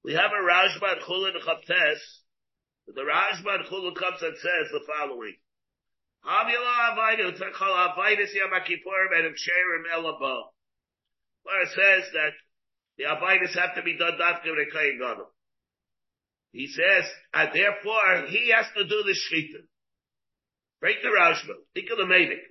We 0.04 0.14
have 0.14 0.30
a 0.32 0.42
Rashba 0.42 0.92
and 0.94 1.02
Chulin 1.02 1.38
Chaptes. 1.46 2.00
The 2.88 3.02
Rashba 3.02 3.54
and 3.54 3.66
Chulin 3.66 3.94
comes 3.94 4.20
and 4.20 4.36
says 4.36 4.72
the 4.72 4.80
following. 4.86 5.36
Where 11.44 11.62
it 11.62 11.68
says 11.68 12.12
that 12.12 12.32
the 12.98 13.04
Abayis 13.04 13.58
have 13.58 13.74
to 13.76 13.82
be 13.82 13.96
done 13.96 14.18
dafka 14.20 14.50
a 14.50 14.98
Gadol. 14.98 15.30
He 16.52 16.66
says, 16.66 17.04
and 17.32 17.50
therefore 17.54 18.26
he 18.28 18.50
has 18.54 18.66
to 18.76 18.84
do 18.84 19.02
the 19.04 19.14
Shechita. 19.14 19.64
Break 20.80 21.02
the 21.02 21.08
Rashba. 21.08 21.54
Think 21.74 21.90
of 21.90 21.98
the 21.98 22.04
Medik. 22.04 22.42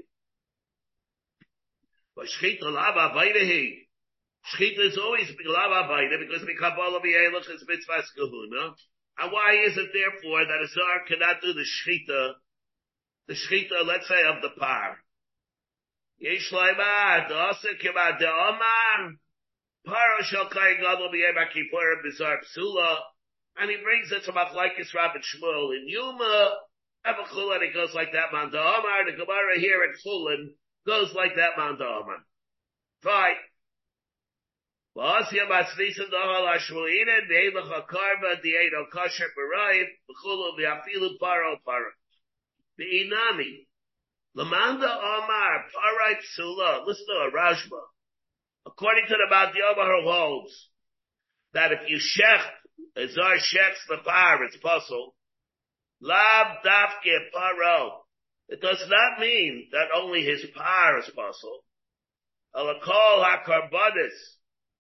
But 2.16 2.26
Shechita 2.26 2.64
lava 2.64 3.14
Abayis 3.14 3.88
Shchita 4.50 4.90
is 4.90 4.98
always 4.98 5.30
Bilav 5.30 5.70
Avaida 5.70 6.20
because 6.20 6.42
the 6.42 6.56
Kabbalah 6.58 7.00
V'Elach 7.00 7.50
is 7.54 7.64
Mitzvah 7.68 8.04
Kahuna. 8.18 8.74
And 9.20 9.32
why 9.32 9.66
is 9.68 9.78
it 9.78 9.90
therefore 9.94 10.46
that 10.46 10.64
a 10.64 10.68
Zar 10.68 11.06
cannot 11.08 11.42
do 11.42 11.54
the 11.54 11.66
Shchita, 11.66 12.34
the 13.28 13.34
Shchita, 13.34 13.86
let's 13.86 14.08
say, 14.08 14.24
of 14.26 14.42
the 14.42 14.50
par? 14.60 14.98
Yesh 16.18 16.52
Laimah, 16.52 17.30
Dasa 17.30 17.78
Kima 17.82 18.20
De'omar, 18.20 19.14
Paro 19.86 20.22
Shel 20.24 20.50
Kai 20.50 20.76
Gadol 20.76 21.10
B'Yema 21.10 21.52
Kippur 21.54 22.02
Bizar 22.06 22.38
Psula, 22.42 22.98
and 23.58 23.70
he 23.70 23.78
brings 23.84 24.12
it 24.12 24.24
to 24.26 24.32
Machlaikis 24.32 24.94
Rabbi 24.96 25.20
Shmuel 25.20 25.76
in 25.76 25.88
Yuma, 25.88 26.52
Evachul, 27.06 27.54
and 27.56 27.64
it 27.64 27.74
goes 27.74 27.94
like 27.94 28.12
that, 28.14 28.32
Man 28.32 28.50
Omar, 28.54 29.06
the 29.06 29.18
Gemara 29.18 29.60
here 29.60 29.82
at 29.84 30.00
Chulin 30.06 30.54
goes 30.86 31.14
like 31.16 31.36
that, 31.36 31.58
Man 31.58 31.78
Omar. 31.82 32.26
Fine. 33.02 33.36
V'asya 34.96 35.48
matzvisa 35.48 36.10
dohal 36.12 36.48
hashmuina 36.52 37.28
neilach 37.30 37.72
akarba 37.72 38.42
dieno 38.44 38.90
kasher 38.94 39.30
barayim 39.38 39.88
v'chulu 40.10 40.60
v'afilu 40.60 41.18
paro 41.20 41.58
paro. 41.66 41.92
the 42.78 42.84
inami. 42.84 43.68
Lamanda 44.36 44.88
Omar, 44.88 45.66
Parai 45.76 46.16
Psula, 46.24 46.86
listen 46.86 47.06
to 47.06 47.14
a 47.14 47.32
Rashba. 47.32 47.82
According 48.66 49.06
to 49.08 49.16
the 49.18 49.36
Yomer 49.36 50.02
who 50.02 50.10
holds 50.10 50.70
that 51.54 51.72
if 51.74 51.90
you 51.90 51.98
shech, 51.98 52.44
Azar 52.96 53.36
shechs 53.36 53.86
the 53.90 53.98
par, 54.06 54.44
it's 54.46 54.58
puzzle. 54.58 55.16
Lab 56.00 56.64
dafke 56.66 57.18
paro. 57.36 57.92
It 58.48 58.62
does 58.62 58.84
not 58.88 59.20
mean 59.20 59.68
that 59.72 59.90
only 59.96 60.24
his 60.24 60.46
par 60.56 61.00
is 61.00 61.06
puzzle. 61.06 61.64
Alakol 62.56 63.24
ha-karbanis. 63.24 64.16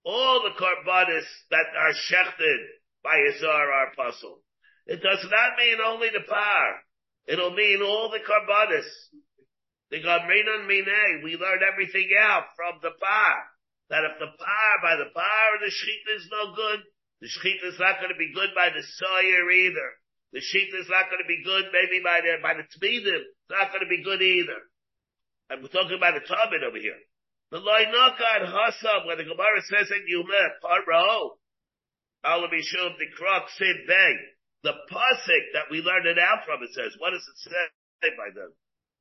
All 0.03 0.41
the 0.41 0.57
karbanis 0.57 1.25
that 1.51 1.65
are 1.77 1.93
shechted 2.09 2.61
by 3.03 3.17
Azar 3.29 3.71
are 3.71 3.93
puzzle. 3.95 4.41
It 4.87 5.01
does 5.01 5.23
not 5.29 5.57
mean 5.57 5.77
only 5.85 6.09
the 6.09 6.25
par. 6.27 6.81
It'll 7.27 7.53
mean 7.53 7.81
all 7.81 8.09
the 8.09 8.19
karbanis. 8.19 8.87
The 9.91 10.01
Gamrinan 10.01 10.67
Mine, 10.67 11.21
we 11.23 11.35
learn 11.35 11.59
everything 11.61 12.09
out 12.17 12.45
from 12.55 12.79
the 12.81 12.91
par 12.97 13.35
that 13.91 14.07
if 14.07 14.15
the 14.23 14.31
par, 14.39 14.71
by 14.81 14.95
the 14.95 15.11
par, 15.11 15.47
of 15.55 15.59
the 15.59 15.67
shechita 15.67 16.15
is 16.15 16.27
no 16.31 16.55
good, 16.55 16.79
the 17.19 17.27
shechita 17.27 17.75
is 17.75 17.79
not 17.79 17.99
going 17.99 18.09
to 18.09 18.17
be 18.17 18.31
good 18.33 18.55
by 18.55 18.71
the 18.71 18.81
sawyer 18.81 19.51
either. 19.51 19.89
The 20.31 20.39
shechita 20.39 20.79
is 20.79 20.89
not 20.89 21.11
going 21.11 21.19
to 21.19 21.27
be 21.27 21.43
good 21.43 21.67
maybe 21.75 21.99
by 21.99 22.23
the, 22.23 22.39
by 22.41 22.55
the 22.55 22.63
tmidim. 22.71 23.19
It's 23.19 23.51
not 23.51 23.75
going 23.75 23.83
to 23.83 23.91
be 23.91 24.01
good 24.01 24.23
either. 24.23 24.59
We're 25.59 25.67
talking 25.67 25.99
about 25.99 26.15
the 26.15 26.23
Talmud 26.23 26.63
over 26.63 26.79
here. 26.79 26.95
The 27.51 27.59
loinakad 27.59 28.47
hasab, 28.47 29.05
when 29.05 29.17
the 29.17 29.23
Gemara 29.27 29.61
says 29.67 29.91
in 29.91 30.07
Yumeh, 30.07 30.49
paro, 30.63 31.35
alamishum, 32.25 32.97
the 32.97 33.07
krok, 33.15 33.49
sid 33.57 33.87
bang, 33.87 34.17
the 34.63 34.73
pasik 34.89 35.45
that 35.53 35.69
we 35.69 35.81
learned 35.81 36.07
it 36.07 36.17
out 36.17 36.45
from, 36.45 36.63
it 36.63 36.73
says, 36.73 36.95
what 36.97 37.11
does 37.11 37.27
it 37.27 37.51
say 37.51 38.09
by 38.17 38.33
them? 38.33 38.53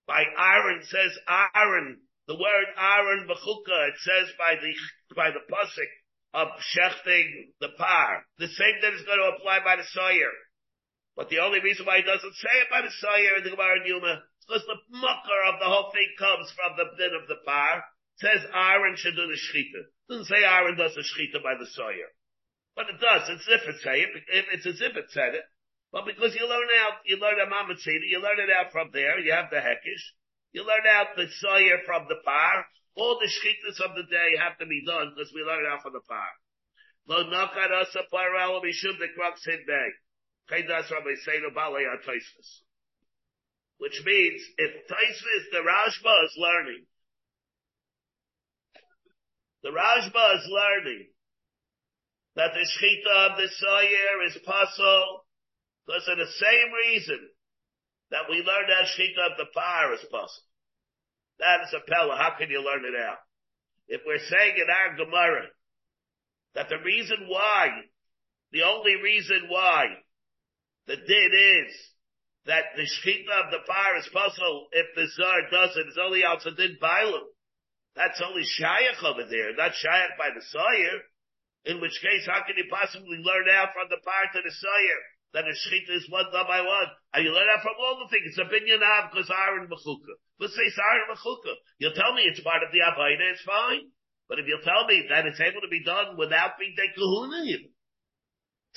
By 0.06 0.24
Aaron 0.36 0.82
says 0.82 1.16
Aaron 1.28 2.00
the 2.30 2.38
word 2.38 2.68
Aaron 2.78 3.26
Bechuka, 3.26 3.90
it 3.90 3.98
says 4.06 4.30
by 4.38 4.54
the, 4.54 4.70
by 5.18 5.34
the 5.34 5.42
Pusik 5.50 5.90
of 6.30 6.46
shechting 6.62 7.50
the 7.58 7.74
par. 7.74 8.22
The 8.38 8.46
same 8.46 8.78
thing 8.78 8.94
is 8.94 9.02
going 9.02 9.18
to 9.18 9.34
apply 9.34 9.66
by 9.66 9.74
the 9.74 9.88
Sawyer. 9.90 10.30
But 11.18 11.26
the 11.26 11.42
only 11.42 11.58
reason 11.58 11.90
why 11.90 11.98
he 11.98 12.06
doesn't 12.06 12.38
say 12.38 12.54
it 12.62 12.70
by 12.70 12.86
the 12.86 12.94
Sawyer 13.02 13.42
in 13.42 13.42
the 13.42 13.50
Gemara 13.50 13.82
Yuma 13.82 14.22
is 14.22 14.46
because 14.46 14.62
the 14.62 14.78
mucker 14.94 15.42
of 15.50 15.58
the 15.58 15.66
whole 15.66 15.90
thing 15.90 16.06
comes 16.22 16.46
from 16.54 16.78
the 16.78 16.94
din 16.94 17.18
of 17.18 17.26
the 17.26 17.42
par. 17.42 17.82
Says 18.20 18.44
Aaron 18.52 18.96
should 18.96 19.16
do 19.16 19.26
the 19.26 19.40
shechita. 19.40 19.88
doesn't 20.08 20.28
say 20.28 20.44
Aaron 20.44 20.76
does 20.76 20.94
the 20.94 21.00
shechita 21.00 21.42
by 21.42 21.56
the 21.56 21.66
Sawyer. 21.66 22.12
But 22.76 22.92
it 22.92 23.00
does. 23.00 23.28
It's 23.28 23.48
as 23.48 23.60
if 23.60 23.68
it 23.68 23.80
say 23.80 24.00
it. 24.04 24.10
It's 24.52 24.66
as 24.66 24.80
if 24.80 24.96
it 24.96 25.08
said 25.10 25.34
it. 25.34 25.44
But 25.90 26.04
because 26.04 26.36
you 26.36 26.46
learn 26.46 26.68
out, 26.84 27.02
you 27.04 27.16
learn 27.16 27.40
a 27.40 27.48
mamatzita, 27.50 28.06
you 28.06 28.20
learn 28.22 28.38
it 28.38 28.52
out 28.52 28.70
from 28.70 28.90
there, 28.92 29.18
you 29.18 29.32
have 29.32 29.50
the 29.50 29.58
hekish, 29.58 30.04
you 30.52 30.62
learn 30.62 30.86
out 30.86 31.16
the 31.16 31.26
sawyer 31.40 31.82
from 31.84 32.06
the 32.08 32.20
par. 32.24 32.66
All 32.94 33.18
the 33.18 33.26
shchitas 33.26 33.80
of 33.80 33.96
the 33.96 34.04
day 34.04 34.36
have 34.38 34.58
to 34.58 34.66
be 34.66 34.84
done 34.84 35.14
because 35.14 35.32
we 35.34 35.42
learn 35.42 35.64
out 35.66 35.82
from 35.82 35.94
the 35.94 36.04
par. 36.06 36.30
Lo 37.08 37.24
asa 37.24 38.02
paral 38.12 38.62
mishum 38.62 38.98
the 38.98 39.08
crux 39.16 39.44
hid. 39.44 39.66
Kaidas 40.50 40.90
Rabbi 40.90 41.14
Seinu 41.26 41.54
Balei 41.54 41.86
Which 43.78 44.02
means 44.04 44.42
if 44.58 44.86
Taisvis, 44.86 45.50
the 45.52 45.62
Rashba 45.62 46.24
is 46.24 46.34
learning, 46.36 46.86
the 49.62 49.70
Rashba 49.70 50.38
is 50.38 50.48
learning 50.48 51.06
that 52.36 52.52
the 52.54 52.64
shchita 52.64 53.30
of 53.30 53.36
the 53.36 53.48
sawyer 53.48 54.24
is 54.26 54.38
possible 54.44 55.26
because 55.86 56.08
of 56.08 56.18
the 56.18 56.32
same 56.38 56.72
reason 56.88 57.20
that 58.10 58.28
we 58.28 58.36
learn 58.36 58.66
that 58.68 58.88
shita 58.96 59.30
of 59.30 59.36
the 59.36 59.46
par 59.52 59.94
is 59.94 60.00
possible. 60.10 60.48
That 61.38 61.64
is 61.66 61.74
a 61.74 61.84
pella. 61.90 62.16
How 62.16 62.36
can 62.38 62.50
you 62.50 62.62
learn 62.62 62.84
it 62.84 62.98
out? 62.98 63.18
If 63.88 64.02
we're 64.06 64.18
saying 64.18 64.54
in 64.56 64.68
our 64.70 64.96
Gemara 64.96 65.46
that 66.54 66.68
the 66.68 66.78
reason 66.78 67.26
why, 67.28 67.68
the 68.52 68.62
only 68.62 68.96
reason 69.02 69.48
why 69.48 69.86
the 70.86 70.96
din 70.96 71.30
is 71.66 71.74
that 72.46 72.64
the 72.76 72.82
shita 72.82 73.44
of 73.44 73.50
the 73.50 73.62
par 73.66 73.98
is 73.98 74.08
possible 74.12 74.68
if 74.72 74.86
the 74.94 75.06
czar 75.16 75.50
does 75.50 75.76
it, 75.76 75.86
it's 75.88 75.98
only 76.00 76.24
out 76.24 76.42
to 76.42 76.54
din. 76.54 76.76
That's 78.00 78.16
only 78.24 78.48
shayach 78.48 79.04
over 79.04 79.28
there, 79.28 79.52
not 79.60 79.76
shayach 79.76 80.16
by 80.16 80.32
the 80.32 80.40
sawyer. 80.40 81.04
In 81.68 81.84
which 81.84 82.00
case, 82.00 82.24
how 82.24 82.40
can 82.48 82.56
you 82.56 82.64
possibly 82.72 83.20
learn 83.20 83.44
out 83.52 83.76
from 83.76 83.92
the 83.92 84.00
par 84.00 84.32
of 84.32 84.40
the 84.40 84.54
sawyer? 84.56 85.00
that 85.32 85.46
a 85.46 85.54
shechita 85.54 85.94
is 85.94 86.10
one 86.10 86.26
done 86.34 86.46
by 86.46 86.60
one. 86.60 86.90
And 87.14 87.22
you 87.22 87.30
learn 87.30 87.46
out 87.54 87.62
from 87.62 87.78
all 87.78 88.02
the 88.02 88.10
things. 88.10 88.34
It's 88.34 88.42
a 88.42 88.50
binyan 88.50 88.82
av 88.82 89.10
because 89.10 89.30
Aaron 89.30 89.70
Mechuka. 89.70 90.14
Let's 90.42 90.54
say 90.58 90.66
it's 90.66 90.78
Aaron 90.78 91.10
Mechuka. 91.14 91.54
You'll 91.78 91.94
tell 91.94 92.14
me 92.14 92.26
it's 92.26 92.42
part 92.42 92.66
of 92.66 92.74
the 92.74 92.82
Avaida, 92.82 93.30
it's 93.30 93.46
fine. 93.46 93.94
But 94.26 94.38
if 94.38 94.46
you'll 94.46 94.66
tell 94.66 94.86
me 94.86 95.06
that 95.10 95.26
it's 95.26 95.42
able 95.42 95.62
to 95.62 95.70
be 95.70 95.82
done 95.82 96.18
without 96.18 96.58
being 96.58 96.74
de 96.74 96.86
kahuna 96.94 97.46
even. 97.46 97.70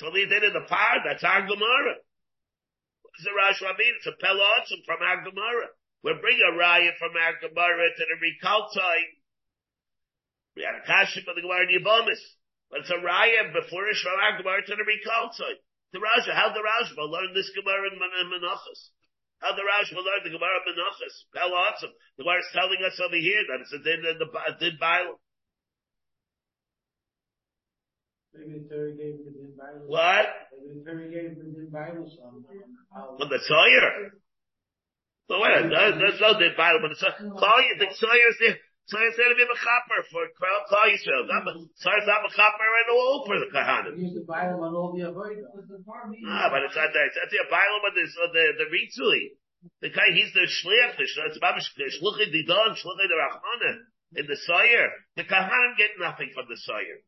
Only 0.02 0.26
did 0.26 0.42
in 0.42 0.54
the 0.54 0.66
par, 0.66 1.06
that's 1.06 1.22
our 1.22 1.46
Gemara. 1.46 1.94
What 3.02 3.12
does 3.14 3.26
the 3.26 3.34
Rash 3.34 3.62
mean? 3.62 3.94
It's 3.98 4.10
a 4.10 4.18
pelotzim 4.18 4.82
from 4.82 4.98
our 5.02 5.22
Gemara. 5.22 5.70
We'll 6.04 6.20
bring 6.20 6.36
a 6.36 6.52
raya 6.52 6.92
from 7.00 7.16
our 7.16 7.32
Gemara 7.40 7.88
to 7.88 8.04
the 8.04 8.20
Rikaltai. 8.20 9.00
We 10.52 10.60
had 10.60 10.76
a 10.76 10.84
kashim 10.84 11.24
of 11.24 11.32
the 11.32 11.40
Gemara 11.40 11.64
in 11.64 11.80
Yibomis. 11.80 12.20
But 12.68 12.84
it's 12.84 12.92
a 12.92 13.00
raya 13.00 13.48
before 13.56 13.88
it's 13.88 14.04
from 14.04 14.20
our 14.20 14.36
Gemara 14.36 14.60
to 14.68 14.76
the 14.76 14.84
Rikaltai. 14.84 15.64
The 15.96 16.04
Raja, 16.04 16.36
how 16.36 16.52
the 16.52 16.60
Rashba 16.60 17.08
learned 17.08 17.32
this 17.32 17.48
Gemara 17.56 17.88
in 17.88 17.96
Menachos? 17.96 18.92
How 19.38 19.56
the 19.56 19.64
Rashba 19.64 19.96
learned 19.96 20.28
the 20.28 20.36
Gemara 20.36 20.60
in 20.60 20.76
Menachos? 20.76 21.24
How 21.32 21.48
awesome. 21.48 21.96
The 22.18 22.24
Gemara 22.28 22.40
is 22.44 22.52
telling 22.52 22.84
us 22.84 23.00
over 23.00 23.16
here 23.16 23.40
that 23.48 23.64
it's 23.64 23.72
a 23.72 23.80
din 23.80 24.04
in 24.04 24.18
the 24.20 24.28
a 24.28 24.52
din 24.60 24.76
Bible. 24.76 25.16
What? 29.86 30.26
From 33.16 33.28
the 33.30 33.40
Sawyer. 33.48 34.20
So 35.28 35.40
wait, 35.40 35.72
there's 35.72 36.20
no 36.20 36.36
din 36.36 36.52
Bible, 36.52 36.84
but 36.84 36.92
the 36.92 37.00
Sawyer, 37.00 37.72
the 37.80 37.88
Sawyer 37.96 38.28
is 38.28 38.38
there. 38.44 38.58
So 38.84 39.00
it's 39.00 39.16
going 39.16 39.32
to 39.32 39.38
be 39.40 39.48
a 39.48 39.48
mechaper 39.48 40.00
for 40.12 40.28
Klal 40.36 40.92
Yisrael. 40.92 41.24
So 41.80 41.88
it's 41.96 42.04
not 42.04 42.20
mechaper 42.20 42.68
at 42.84 42.88
all 42.92 43.24
for 43.24 43.40
the 43.40 43.48
Kahanim. 43.48 43.96
Use 43.96 44.12
the 44.12 44.28
Bible 44.28 44.60
on 44.60 44.76
all 44.76 44.92
the 44.92 45.08
avoid. 45.08 45.40
Ah, 46.28 46.52
but 46.52 46.60
it's 46.68 46.76
not 46.76 46.92
that. 46.92 47.08
It's 47.08 47.32
the 47.32 47.48
Bible, 47.48 47.80
but 47.80 47.96
uh, 47.96 48.28
the 48.36 48.44
the 48.60 48.66
Ritzui. 48.68 49.40
The 49.80 49.88
guy, 49.88 50.12
he's 50.12 50.28
the 50.36 50.44
shliach. 50.44 51.00
The 51.00 51.08
it's 51.08 51.40
babish 51.40 51.72
shluchid 51.72 52.28
didon, 52.28 52.76
shluchid 52.76 53.08
rachmana 53.08 53.88
in 54.20 54.26
the 54.28 54.36
Sawyer. 54.36 54.92
The 55.16 55.24
Kahanim 55.24 55.80
get 55.80 55.96
nothing 55.96 56.28
from 56.36 56.44
the 56.52 56.60
Sawyer. 56.60 57.00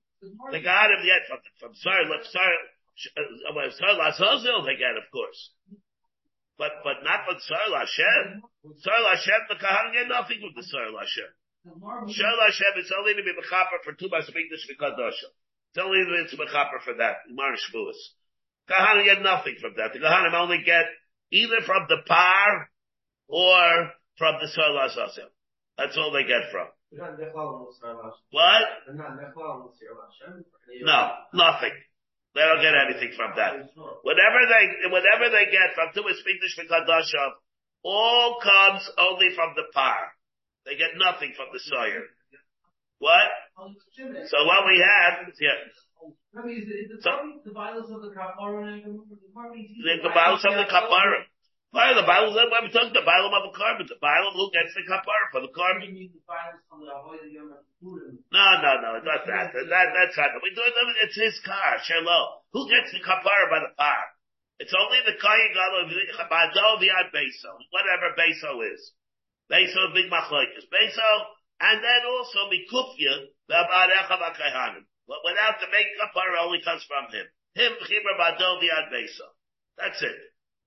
The 0.57 0.65
Kahanim 0.65 1.05
get 1.05 1.29
from 1.29 1.45
from 1.61 1.73
Sawyer. 1.77 2.09
Let 2.09 2.25
Sawyer. 2.25 2.57
Uh, 3.13 3.69
Sawyer 3.77 4.01
Lazazel 4.01 4.65
they 4.65 4.81
get, 4.81 4.97
of 4.97 5.05
course. 5.13 5.53
But 6.59 6.81
but 6.85 7.05
not 7.05 7.29
from 7.29 7.37
Sawyer 7.41 7.69
Lashem. 7.69 8.41
Sawyer 8.81 9.05
Lashem, 9.05 9.41
the 9.49 9.57
Kahanim 9.61 9.93
get 9.93 10.09
nothing 10.09 10.41
from 10.41 10.53
the 10.57 10.65
Sawyer 10.65 10.89
Lashem. 10.93 11.31
Shel 12.09 12.39
Hashem, 12.47 12.73
it's 12.79 12.93
only 12.97 13.15
to 13.15 13.23
be 13.23 13.35
mechaper 13.35 13.83
for 13.85 13.93
two 13.93 14.09
Masbigdash 14.09 14.65
Vikadosha. 14.71 15.29
It's 15.75 15.83
only 15.83 15.99
that 16.05 16.25
it's 16.25 16.35
mechaper 16.35 16.81
for 16.85 16.95
that. 16.95 17.27
Gemara 17.29 17.57
Shavuos. 17.59 17.99
Kahanim 18.71 19.05
get 19.05 19.23
nothing 19.23 19.57
from 19.61 19.75
that. 19.77 19.93
The 19.93 19.99
Kahanim 19.99 20.33
only 20.35 20.63
get 20.65 20.87
either 21.31 21.61
from 21.67 21.87
the 21.89 21.99
par 22.07 22.71
or 23.29 23.91
from 24.17 24.37
the 24.41 24.49
soil 24.49 24.79
Azazel. 24.79 25.29
That's 25.77 25.97
all 25.99 26.13
they 26.13 26.23
get 26.23 26.51
from. 26.53 26.69
What? 28.31 28.63
No, 30.83 31.11
nothing. 31.35 31.73
They 32.37 32.45
don't 32.45 32.61
get 32.61 32.77
anything 32.77 33.17
from 33.17 33.33
that. 33.41 33.65
Whatever 34.05 34.41
they, 34.45 34.93
whatever 34.93 35.33
they 35.33 35.49
get 35.49 35.73
from 35.73 35.89
two 35.97 36.05
Masbigdash 36.05 36.61
Vikadosha, 36.61 37.41
all 37.81 38.37
comes 38.45 38.85
only 39.01 39.33
from 39.33 39.57
the 39.57 39.65
par. 39.73 40.13
They 40.69 40.77
get 40.77 41.01
nothing 41.01 41.33
from 41.33 41.49
the 41.49 41.61
Sawyer. 41.65 42.05
What? 43.01 43.25
So 44.29 44.37
what 44.45 44.69
we 44.69 44.77
have, 44.85 45.33
yeah. 45.41 45.65
I 46.37 46.45
mean, 46.45 46.61
is 46.61 46.69
it, 46.69 47.01
So- 47.01 47.41
the 47.41 47.57
violence 47.57 47.89
of 47.89 48.05
the 48.05 48.13
kapara 48.13 48.85
the 48.85 48.85
the 48.85 50.13
of 50.13 50.55
the 50.61 50.69
Kapara. 50.69 51.25
Why 51.77 51.93
the 51.93 52.09
Bible? 52.09 52.33
Why 52.33 52.65
we 52.65 52.73
talking 52.73 52.97
the 52.97 53.05
Bible 53.05 53.29
of 53.37 53.53
the 53.53 53.53
carbon? 53.53 53.85
The 53.85 54.01
Bible 54.01 54.33
who 54.33 54.49
gets 54.49 54.73
the 54.73 54.81
Kapara 54.89 55.29
for 55.29 55.45
the 55.45 55.53
carbon? 55.53 55.93
mean 55.93 56.09
the 56.09 56.25
violence 56.25 56.65
from 56.73 56.81
the 56.81 56.89
avoid 56.89 57.21
the 57.21 57.29
Yom 57.29 57.53
Kippur. 57.53 58.17
No, 58.33 58.47
no, 58.65 58.81
no, 58.81 58.89
it's 58.97 59.05
not 59.05 59.29
that. 59.29 59.53
That 59.53 59.87
that's 59.93 60.17
not. 60.17 60.41
We 60.41 60.57
do 60.57 60.65
it. 60.65 60.73
It's 61.05 61.21
his 61.21 61.37
car, 61.45 61.77
Shalom. 61.85 62.41
Who 62.57 62.65
gets 62.73 62.97
the 62.97 63.05
Kapara 63.05 63.53
by 63.53 63.61
the 63.61 63.77
par? 63.77 64.09
It's 64.57 64.73
only 64.73 65.05
the 65.05 65.21
Kayin 65.21 65.53
Gadol, 65.53 65.93
Bado 66.33 66.81
Viad 66.81 67.13
Beso, 67.13 67.53
whatever 67.69 68.17
Beso 68.17 68.57
is. 68.73 68.97
Beso 69.53 69.93
big 69.93 70.09
machlokes. 70.09 70.65
Beso, 70.73 71.09
and 71.61 71.85
then 71.85 72.03
also 72.09 72.49
Mikufya, 72.49 73.37
the 73.53 73.57
Abarecha 73.61 74.17
Bakahanim. 74.17 74.89
But 75.05 75.21
without 75.29 75.61
the 75.61 75.69
main 75.69 75.93
kapara 76.01 76.41
only 76.41 76.65
comes 76.65 76.89
from 76.89 77.13
him. 77.13 77.29
Him, 77.53 77.77
Chibra 77.85 78.17
Bado 78.17 78.65
Viad 78.65 78.89
Beso. 78.89 79.29
That's 79.77 80.01
it. 80.01 80.17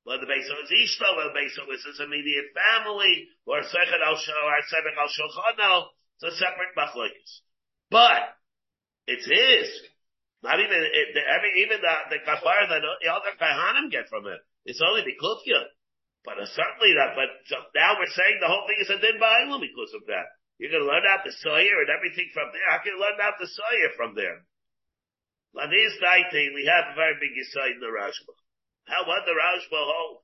Whether 0.03 0.25
the 0.25 0.31
Beis 0.31 0.47
is 0.47 0.71
Ishto, 0.71 1.15
whether 1.15 1.29
the 1.29 1.39
Beis 1.39 1.53
is 1.53 1.85
his 1.85 1.99
immediate 1.99 2.49
family, 2.55 3.27
or 3.45 3.61
Sechet 3.61 4.01
al 4.01 4.15
or 4.15 4.61
Sechet 4.71 4.95
al 4.95 5.11
Shulchano, 5.11 5.91
it's 6.19 6.35
a 6.35 6.37
separate 6.39 6.75
machlokes. 6.75 7.43
But 7.91 8.35
it's 9.07 9.25
his. 9.25 9.67
Not 10.41 10.59
even 10.59 10.71
it, 10.71 11.07
the, 11.13 11.23
every, 11.23 11.51
even 11.67 11.83
the 11.83 11.95
the 12.15 12.19
kafar 12.23 12.69
that 12.71 12.79
the 12.79 13.09
other 13.11 13.35
kahanim 13.35 13.91
get 13.91 14.07
from 14.07 14.27
it. 14.27 14.39
It's 14.63 14.79
only 14.79 15.03
the 15.03 15.19
kufya. 15.19 15.67
But 16.23 16.39
uh, 16.39 16.47
certainly 16.47 16.95
that. 16.95 17.15
But 17.15 17.29
so 17.47 17.59
now 17.75 17.99
we're 17.99 18.15
saying 18.15 18.39
the 18.39 18.47
whole 18.47 18.63
thing 18.67 18.79
is 18.79 18.91
a 18.91 18.99
din 19.03 19.19
ba'ilim 19.19 19.59
because 19.59 19.91
of 19.95 20.07
that. 20.07 20.31
You're 20.59 20.71
going 20.71 20.83
to 20.83 20.91
learn 20.91 21.07
out 21.07 21.23
the 21.23 21.31
soyer 21.31 21.75
and 21.83 21.91
everything 21.91 22.31
from 22.35 22.51
there. 22.51 22.63
How 22.67 22.83
can 22.83 22.95
you 22.95 22.99
learn 22.99 23.19
out 23.19 23.39
the 23.39 23.47
soyer 23.47 23.95
from 23.95 24.15
there? 24.15 24.43
Ladis 25.55 25.95
daiti, 26.03 26.51
we 26.51 26.67
have 26.67 26.91
a 26.91 26.95
very 26.99 27.15
big 27.19 27.31
yisoid 27.31 27.79
in 27.79 27.83
the 27.83 27.87
Rashba. 27.87 28.35
How 28.89 29.05
what 29.05 29.21
the 29.25 29.37
Rashba 29.37 29.77
hold? 29.77 30.17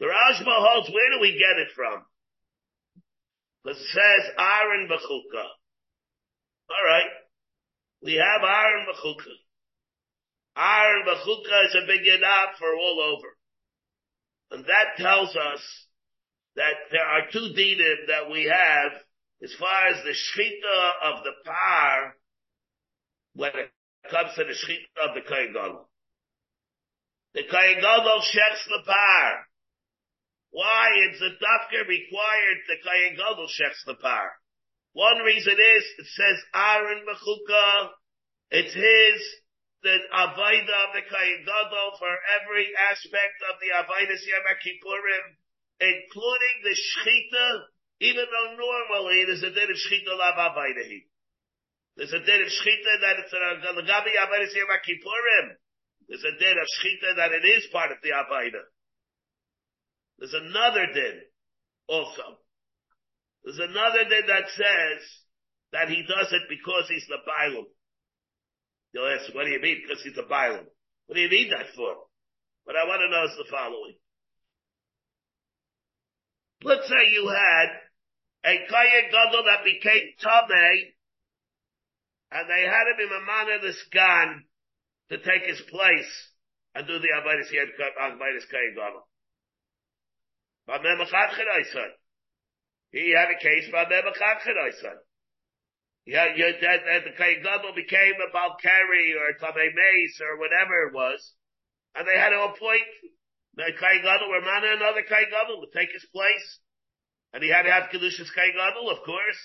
The 0.00 0.06
Rashba 0.06 0.50
holds, 0.50 0.90
where 0.90 1.10
do 1.14 1.20
we 1.20 1.38
get 1.38 1.62
it 1.62 1.68
from? 1.74 2.02
Because 3.62 3.80
it 3.80 3.86
says 3.94 4.34
Aaron 4.36 4.88
Bechukah. 4.88 5.50
Alright. 6.68 7.12
We 8.02 8.14
have 8.14 8.42
Aaron 8.42 8.86
Bechukah. 8.90 9.38
Aaron 10.58 11.06
Bechukah 11.06 11.66
is 11.66 11.76
a 11.82 11.86
big 11.86 12.00
yadab 12.02 12.58
for 12.58 12.74
all 12.74 13.14
over. 13.14 13.28
And 14.50 14.64
that 14.64 14.98
tells 14.98 15.36
us 15.36 15.62
that 16.56 16.74
there 16.90 17.06
are 17.06 17.30
two 17.32 17.54
dinim 17.56 18.08
that 18.08 18.30
we 18.30 18.44
have 18.44 18.92
as 19.42 19.54
far 19.58 19.86
as 19.88 20.02
the 20.02 20.10
shchita 20.10 21.12
of 21.12 21.24
the 21.24 21.32
par 21.44 22.16
when 23.34 23.50
it 23.54 23.70
comes 24.10 24.30
to 24.34 24.44
the 24.44 24.50
shchita 24.50 25.08
of 25.08 25.14
the 25.14 25.22
Kohen. 25.22 25.84
The 27.34 27.42
Kohen 27.50 27.82
Gadol 27.82 28.22
shechs 28.22 28.62
the 28.70 28.82
par. 28.86 29.46
Why 30.54 30.86
is 31.10 31.18
the 31.18 31.34
dafka 31.34 31.82
required 31.82 32.58
the 32.70 32.78
Kohen 32.78 33.18
Gadol 33.18 33.50
shechs 33.50 33.82
the 33.86 33.98
par? 33.98 34.38
One 34.94 35.18
reason 35.26 35.58
is, 35.58 35.84
it 35.98 36.06
says 36.14 36.38
Aaron 36.54 37.02
Mechuka, 37.02 37.90
it's 38.54 38.70
his, 38.70 39.18
the 39.82 39.98
Avaida 40.14 40.76
of 40.86 40.94
the 40.94 41.02
Kohen 41.10 41.42
for 41.98 42.14
every 42.38 42.70
aspect 42.78 43.38
of 43.50 43.58
the 43.58 43.74
Avaida 43.82 44.14
Yom 44.14 44.46
Kippurim, 44.62 45.26
including 45.82 46.56
the 46.62 46.76
Shechita, 46.78 47.46
even 47.98 48.24
though 48.30 48.54
normally 48.54 49.26
there's 49.26 49.42
a 49.42 49.50
din 49.50 49.74
of 49.74 49.76
Shechita 49.76 50.14
lav 50.14 50.38
Avaidahi. 50.38 51.02
There's 51.98 52.14
a 52.14 52.22
din 52.22 52.46
of 52.46 52.48
Shechita 52.48 52.94
that 53.02 53.18
it's 53.26 53.34
a 53.34 53.74
Lagabi 53.74 54.14
Avaida 54.22 54.46
Yom 54.54 54.70
Kippurim. 54.86 55.58
There's 56.08 56.24
a 56.24 56.38
din 56.38 56.56
of 56.58 56.68
Shechita 56.80 57.16
that 57.16 57.32
it 57.32 57.44
is 57.46 57.66
part 57.72 57.90
of 57.92 57.98
the 58.02 58.10
Avaida. 58.10 58.62
There's 60.18 60.34
another 60.34 60.86
din 60.92 61.20
also. 61.88 62.38
There's 63.44 63.58
another 63.58 64.04
din 64.04 64.26
that 64.28 64.48
says 64.50 65.00
that 65.72 65.88
he 65.88 66.02
does 66.02 66.32
it 66.32 66.42
because 66.48 66.88
he's 66.88 67.06
the 67.08 67.18
Bailam. 67.26 67.64
You'll 68.92 69.08
ask, 69.08 69.34
what 69.34 69.44
do 69.44 69.50
you 69.50 69.60
mean? 69.60 69.82
Because 69.82 70.02
he's 70.04 70.14
the 70.14 70.22
Bailam. 70.22 70.64
What 71.06 71.16
do 71.16 71.20
you 71.20 71.30
need 71.30 71.50
that 71.50 71.74
for? 71.74 71.94
What 72.64 72.76
I 72.76 72.86
want 72.86 73.00
to 73.00 73.10
know 73.10 73.24
is 73.24 73.36
the 73.36 73.50
following. 73.50 73.96
Let's 76.62 76.88
say 76.88 77.12
you 77.12 77.28
had 77.28 77.68
a 78.44 78.66
Kaya 78.70 79.02
Gadol 79.10 79.44
that 79.44 79.64
became 79.64 80.14
Tameh, 80.22 80.94
and 82.32 82.48
they 82.48 82.64
had 82.64 82.88
him 82.88 83.00
in 83.04 83.26
manner 83.26 83.58
this 83.60 83.82
gun 83.92 84.44
to 85.10 85.18
take 85.18 85.44
his 85.46 85.60
place 85.68 86.12
and 86.74 86.86
do 86.86 86.98
the 86.98 87.08
Abayis 87.08 87.52
Yed 87.52 87.68
Abayis 87.78 88.48
Kaya 88.50 88.72
Gadol. 88.74 89.06
But 90.66 90.80
he 92.90 93.10
had 93.10 93.28
a 93.28 93.38
case 93.42 93.68
by 93.70 93.84
Memachachid, 93.84 94.72
son. 94.80 94.96
Yeah, 96.06 96.36
you, 96.36 96.44
that, 96.60 96.80
that 96.84 97.04
the 97.04 97.16
Gadol 97.16 97.72
became 97.74 98.14
a 98.20 98.28
Balkari 98.30 99.16
or 99.16 99.34
Tamei 99.40 99.72
Mace 99.72 100.20
or 100.20 100.38
whatever 100.38 100.88
it 100.88 100.94
was, 100.94 101.32
and 101.94 102.06
they 102.06 102.18
had 102.18 102.30
to 102.30 102.44
appoint 102.44 102.84
the 103.56 103.72
Kohen 103.78 104.02
Gadol 104.02 104.28
or 104.28 104.38
another 104.38 105.02
Kohen 105.08 105.30
Gadol 105.30 105.64
to 105.64 105.78
take 105.78 105.92
his 105.92 106.06
place, 106.12 106.60
and 107.32 107.42
he 107.42 107.50
had 107.50 107.62
to 107.62 107.72
have 107.72 107.90
Kedushas 107.90 108.32
Kohen 108.34 108.52
Gadol, 108.52 108.90
of 108.90 109.04
course. 109.04 109.40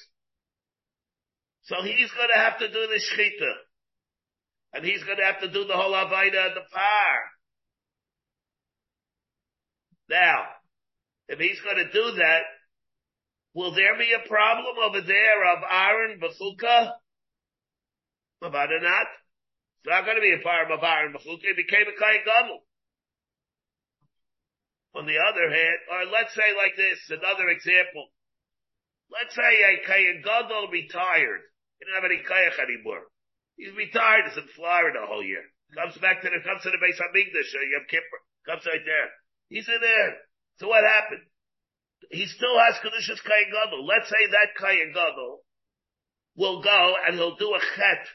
So 1.64 1.82
he's 1.82 2.12
going 2.12 2.30
to 2.34 2.40
have 2.40 2.60
to 2.60 2.68
do 2.68 2.88
the 2.88 3.00
Shechita, 3.00 3.54
and 4.74 4.86
he's 4.86 5.04
going 5.04 5.18
to 5.18 5.26
have 5.26 5.42
to 5.42 5.52
do 5.52 5.66
the 5.66 5.74
whole 5.74 5.94
Avaida 5.94 6.48
and 6.48 6.56
the 6.56 6.66
Par. 6.72 7.16
Now, 10.10 10.46
if 11.28 11.40
he's 11.40 11.60
going 11.62 11.78
to 11.78 11.92
do 11.92 12.18
that, 12.18 12.42
Will 13.54 13.74
there 13.74 13.98
be 13.98 14.14
a 14.14 14.28
problem 14.28 14.76
over 14.78 15.02
there 15.02 15.42
of 15.52 15.60
Aaron 15.70 16.20
Bachuka? 16.22 16.94
About 18.42 18.72
it 18.72 18.84
not. 18.84 19.08
It's 19.82 19.90
not 19.90 20.06
going 20.06 20.18
to 20.18 20.22
be 20.22 20.38
a 20.38 20.44
problem 20.44 20.78
of 20.78 20.84
Aaron 20.84 21.14
Bachuka. 21.14 21.44
It 21.44 21.58
became 21.58 21.88
a 21.88 21.98
Gadol. 21.98 22.62
On 24.96 25.06
the 25.06 25.18
other 25.18 25.50
hand, 25.50 25.80
or 25.92 26.12
let's 26.12 26.34
say 26.34 26.56
like 26.56 26.76
this, 26.76 27.00
another 27.10 27.50
example. 27.50 28.10
Let's 29.12 29.36
say 29.36 29.42
a 29.42 29.86
Kayan 29.86 30.24
retired. 30.72 31.42
He 31.78 31.86
didn't 31.86 31.96
have 31.96 32.10
any 32.10 32.22
Kayach 32.22 32.64
anymore. 32.64 33.06
He's 33.60 33.76
retired. 33.76 34.32
He's 34.32 34.40
in 34.40 34.48
Florida 34.56 35.04
the 35.04 35.12
whole 35.12 35.24
year. 35.24 35.44
Comes 35.76 36.00
back 36.00 36.24
to 36.24 36.32
the, 36.32 36.40
comes 36.42 36.64
to 36.64 36.72
the 36.72 36.80
base 36.80 36.98
of 36.98 37.12
Migdash, 37.12 37.52
uh, 37.52 37.68
Yom 37.76 37.86
Kippur. 37.92 38.22
Comes 38.48 38.64
right 38.64 38.82
there. 38.88 39.10
He's 39.52 39.68
in 39.68 39.84
there. 39.84 40.16
So 40.64 40.72
what 40.72 40.88
happened? 40.88 41.28
he 42.08 42.26
still 42.26 42.58
has 42.58 42.80
Kedushas 42.80 43.22
Kayan. 43.22 43.52
Let's 43.86 44.10
say 44.10 44.24
that 44.32 44.56
Kayan 44.58 44.94
will 46.36 46.62
go 46.64 46.96
and 47.06 47.16
he'll 47.16 47.36
do 47.36 47.54
a 47.54 47.60
chet 47.76 48.08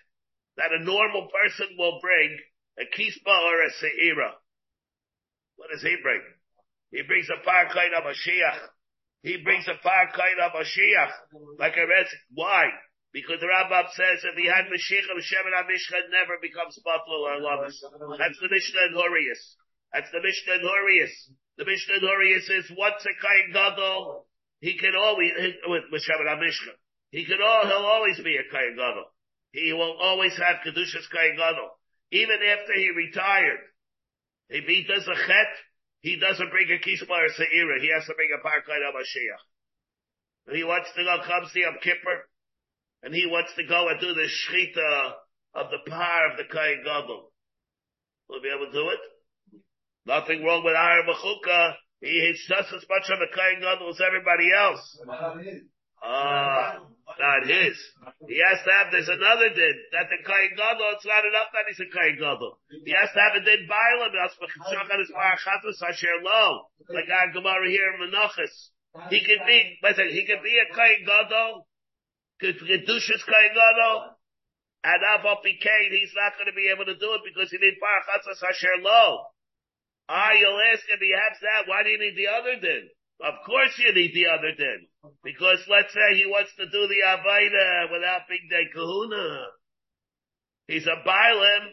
that 0.56 0.72
a 0.72 0.82
normal 0.82 1.28
person 1.28 1.76
will 1.78 2.00
bring, 2.00 2.38
a 2.78 2.84
kispa 2.96 3.28
or 3.28 3.62
a 3.62 3.70
seira. 3.78 4.32
What 5.56 5.70
does 5.70 5.82
he 5.82 5.96
bring? 6.02 6.22
He 6.90 7.02
brings 7.02 7.28
a 7.28 7.44
par 7.44 7.66
kain 7.72 7.92
of 7.96 8.04
Mashiach. 8.04 8.58
He 9.22 9.42
brings 9.42 9.66
a 9.68 9.80
par 9.82 10.10
kain 10.14 10.38
of 10.42 10.52
Mashiach. 10.52 11.12
Like 11.58 11.76
a 11.76 11.86
read, 11.86 12.06
why? 12.32 12.66
Because 13.14 13.38
the 13.38 13.46
Rambam 13.46 13.86
says 13.94 14.26
if 14.26 14.34
he 14.34 14.50
had 14.50 14.66
Mashiach, 14.66 15.06
Hashem 15.06 15.46
and 15.46 15.70
Mishcha 15.70 16.02
never 16.10 16.34
becomes 16.42 16.74
buffalo 16.82 17.30
or 17.30 17.38
lamas. 17.38 17.78
That's 18.18 18.40
the 18.42 18.50
Mishnah 18.50 18.90
in 18.90 18.94
Horius. 18.98 19.42
That's 19.94 20.10
the 20.10 20.18
Mishnah 20.18 20.58
in 20.58 20.66
Horius. 20.66 21.14
The 21.54 21.64
Mishnah 21.64 22.02
Dori 22.02 22.34
says, 22.42 22.66
what's 22.74 23.06
a 23.06 23.14
Kain 23.14 23.54
Gadol? 23.54 24.26
He 24.58 24.74
can 24.74 24.98
always, 24.98 25.30
with 25.70 25.86
Mishabbat 25.94 26.42
Mishka, 26.42 26.74
he 27.14 27.24
can 27.24 27.38
all, 27.38 27.62
he'll 27.70 27.86
always 27.86 28.18
be 28.18 28.34
a 28.34 28.50
Kain 28.50 28.74
Gadol. 28.74 29.06
He 29.54 29.72
will 29.72 29.94
always 30.02 30.34
have 30.34 30.66
Kedushas 30.66 31.06
Kain 31.14 31.38
Gadol. 31.38 31.70
Even 32.10 32.42
after 32.42 32.74
he 32.74 32.90
retired. 32.90 33.62
If 34.50 34.66
he 34.66 34.82
does 34.82 35.06
a 35.06 35.14
chet, 35.14 35.52
he 36.02 36.18
doesn't 36.18 36.50
bring 36.50 36.66
a 36.74 36.82
kisma 36.82 37.14
or 37.14 37.30
seira. 37.30 37.78
He 37.78 37.94
has 37.94 38.04
to 38.10 38.14
bring 38.18 38.34
a 38.34 38.42
parkai 38.42 38.82
of 38.82 38.98
Mashiach. 38.98 39.44
And 40.48 40.56
he 40.56 40.64
wants 40.64 40.90
to 40.96 41.04
go 41.04 41.22
comes 41.22 41.54
the 41.54 41.60
Yom 41.60 41.78
Kippur, 41.80 42.26
and 43.04 43.12
he 43.14 43.28
wants 43.28 43.52
to 43.54 43.68
go 43.68 43.88
and 43.92 44.00
do 44.00 44.16
the 44.16 44.24
shchita 44.24 45.12
of 45.54 45.68
the 45.68 45.84
par 45.84 46.32
of 46.32 46.40
the 46.40 46.48
Kain 46.48 46.80
Gadol. 46.82 47.30
Will 48.28 48.40
be 48.40 48.48
able 48.48 48.72
to 48.72 48.72
do 48.72 48.88
it? 48.88 49.02
Nothing 50.08 50.42
wrong 50.42 50.64
with 50.64 50.72
Aaron 50.72 51.04
Mechuka. 51.04 51.76
He 52.00 52.16
is 52.32 52.40
just 52.48 52.72
as 52.72 52.84
much 52.88 53.12
of 53.12 53.20
a 53.20 53.28
Kain 53.28 53.60
Gadol 53.60 53.92
as 53.92 54.00
everybody 54.00 54.48
else. 54.56 54.80
Ah, 56.00 56.80
not 57.20 57.44
his. 57.44 57.76
He 58.24 58.40
has 58.40 58.60
to 58.64 58.70
have, 58.72 58.88
there's 58.88 59.12
another 59.12 59.52
din, 59.52 59.76
that 59.92 60.08
the 60.08 60.24
Kain 60.24 60.56
Gadol, 60.56 60.96
it's 60.96 61.04
not 61.04 61.28
enough 61.28 61.52
that 61.52 61.68
he's 61.68 61.84
a 61.84 61.88
Kain 61.92 62.16
Gadol. 62.16 62.56
He 62.88 62.92
has 62.96 63.12
to 63.12 63.20
have 63.20 63.36
a 63.36 63.44
din 63.44 63.68
Bailam, 63.68 64.16
that's 64.16 64.36
Mechachon 64.40 65.00
is 65.00 65.12
Parachatas 65.12 65.80
Asher 65.84 66.24
Lo, 66.24 66.72
like 66.88 67.08
our 67.12 67.32
Gemara 67.36 67.68
here 67.68 68.00
in 68.00 68.08
Menachos. 68.08 68.72
He 69.12 69.20
could 69.24 69.44
be, 69.44 69.76
listen, 69.84 70.08
he 70.08 70.24
could 70.24 70.40
be 70.40 70.56
a 70.56 70.72
Kain 70.72 71.04
Gadol, 71.04 71.68
Kedushas 72.42 73.22
Kain 73.24 73.52
Gadol, 73.54 74.14
and 74.84 75.00
Avop 75.00 75.42
Kain, 75.42 75.90
he's 75.90 76.12
not 76.14 76.36
going 76.36 76.50
to 76.50 76.56
be 76.56 76.68
able 76.68 76.84
to 76.84 76.98
do 76.98 77.16
it 77.16 77.22
because 77.24 77.50
he 77.50 77.58
needs 77.58 77.80
Parachatas 77.80 78.42
Asher 78.42 78.82
Lo. 78.82 79.32
Ah, 80.08 80.32
you'll 80.36 80.60
ask 80.72 80.84
if 80.92 81.00
he 81.00 81.12
has 81.16 81.40
that, 81.40 81.64
why 81.64 81.82
do 81.82 81.88
you 81.88 81.98
need 81.98 82.16
the 82.16 82.28
other 82.28 82.60
din? 82.60 82.90
Of 83.24 83.40
course 83.46 83.72
you 83.78 83.94
need 83.94 84.12
the 84.12 84.28
other 84.28 84.52
din. 84.52 84.84
Because 85.24 85.64
let's 85.70 85.94
say 85.94 86.20
he 86.20 86.26
wants 86.26 86.52
to 86.60 86.66
do 86.68 86.82
the 86.84 87.00
Avaida 87.08 87.92
without 87.92 88.28
Bigdei 88.28 88.68
Kahuna. 88.74 89.48
He's 90.68 90.86
a 90.86 91.00
Bailim, 91.00 91.64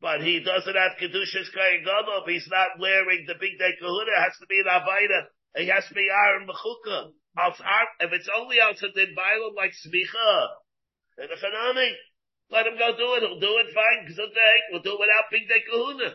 but 0.00 0.22
he 0.22 0.40
doesn't 0.42 0.74
have 0.74 0.98
Kedushas 0.98 1.54
Kayan 1.54 1.86
he's 2.26 2.48
not 2.50 2.80
wearing 2.80 3.26
the 3.28 3.34
Bigdei 3.34 3.78
Kahuna, 3.78 4.10
it 4.10 4.22
has 4.24 4.34
to 4.40 4.46
be 4.48 4.58
an 4.58 4.66
Avaida. 4.66 5.30
It 5.54 5.70
has 5.70 5.86
to 5.86 5.94
be 5.94 6.08
Aaron 6.10 6.48
Mechuka. 6.48 7.12
If 7.34 8.12
it's 8.12 8.28
only 8.28 8.60
also 8.60 8.88
din 8.94 9.16
Bailim 9.16 9.56
like 9.56 9.72
Smicha, 9.72 10.48
and 11.16 11.28
the 11.30 11.36
Hanani, 11.36 11.96
let 12.50 12.66
him 12.66 12.76
go 12.76 12.92
do 12.96 13.14
it. 13.16 13.24
He'll 13.24 13.40
do 13.40 13.56
it 13.64 13.72
fine. 13.72 14.04
We'll 14.70 14.82
do 14.84 14.92
it 14.92 15.00
without 15.00 15.32
Bigdei 15.32 15.64
Kahuna. 15.64 16.12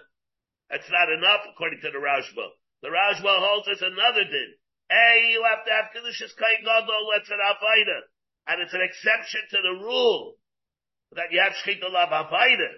That's 0.70 0.89
not 0.91 1.09
enough 1.09 1.41
according 1.49 1.82
to 1.82 1.91
the 1.91 1.97
Rashba. 1.97 2.45
The 2.82 2.93
Rashba 2.93 3.34
holds 3.39 3.68
us 3.68 3.82
another 3.82 4.26
din. 4.26 4.51
Hey, 4.89 5.34
you 5.34 5.43
have 5.43 5.65
to 5.65 5.72
have 5.72 5.91
Kedushas 5.91 6.38
Kain 6.38 6.63
Gadol, 6.63 7.07
let's 7.11 7.30
an 7.30 7.41
Avaida. 7.41 7.99
And 8.47 8.61
it's 8.61 8.74
an 8.74 8.82
exception 8.82 9.41
to 9.51 9.59
the 9.63 9.76
rule 9.84 10.36
that 11.11 11.32
you 11.32 11.41
have 11.41 11.53
Shechita 11.63 11.89
Lav 11.91 12.09
Avaida. 12.09 12.72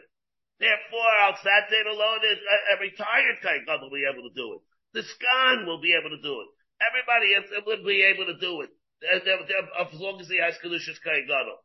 Therefore, 0.60 1.14
else 1.28 1.40
that 1.44 1.70
din 1.70 1.88
alone 1.88 2.22
is 2.32 2.40
uh, 2.40 2.74
a, 2.74 2.78
a 2.78 2.82
retired 2.82 3.38
Kain 3.42 3.66
Gadol 3.66 3.90
will 3.90 3.98
be 3.98 4.08
able 4.08 4.28
to 4.30 4.36
do 4.36 4.58
it. 4.58 4.62
The 4.94 5.04
Skan 5.04 5.66
will 5.68 5.82
be 5.82 5.94
able 5.94 6.10
to 6.16 6.22
do 6.22 6.34
it. 6.42 6.50
Everybody 6.80 7.36
would 7.66 7.84
be 7.86 8.04
able 8.08 8.26
to 8.32 8.38
do 8.40 8.62
it. 8.64 8.72
As 9.04 9.24
long 10.00 10.20
as 10.20 10.28
he 10.28 10.40
has 10.40 10.60
Kedushas 10.60 11.00
Kain 11.04 11.28
Gadol. 11.28 11.60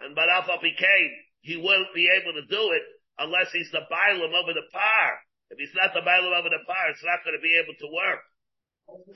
And 0.00 0.14
but 0.14 0.28
became, 0.62 1.12
he 1.40 1.56
won't 1.56 1.92
be 1.94 2.08
able 2.08 2.32
to 2.36 2.46
do 2.46 2.62
it 2.72 2.84
unless 3.18 3.50
he's 3.52 3.70
the 3.72 3.82
Bailam 3.90 4.32
over 4.32 4.52
the 4.54 4.68
par. 4.72 5.06
If 5.50 5.58
he's 5.58 5.74
not 5.74 5.92
the 5.92 6.04
Bailam 6.04 6.32
over 6.32 6.48
the 6.48 6.64
par, 6.64 6.84
it's 6.90 7.04
not 7.04 7.24
going 7.24 7.36
to 7.36 7.42
be 7.42 7.56
able 7.56 7.74
to 7.74 7.88
work. 7.88 8.22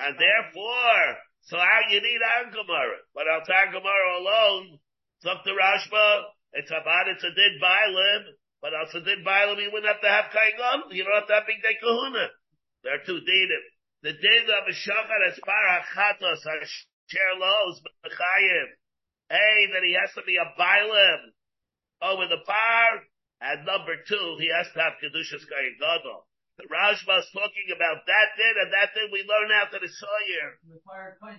And 0.01 0.17
therefore, 0.19 1.05
so 1.49 1.57
how 1.57 1.81
you 1.89 2.01
need 2.01 2.21
Aaron 2.21 2.53
Gemara. 2.53 2.99
But 3.15 3.29
Al 3.29 3.45
Gemara 3.47 4.09
alone, 4.21 4.79
it's 5.19 5.29
up 5.29 5.45
to 5.45 5.53
Rashba, 5.53 6.07
it's 6.53 6.71
about 6.71 7.09
it's 7.09 7.25
a 7.25 7.33
did 7.33 7.61
Bailam, 7.63 8.37
but 8.61 8.75
also 8.75 9.01
did 9.01 9.25
Bailam, 9.25 9.59
you 9.63 9.71
wouldn't 9.73 9.91
have 9.91 10.03
to 10.03 10.09
have 10.09 10.31
Kaigam, 10.35 10.93
you 10.93 11.05
don't 11.05 11.15
have 11.15 11.29
to 11.29 11.35
have 11.35 11.49
Bigdei 11.49 11.81
Kahuna. 11.81 12.29
There 12.85 12.95
are 12.95 13.05
two 13.07 13.21
dinim. 13.23 13.65
The 14.03 14.13
din 14.13 14.47
of 14.51 14.67
a 14.67 14.75
shachar 14.75 15.23
as 15.31 15.39
parachatos, 15.39 16.43
share 17.07 17.35
lows, 17.39 17.81
b'chayim. 18.05 18.69
Hey, 19.31 19.67
that 19.73 19.83
he 19.87 19.95
has 19.95 20.13
to 20.15 20.23
be 20.27 20.37
a 20.37 20.45
Bailam 20.59 21.31
over 22.03 22.27
oh, 22.27 22.29
the 22.29 22.43
par, 22.45 23.07
and 23.41 23.65
number 23.65 23.95
two, 24.03 24.37
he 24.43 24.51
has 24.51 24.67
to 24.75 24.79
have 24.83 24.99
Kedushas 24.99 25.47
Kayin 25.47 25.79
Gadol. 25.79 26.27
The 26.59 26.67
Rashba 26.67 27.23
is 27.23 27.31
talking 27.31 27.71
about 27.71 28.03
that 28.05 28.29
din, 28.37 28.55
and 28.59 28.71
that 28.75 28.91
din 28.93 29.09
we 29.15 29.23
learn 29.23 29.55
out 29.55 29.71
to 29.71 29.79
the 29.79 29.89
Sawyer. 29.89 30.49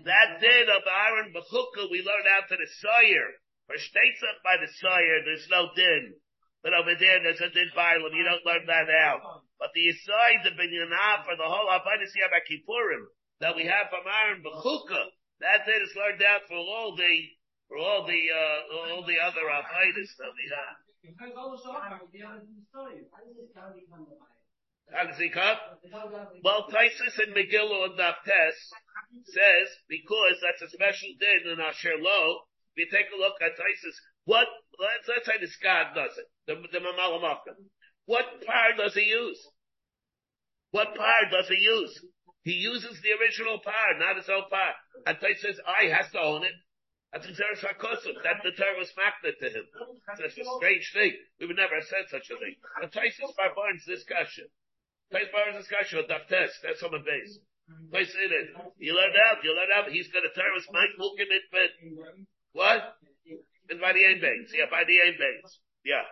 That 0.07 0.39
din 0.39 0.67
of 0.71 0.87
Aaron 0.87 1.35
Bechukah 1.35 1.91
we 1.91 1.99
learn 1.99 2.25
out 2.39 2.47
to 2.47 2.55
the 2.55 2.69
Sawyer. 2.79 3.27
For 3.67 3.77
states 3.77 4.23
up 4.23 4.39
by 4.43 4.57
the 4.57 4.71
Sawyer, 4.79 5.23
there's 5.23 5.47
no 5.51 5.69
din. 5.75 6.15
But 6.63 6.73
over 6.73 6.95
there, 6.95 7.19
there's 7.21 7.43
a 7.43 7.51
din 7.51 7.69
Bailam. 7.75 8.15
You 8.15 8.23
don't 8.23 8.45
learn 8.47 8.65
that 8.71 8.87
out. 8.89 9.43
But 9.59 9.75
the 9.75 9.91
Yisai, 9.91 10.43
the 10.47 10.55
Binyanah, 10.55 11.27
for 11.27 11.35
the 11.35 11.43
whole 11.43 11.67
Avodah 11.67 12.07
Yom 12.15 12.31
Kippurim, 12.47 13.03
that 13.43 13.55
we 13.55 13.67
have 13.67 13.91
from 13.91 14.07
Aaron 14.07 14.39
Bechukah, 14.41 15.11
that 15.43 15.67
din 15.67 15.81
is 15.83 15.91
learned 15.95 16.23
out 16.23 16.47
for 16.47 16.55
all 16.55 16.95
the, 16.95 17.13
for 17.67 17.77
all 17.77 18.07
the, 18.07 18.21
uh, 18.31 18.95
all 18.95 19.03
the 19.03 19.19
other 19.19 19.43
Avodas 19.43 20.11
that 20.23 20.31
we 20.31 20.45
have. 20.55 20.79
How 24.91 25.03
does 25.03 25.17
he 25.19 25.29
come? 25.29 25.57
Well, 26.43 26.67
Taisus 26.71 27.19
and 27.19 27.35
Megillah 27.35 27.91
and 27.91 27.99
Naftes 27.99 28.55
says, 29.25 29.67
because 29.89 30.39
that's 30.39 30.61
a 30.63 30.69
special 30.71 31.09
din 31.19 31.51
in 31.51 31.59
Asher 31.59 31.97
Lo, 31.99 32.47
if 32.75 32.85
you 32.85 32.87
take 32.91 33.07
a 33.11 33.19
look 33.19 33.35
at 33.41 33.57
Taisus, 33.59 33.95
what, 34.25 34.47
let's, 34.79 35.07
let's 35.07 35.25
say 35.25 35.37
the 35.39 35.47
Skad 35.47 35.95
does 35.95 36.17
it, 36.17 36.27
the, 36.47 36.55
the 36.71 36.79
Mamalamaka. 36.83 37.55
What 38.05 38.25
par 38.45 38.75
does 38.77 38.93
he 38.93 39.05
use? 39.05 39.39
What 40.71 40.95
par 40.95 41.29
does 41.31 41.47
he 41.47 41.59
use? 41.61 41.93
He 42.43 42.59
uses 42.59 42.99
the 42.99 43.13
original 43.15 43.59
par, 43.63 43.95
not 43.99 44.17
his 44.17 44.27
own 44.27 44.43
par. 44.49 44.75
And 45.07 45.17
Taisus 45.17 45.39
says, 45.39 45.59
I 45.63 45.87
has 45.95 46.11
to 46.11 46.19
own 46.19 46.43
it. 46.43 46.51
That's 47.13 47.29
Xeris 47.29 47.61
HaKosov. 47.61 48.25
That 48.25 48.41
the 48.41 48.51
Torah 48.57 48.75
was 48.75 48.91
magnet 48.97 49.37
to 49.39 49.49
him. 49.53 49.65
That's 50.09 50.33
a 50.33 50.43
strange 50.57 50.91
thing. 50.97 51.13
We 51.39 51.45
would 51.45 51.55
never 51.55 51.75
have 51.77 51.85
said 51.85 52.09
such 52.09 52.27
a 52.33 52.35
thing. 52.41 52.57
The 52.81 52.89
Taisus 52.89 53.31
Barbar's 53.37 53.85
discussion. 53.85 54.49
Taisus 55.13 55.31
Barbar's 55.31 55.61
discussion 55.61 56.01
with 56.01 56.09
Daftes. 56.09 56.51
That's 56.65 56.81
on 56.81 56.91
the 56.91 57.05
base. 57.05 57.37
Place 57.93 58.11
in 58.17 58.33
it. 58.33 58.49
You 58.81 58.97
learn 58.97 59.13
out. 59.29 59.45
You 59.45 59.53
learn 59.53 59.71
out. 59.71 59.93
He's 59.93 60.09
got 60.09 60.25
a 60.25 60.33
Torah 60.33 60.57
was 60.57 60.65
Mike 63.79 63.95
looking 63.95 64.13
at 64.13 64.21
but 64.21 64.21
what? 64.21 64.21
It's 64.21 64.21
by 64.21 64.21
the 64.21 64.21
end 64.21 64.21
base. 64.21 64.49
Yeah, 64.53 64.69
by 64.69 64.83
the 64.83 64.97
end 65.01 65.17
base. 65.17 65.59
Yeah. 65.85 66.05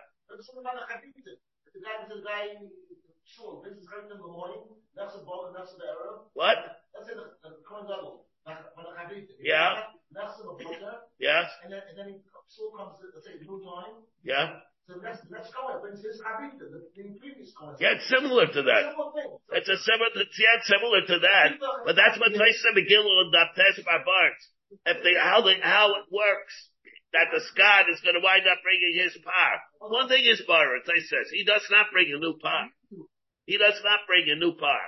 What? 6.34 6.58
Yeah. 9.42 9.82
Yes. 11.18 11.46
And 11.62 11.72
then, 11.72 11.82
and 11.88 11.96
then 11.98 12.06
he 12.10 12.20
still 12.48 12.74
comes 12.74 12.98
let's 13.14 13.26
say, 13.26 13.38
new 13.40 13.62
time. 13.62 14.02
Yeah. 14.24 14.58
So 14.86 14.98
the 14.98 15.06
next, 15.06 15.22
the 15.30 15.38
next 15.38 15.54
comment 15.54 15.78
brings 15.78 16.02
his 16.02 16.18
Habib, 16.26 16.58
the, 16.58 16.66
the 16.66 17.14
previous 17.22 17.54
comment. 17.54 17.78
Yeah, 17.78 17.94
it's 17.94 18.08
similar 18.10 18.50
to 18.50 18.60
that. 18.66 18.82
Similar 18.90 19.14
thing. 19.14 19.30
So 19.30 19.54
It's 19.54 19.70
a 19.70 19.78
similar, 19.78 20.10
it's 20.18 20.34
yeah, 20.42 20.58
it's 20.58 20.66
similar 20.66 21.00
to 21.06 21.16
that. 21.22 21.48
But 21.86 21.94
that's 21.94 22.18
what 22.18 22.34
Taisa 22.34 22.74
McGill 22.74 23.06
and 23.06 23.30
Daptes 23.30 23.78
Barbarts. 23.86 24.42
If 24.82 24.98
they, 25.06 25.14
how 25.14 25.46
the, 25.46 25.54
how 25.62 25.94
it 26.02 26.10
works, 26.10 26.71
that 27.12 27.28
the 27.28 27.40
Scot 27.52 27.92
is 27.92 28.00
going 28.00 28.16
to 28.16 28.24
wind 28.24 28.48
up 28.48 28.64
bringing 28.64 28.96
his 28.96 29.16
par. 29.20 29.52
One 29.80 30.08
thing 30.08 30.24
is 30.24 30.40
Barat, 30.48 30.88
I 30.88 31.00
says, 31.04 31.28
he 31.28 31.44
does 31.44 31.64
not 31.68 31.92
bring 31.92 32.08
a 32.08 32.18
new 32.18 32.36
par. 32.40 32.72
He 33.44 33.58
does 33.60 33.80
not 33.84 34.08
bring 34.08 34.28
a 34.32 34.36
new 34.36 34.56
par. 34.56 34.80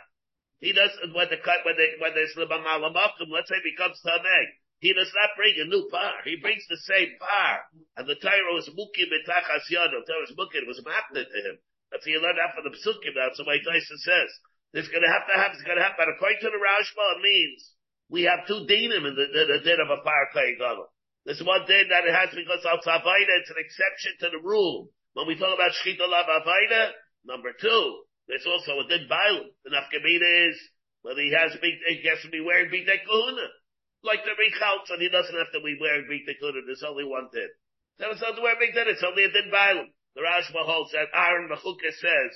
He 0.65 0.73
does, 0.73 0.93
when 1.13 1.29
the 1.29 1.37
cut, 1.45 1.61
when 1.69 1.77
they, 1.77 2.01
when 2.01 2.17
there's 2.17 2.33
let's 2.37 3.49
say 3.53 3.61
becomes 3.61 4.01
Tameg. 4.01 4.49
He 4.81 4.93
does 4.93 5.13
not 5.17 5.37
bring 5.37 5.57
a 5.61 5.69
new 5.69 5.89
par. 5.89 6.25
He 6.25 6.37
brings 6.41 6.65
the 6.69 6.81
same 6.89 7.17
par. 7.21 7.69
And 7.97 8.09
the 8.09 8.17
Torah 8.17 8.53
was 8.53 8.69
mukim 8.73 9.09
betachas 9.13 9.69
yado. 9.73 10.05
Torah 10.05 10.25
was 10.25 10.37
mukim, 10.37 10.67
was 10.69 10.81
magnet 10.85 11.29
to 11.29 11.41
him. 11.41 11.57
That's 11.93 12.05
he 12.05 12.17
learned 12.17 12.39
that 12.41 12.53
from 12.57 12.65
the 12.65 12.77
psukim. 12.77 13.17
That's 13.17 13.41
what 13.41 13.61
Tyson 13.65 14.01
says. 14.01 14.31
There's 14.73 14.89
gonna 14.89 15.09
have 15.09 15.27
to 15.29 15.35
happen. 15.37 15.57
it's 15.57 15.65
gonna 15.65 15.83
have, 15.83 15.97
but 15.97 16.09
according 16.09 16.41
to 16.43 16.51
the 16.51 16.61
Rashba, 16.61 17.05
it 17.17 17.23
means 17.23 17.73
we 18.09 18.25
have 18.25 18.47
two 18.47 18.67
dinim 18.67 19.07
in 19.07 19.15
the, 19.15 19.27
the, 19.31 19.43
the 19.57 19.61
din 19.65 19.81
of 19.81 19.89
a 19.89 20.03
par 20.03 20.29
kaygala. 20.35 20.91
There's 21.25 21.41
one 21.41 21.65
din 21.65 21.89
that 21.89 22.05
it 22.05 22.13
has 22.13 22.37
because 22.37 22.61
al 22.69 22.85
tzavaida, 22.85 23.33
it's 23.41 23.49
an 23.49 23.57
exception 23.57 24.13
to 24.21 24.29
the 24.37 24.45
rule. 24.45 24.93
When 25.17 25.27
we 25.27 25.41
talk 25.41 25.57
about 25.57 25.73
shchita 25.73 26.05
lav 26.05 26.29
avaida, 26.29 26.93
number 27.25 27.57
two, 27.57 28.05
there's 28.29 28.45
also 28.45 28.81
a 28.81 28.89
din 28.89 29.09
bailu. 29.09 29.49
The 29.65 29.73
nafkamina 29.73 30.53
is 30.53 30.57
whether 31.01 31.21
he 31.21 31.33
has 31.33 31.57
big, 31.61 31.81
he 31.89 32.05
has 32.09 32.21
to 32.25 32.31
be 32.33 32.45
wearing 32.45 32.69
big 32.71 32.85
kahuna. 32.85 33.49
Like 34.05 34.21
the 34.29 34.37
rechalts, 34.37 34.93
and 34.93 35.01
he 35.01 35.09
doesn't 35.09 35.33
have 35.33 35.53
to 35.57 35.65
be 35.65 35.81
wearing 35.81 36.05
big 36.13 36.29
kahuna. 36.29 36.61
There's 36.69 36.85
only 36.85 37.09
one 37.09 37.33
din. 37.33 37.49
Then 37.97 38.13
it's 38.13 38.21
not 38.21 38.37
to 38.37 38.43
wear 38.45 38.61
din, 38.61 38.89
it's 38.93 39.05
only 39.05 39.25
a 39.25 39.33
din 39.33 39.49
bailu. 39.49 39.89
The 40.13 40.23
Rashba 40.23 40.61
holds 40.61 40.93
that 40.93 41.09
Aaron 41.15 41.49
Mechuka 41.49 41.89
says, 41.89 42.33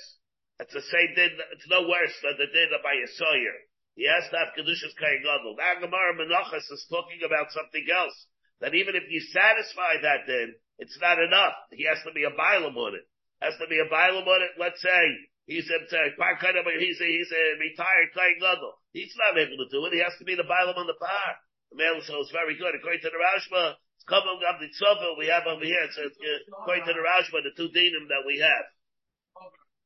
it's 0.59 0.73
the 0.73 0.81
same 0.81 1.13
din, 1.15 1.37
it's 1.53 1.69
no 1.69 1.85
worse 1.85 2.15
than 2.25 2.41
the 2.41 2.49
din 2.49 2.73
by 2.81 2.97
a 2.97 3.07
sawyer. 3.15 3.57
He 3.95 4.07
has 4.07 4.29
to 4.31 4.37
have 4.39 4.55
Kedushas 4.55 4.95
Kayin 4.95 5.23
Gadol. 5.23 5.59
The 5.59 5.65
Agamara 5.65 6.15
Menachos 6.15 6.65
is 6.71 6.87
talking 6.89 7.19
about 7.25 7.51
something 7.51 7.83
else. 7.91 8.15
That 8.61 8.75
even 8.75 8.95
if 8.95 9.07
you 9.07 9.21
satisfy 9.31 10.03
that 10.03 10.27
din, 10.27 10.55
it's 10.79 10.97
not 10.99 11.19
enough. 11.19 11.55
He 11.71 11.87
has 11.87 11.99
to 12.03 12.11
be 12.11 12.23
a 12.23 12.31
Bailam 12.35 12.75
on 12.75 12.95
it. 12.95 13.05
Has 13.39 13.55
to 13.59 13.67
be 13.67 13.79
a 13.79 13.87
Bailam 13.87 14.27
on 14.27 14.41
it, 14.43 14.59
let's 14.59 14.81
say, 14.83 15.03
he's 15.47 15.67
a, 15.71 15.79
he's 15.79 16.99
a, 16.99 17.07
he's 17.07 17.31
a 17.31 17.43
retired 17.59 18.11
Kayin 18.11 18.39
Gadol. 18.39 18.75
He's 18.91 19.15
not 19.15 19.39
able 19.39 19.59
to 19.63 19.67
do 19.71 19.85
it. 19.87 19.95
He 19.95 20.03
has 20.03 20.15
to 20.19 20.27
be 20.27 20.35
the 20.35 20.47
Bailam 20.47 20.75
on 20.75 20.87
the 20.87 20.99
par. 20.99 21.39
The 21.71 21.77
male 21.77 22.01
so 22.03 22.19
it's 22.19 22.35
very 22.35 22.57
good. 22.57 22.75
According 22.75 23.01
to 23.05 23.11
the 23.13 23.21
Rashba, 23.21 23.79
it's 23.95 24.07
coming 24.09 24.41
up 24.43 24.59
the 24.59 24.71
tzofel 24.73 25.15
we 25.15 25.27
have 25.31 25.45
over 25.47 25.63
here. 25.63 25.87
So 25.93 26.03
it's, 26.09 26.17
according 26.49 26.85
to 26.89 26.93
the 26.93 27.03
Rashba, 27.03 27.45
the 27.45 27.53
two 27.55 27.69
dinim 27.71 28.09
that 28.09 28.25
we 28.25 28.41
have. 28.41 28.65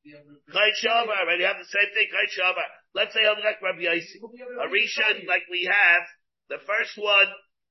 Kait 0.04 0.76
Shavar, 0.84 1.28
right? 1.28 1.40
You 1.40 1.48
have 1.48 1.60
the 1.60 1.70
same 1.70 1.92
thing, 1.96 2.08
Kait 2.12 2.32
Shavar. 2.36 2.68
Let's 2.96 3.14
say 3.14 3.24
Rabbi 3.24 3.84
Yossi. 3.84 4.20
A 4.60 4.68
Rishon 4.68 5.28
like 5.28 5.44
we 5.50 5.66
have, 5.66 6.04
the 6.50 6.60
first 6.68 6.98
one, 6.98 7.28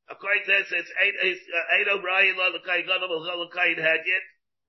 according 0.08 0.42
to 0.46 0.52
this, 0.52 0.70
it's 0.72 0.92
eight, 1.02 1.16
uh, 1.18 1.74
eight 1.78 1.88
O'Brien, 1.90 2.36
lo 2.36 2.50
l'kai 2.54 2.82
gadol, 2.82 3.22
lo 3.22 3.34
l'kai 3.46 3.74
hadget, 3.76 4.24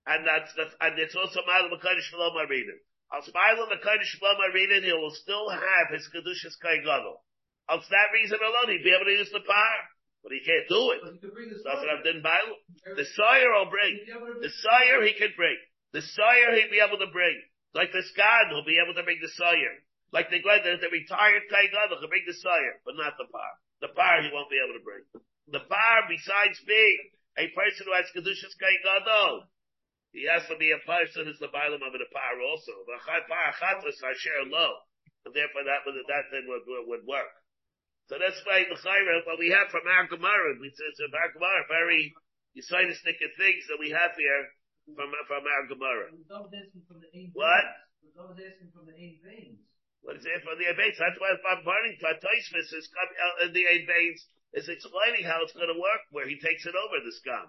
and 0.05 0.27
that's 0.27 0.51
the, 0.53 0.67
and 0.81 0.99
it's 0.99 1.15
also 1.15 1.39
Ma'al 1.47 1.71
Makadish 1.71 2.11
Shalom 2.11 2.35
Arinin. 2.35 2.79
Al 3.13 3.21
Ma'al 3.21 3.69
Makadish 3.71 4.11
Shalom 4.17 4.39
Arinin, 4.51 4.83
he 4.83 4.93
will 4.93 5.15
still 5.15 5.49
have 5.49 5.89
his 5.91 6.09
Kedushas 6.11 6.59
Kai 6.61 6.83
Gadol. 6.83 7.23
Al 7.69 7.79
that 7.79 8.09
reason 8.11 8.39
alone, 8.41 8.75
he'd 8.75 8.83
be 8.83 8.91
able 8.91 9.05
to 9.05 9.15
use 9.15 9.31
the 9.31 9.45
power. 9.47 9.81
But 10.23 10.31
he 10.31 10.39
can't 10.39 10.67
do 10.71 10.95
it. 10.95 11.03
Doesn't 11.03 11.89
have 11.91 12.03
din 12.07 12.23
Bailu. 12.23 12.95
The 12.95 13.03
sire 13.03 13.51
will 13.59 13.67
bring. 13.67 14.07
The 14.39 14.51
sire 14.63 15.03
he 15.03 15.13
can 15.19 15.35
bring. 15.35 15.59
The 15.91 16.01
sire 16.01 16.55
he'd 16.55 16.71
be 16.71 16.79
able 16.79 16.97
to 17.03 17.11
bring. 17.11 17.43
Like 17.75 17.91
the 17.91 18.07
Skad, 18.07 18.47
he'll 18.49 18.63
be 18.63 18.79
able 18.79 18.95
to 18.95 19.03
bring 19.03 19.19
the 19.19 19.27
sire. 19.35 19.82
Like 20.13 20.29
the 20.29 20.45
glad 20.45 20.61
the, 20.61 20.77
the 20.77 20.93
retired 20.93 21.49
Kai 21.49 21.73
Gadol 21.73 21.97
can 21.97 22.05
bring 22.05 22.21
the 22.29 22.37
sire, 22.37 22.77
but 22.85 22.93
not 22.93 23.17
the 23.17 23.25
par. 23.33 23.53
The 23.81 23.89
par 23.97 24.21
he 24.21 24.29
won't 24.29 24.53
be 24.53 24.61
able 24.61 24.77
to 24.77 24.85
bring. 24.85 25.01
The 25.49 25.65
par, 25.65 26.05
besides 26.05 26.61
being 26.69 27.17
a 27.41 27.49
person 27.57 27.89
who 27.89 27.97
has 27.97 28.13
Kedushas 28.13 28.53
Kai 28.61 28.77
Gadol, 28.85 29.49
he 30.13 30.29
has 30.29 30.45
to 30.45 30.55
be 30.61 30.69
a 30.69 30.85
person 30.85 31.25
who's 31.25 31.41
the 31.41 31.49
Bailam 31.49 31.81
of 31.81 31.97
the 31.97 32.09
par 32.13 32.37
also. 32.45 32.85
The 32.85 33.01
par 33.25 33.57
chatos 33.57 33.97
are 34.05 34.13
share 34.13 34.45
low. 34.45 34.85
And 35.25 35.33
therefore 35.33 35.65
that 35.65 35.81
would, 35.81 35.97
that 35.97 36.29
thing 36.29 36.45
would, 36.45 36.61
would, 36.69 37.03
work. 37.09 37.33
So 38.05 38.21
that's 38.21 38.37
why 38.45 38.69
the 38.69 38.77
Chayra, 38.77 39.25
what 39.25 39.41
we 39.41 39.49
have 39.49 39.73
from 39.73 39.89
our 39.89 40.05
Gemara, 40.05 40.61
we 40.61 40.69
say 40.69 40.85
it's 40.93 41.01
our 41.09 41.33
Gemara, 41.33 41.65
very 41.65 42.13
Yisaitistic 42.53 43.17
things 43.17 43.65
that 43.65 43.81
we 43.81 43.89
have 43.89 44.13
here 44.13 44.43
from, 44.93 45.09
from 45.25 45.41
our 45.41 45.65
Gemara. 45.65 46.13
What? 47.33 47.65
But 48.03 48.13
I 48.13 48.23
was 48.29 48.37
asking 48.37 48.69
from 48.75 48.85
the 48.85 48.93
eight 48.93 49.17
veins. 49.25 49.62
What 50.03 50.19
is 50.19 50.27
it 50.27 50.43
for 50.43 50.59
the 50.59 50.67
veins? 50.75 50.99
That's 50.99 51.15
why 51.15 51.31
I'm 51.31 51.63
burning 51.63 51.95
to 51.95 52.11
Toismus 52.19 52.75
is 52.75 52.91
the 52.91 53.63
veins 53.87 54.19
is 54.51 54.67
explaining 54.67 55.23
how 55.23 55.41
it's 55.41 55.55
going 55.55 55.71
to 55.71 55.79
work 55.79 56.03
where 56.11 56.27
he 56.27 56.35
takes 56.37 56.67
it 56.67 56.75
over 56.75 56.99
the 56.99 57.15
scum. 57.23 57.47